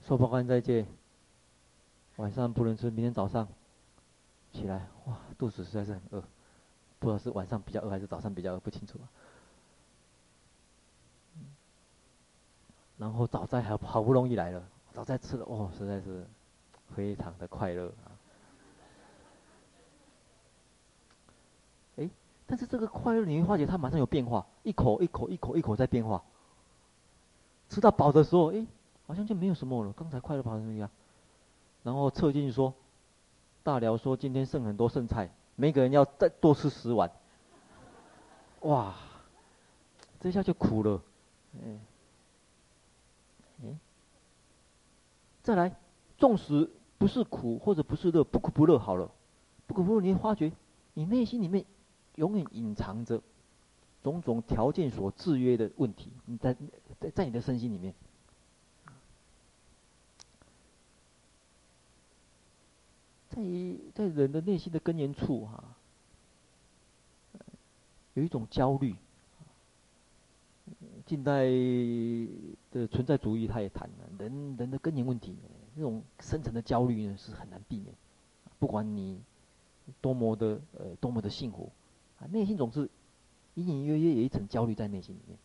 [0.07, 0.87] 说不完再见，
[2.17, 3.47] 晚上不能吃，明天早上。
[4.51, 6.23] 起来，哇，肚子实在是很饿，
[6.99, 8.99] 不知道是晚上比较饿还是早上比较饿，不清楚。
[12.97, 14.63] 然后早餐还好不容易来了，
[14.93, 16.23] 早餐吃了，哦，实在是
[16.95, 18.13] 非常的快乐啊。
[21.95, 22.07] 哎，
[22.45, 26.23] 但是这个快乐你会发觉它马上有变化，一口一口一口一口在变化。
[27.69, 28.63] 吃到饱的时候，哎，
[29.07, 30.87] 好像就没有什么了，刚才快乐跑成那样。
[31.83, 32.73] 然后侧进去说。
[33.65, 37.09] 大辽说：“今天剩很多剩菜，每个人要再多吃十碗。”
[38.59, 38.93] 哇，
[40.19, 41.01] 这下就苦了，
[41.63, 41.79] 哎，
[43.63, 43.77] 哎，
[45.43, 45.73] 再来，
[46.17, 49.09] 纵使不是苦或者不是乐，不苦不乐好了，
[49.65, 50.51] 不苦不乐，你发觉
[50.93, 51.63] 你内心里面
[52.15, 53.21] 永远隐藏着
[54.03, 56.53] 种种条件所制约的问题，你在
[56.99, 57.93] 在在你的身心里面。
[63.33, 63.41] 在
[63.95, 65.63] 在人的内心的根源处哈、
[67.33, 67.41] 啊，
[68.13, 68.95] 有一种焦虑。
[71.05, 71.43] 近代
[72.71, 75.35] 的存在主义，他也谈了人人的根源问题，
[75.75, 77.93] 那种深层的焦虑呢是很难避免。
[78.57, 79.19] 不管你
[79.99, 81.69] 多么的呃多么的幸福，
[82.19, 82.89] 啊，内心总是
[83.55, 85.37] 隐隐约约有一层焦虑在内心里面。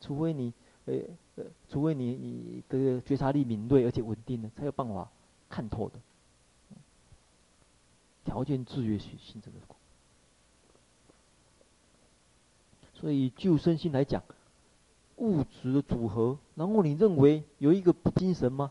[0.00, 0.54] 除非你
[0.86, 0.94] 呃
[1.36, 5.10] 呃，除非你你的觉察力敏锐而且稳定呢，才有办法
[5.50, 6.00] 看透的。
[8.24, 9.56] 条件制约性性质的，
[12.94, 14.22] 所以就身心来讲，
[15.16, 18.70] 物质的组合，然后你认为有一个不精神吗？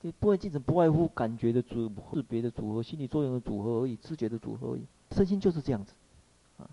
[0.00, 4.82] 这部分精神不外乎感觉的组合、识别的组合、心理作用的组合而已，知觉的组合而已。
[5.10, 5.92] 身心就是这样子，
[6.58, 6.70] 啊，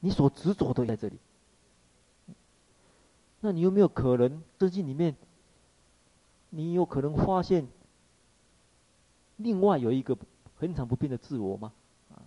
[0.00, 1.16] 你所执着的在这里，
[3.40, 5.16] 那你有没有可能身心里面，
[6.50, 7.66] 你有可能发现
[9.38, 10.18] 另外有一个？
[10.62, 11.72] 恒常不变的自我吗？
[12.14, 12.22] 啊，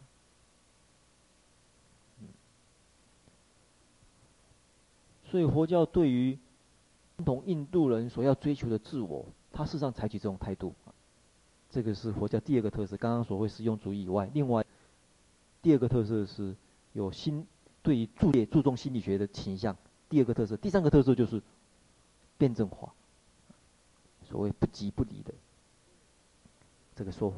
[5.31, 6.37] 所以佛教对于
[7.23, 10.75] 同印度人所要追求的自我，他事实上采取这种态度。
[11.71, 12.97] 这个是佛教第二个特色。
[12.97, 14.65] 刚刚所谓实用主义以外，另外
[15.61, 16.53] 第二个特色是
[16.91, 17.47] 有心
[17.81, 19.77] 对于注列注重心理学的倾向。
[20.09, 21.41] 第二个特色，第三个特色就是
[22.37, 22.93] 辩证化，
[24.29, 25.33] 所谓不即不离的
[26.97, 27.37] 这个说法。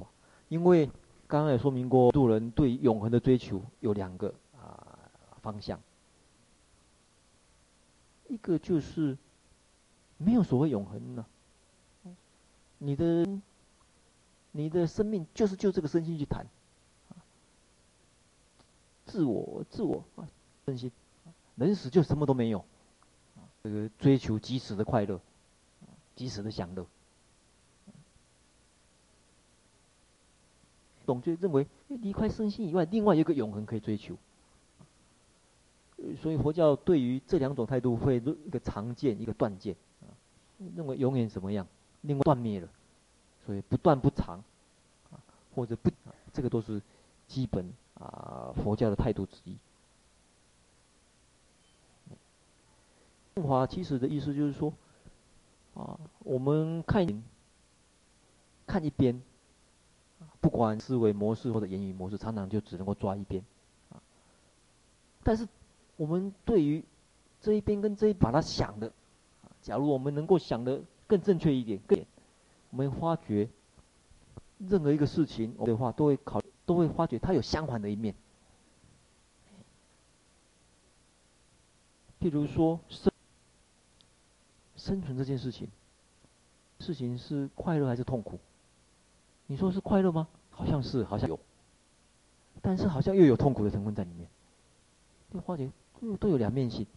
[0.50, 0.88] 因为
[1.28, 4.98] 刚刚也说明过，渡人对永恒的追求有两个啊
[5.42, 5.80] 方向，
[8.30, 9.18] 一个就是
[10.18, 11.26] 没有所谓永恒呢，
[12.78, 13.28] 你的
[14.52, 16.46] 你的生命就是就这个身心去谈，
[19.06, 20.28] 自我自我啊
[20.66, 20.92] 身心，
[21.56, 22.64] 人死就什么都没有，
[23.64, 25.20] 这个追求即时的快乐，
[26.16, 26.86] 即时的享乐。
[31.08, 34.14] 总就认为，离开身心以外，另外一个永恒可以追求。
[36.22, 39.74] 所以佛教对于这两种态度会一个常见，一个断见，
[40.76, 41.66] 认为永远怎么样，
[42.02, 42.68] 另外断灭了，
[43.46, 44.44] 所以不断不长，
[45.56, 45.90] 或者不，
[46.34, 46.82] 这个都是
[47.26, 49.56] 基本啊佛教的态度之一。
[53.36, 54.74] 正法其实的意思就是说，
[55.74, 57.08] 啊，我们看
[58.66, 59.22] 看一边。
[60.48, 63.44] 不管思维模式或者言语模式，常常就只能够抓一边，
[63.90, 64.00] 啊。
[65.22, 65.46] 但是
[65.98, 66.82] 我们对于
[67.42, 68.90] 这一边跟这一把它想的，
[69.62, 72.00] 假如我们能够想得更正确一点，更
[72.70, 73.50] 我们发觉
[74.58, 78.16] 任何一个事情的话，都会考都会发觉它有相反的一面。
[82.22, 83.12] 譬如说生
[84.78, 85.68] 生存这件事情，
[86.80, 88.40] 事情是快乐还是痛苦？
[89.48, 90.30] 你说是快乐吗？
[90.58, 91.40] 好像是，好像有，
[92.64, 94.28] 但是好像又有痛苦的成分在里面。
[95.32, 95.70] 这化解
[96.02, 96.88] 都都有两面性。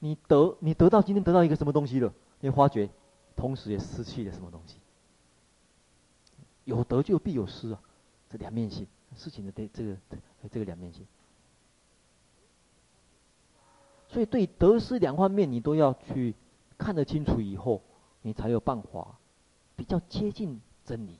[0.00, 2.12] 你得你得到今天得到一个什么东西了？
[2.40, 2.90] 你发觉，
[3.36, 4.78] 同时也失去了什么东西。
[6.64, 7.80] 有得就必有失啊，
[8.28, 8.84] 这两面性
[9.14, 9.96] 事情的这这个
[10.50, 11.06] 这个两面性。
[14.08, 16.34] 所以对得失两方面，你都要去
[16.76, 17.80] 看得清楚以后，
[18.22, 19.20] 你才有办法
[19.76, 20.60] 比较接近。
[20.84, 21.16] 真理，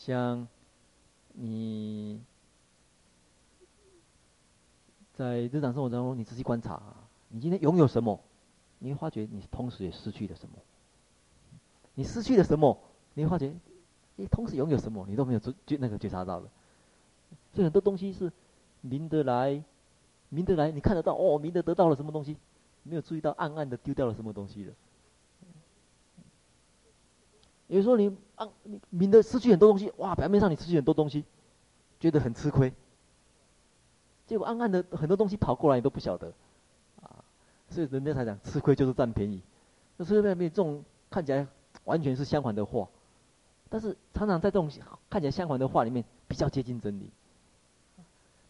[0.00, 0.48] 像
[1.34, 2.22] 你
[5.12, 6.82] 在日常生活当中，你仔细观察，
[7.28, 8.18] 你今天拥有什么，
[8.78, 10.54] 你会发觉你同时也失去了什么。
[11.96, 12.80] 你失去了什么，
[13.12, 13.54] 你会发觉，
[14.16, 16.48] 你同时拥有什么，你都没有觉觉那个觉察到的。
[17.52, 18.32] 所以很多东西是
[18.80, 19.62] 明得来，
[20.30, 22.38] 明得来，你看得到哦，明得得到了什么东西。
[22.84, 24.72] 没有注意到暗暗的丢掉了什么东西了。
[27.70, 31.24] 有时候你暗你明的失去很多东西，哇，表面上你失去很多东西，
[32.00, 32.72] 觉得很吃亏。
[34.26, 36.32] 结果暗暗的很多东西跑过来，你都不晓得，
[37.00, 37.22] 啊，
[37.68, 39.40] 所以人家才讲吃亏就是占便宜。
[39.96, 41.46] 那吃亏占便宜这种看起来
[41.84, 42.88] 完全是相反的话，
[43.68, 44.68] 但是常常在这种
[45.08, 47.08] 看起来相反的话里面比较接近真理。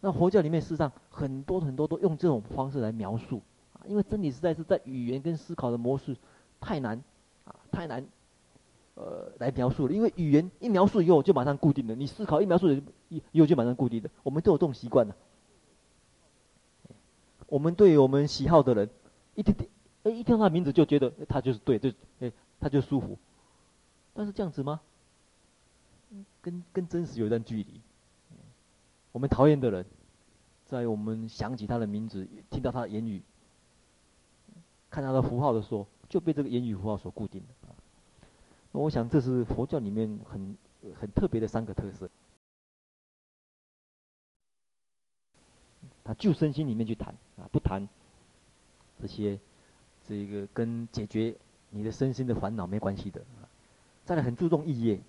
[0.00, 3.42] 那佛教里面事实上很多很多都用这种方式来描述。
[3.74, 6.16] 啊因为真理实在是在语言跟思考的模式
[6.58, 7.02] 太难，
[7.44, 8.06] 啊，太难，
[9.00, 12.68] 呃来描述的，因为语言一描述以后就马上固定了，你思考一描述
[13.08, 15.14] 以后就马上固定的，我们都有这种习惯的。
[17.46, 18.90] 我们对我们喜好的人，
[19.34, 19.68] 一听听，
[20.02, 21.90] 哎，一听到他名字就觉得他就是对，就
[22.20, 23.16] 哎他就舒服。
[24.12, 24.80] 但是这样子吗？
[26.42, 27.80] 跟跟真实有一段距离。
[29.12, 29.86] 我们讨厌的人，
[30.66, 33.22] 在我们想起他的名字，听到他的言语，
[34.90, 37.48] 看他的符号的时候，就被这个言语符号所固定了。
[38.72, 40.56] 那我想这是佛教里面很
[41.00, 42.08] 很特别的三个特色。
[46.02, 47.88] 他就身心里面去谈啊，不谈
[49.00, 49.38] 这些
[50.08, 51.36] 这个跟解决
[51.70, 53.22] 你的身心的烦恼没关系的。
[54.04, 55.00] 再来很注重意业，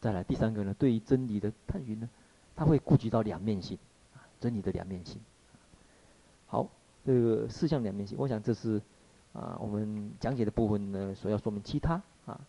[0.00, 2.08] 再来第三个呢，对于真理的探寻呢，
[2.56, 3.78] 他会顾及到两面性，
[4.16, 5.20] 啊，真理的两面性。
[6.46, 6.68] 好，
[7.04, 8.82] 这个四项两面性，我想这是
[9.38, 11.62] 啊我们讲解的部分呢所要说明。
[11.62, 12.40] 其他啊，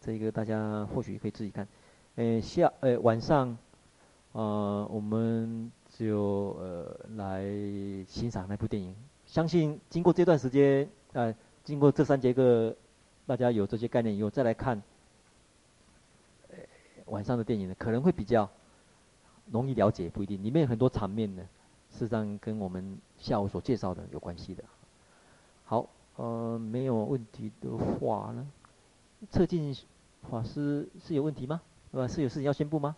[0.00, 1.66] 这个大家或许可以自己看。
[2.16, 3.56] 呃，下呃晚上，
[4.32, 7.42] 呃我们就呃来
[8.06, 8.94] 欣赏那部电影。
[9.24, 11.34] 相信经过这段时间，呃，
[11.64, 12.76] 经过这三节课。
[13.28, 14.80] 大家有这些概念以后，再来看
[17.06, 18.48] 晚上的电影呢，可能会比较
[19.50, 21.42] 容易了解，不一定里面有很多场面呢，
[21.90, 24.62] 事实上跟我们下午所介绍的有关系的。
[25.64, 28.46] 好，呃，没有问题的话呢，
[29.30, 29.74] 测进
[30.30, 31.60] 法师是有问题吗？
[31.90, 32.08] 是吧？
[32.08, 32.96] 是有事情要宣布吗？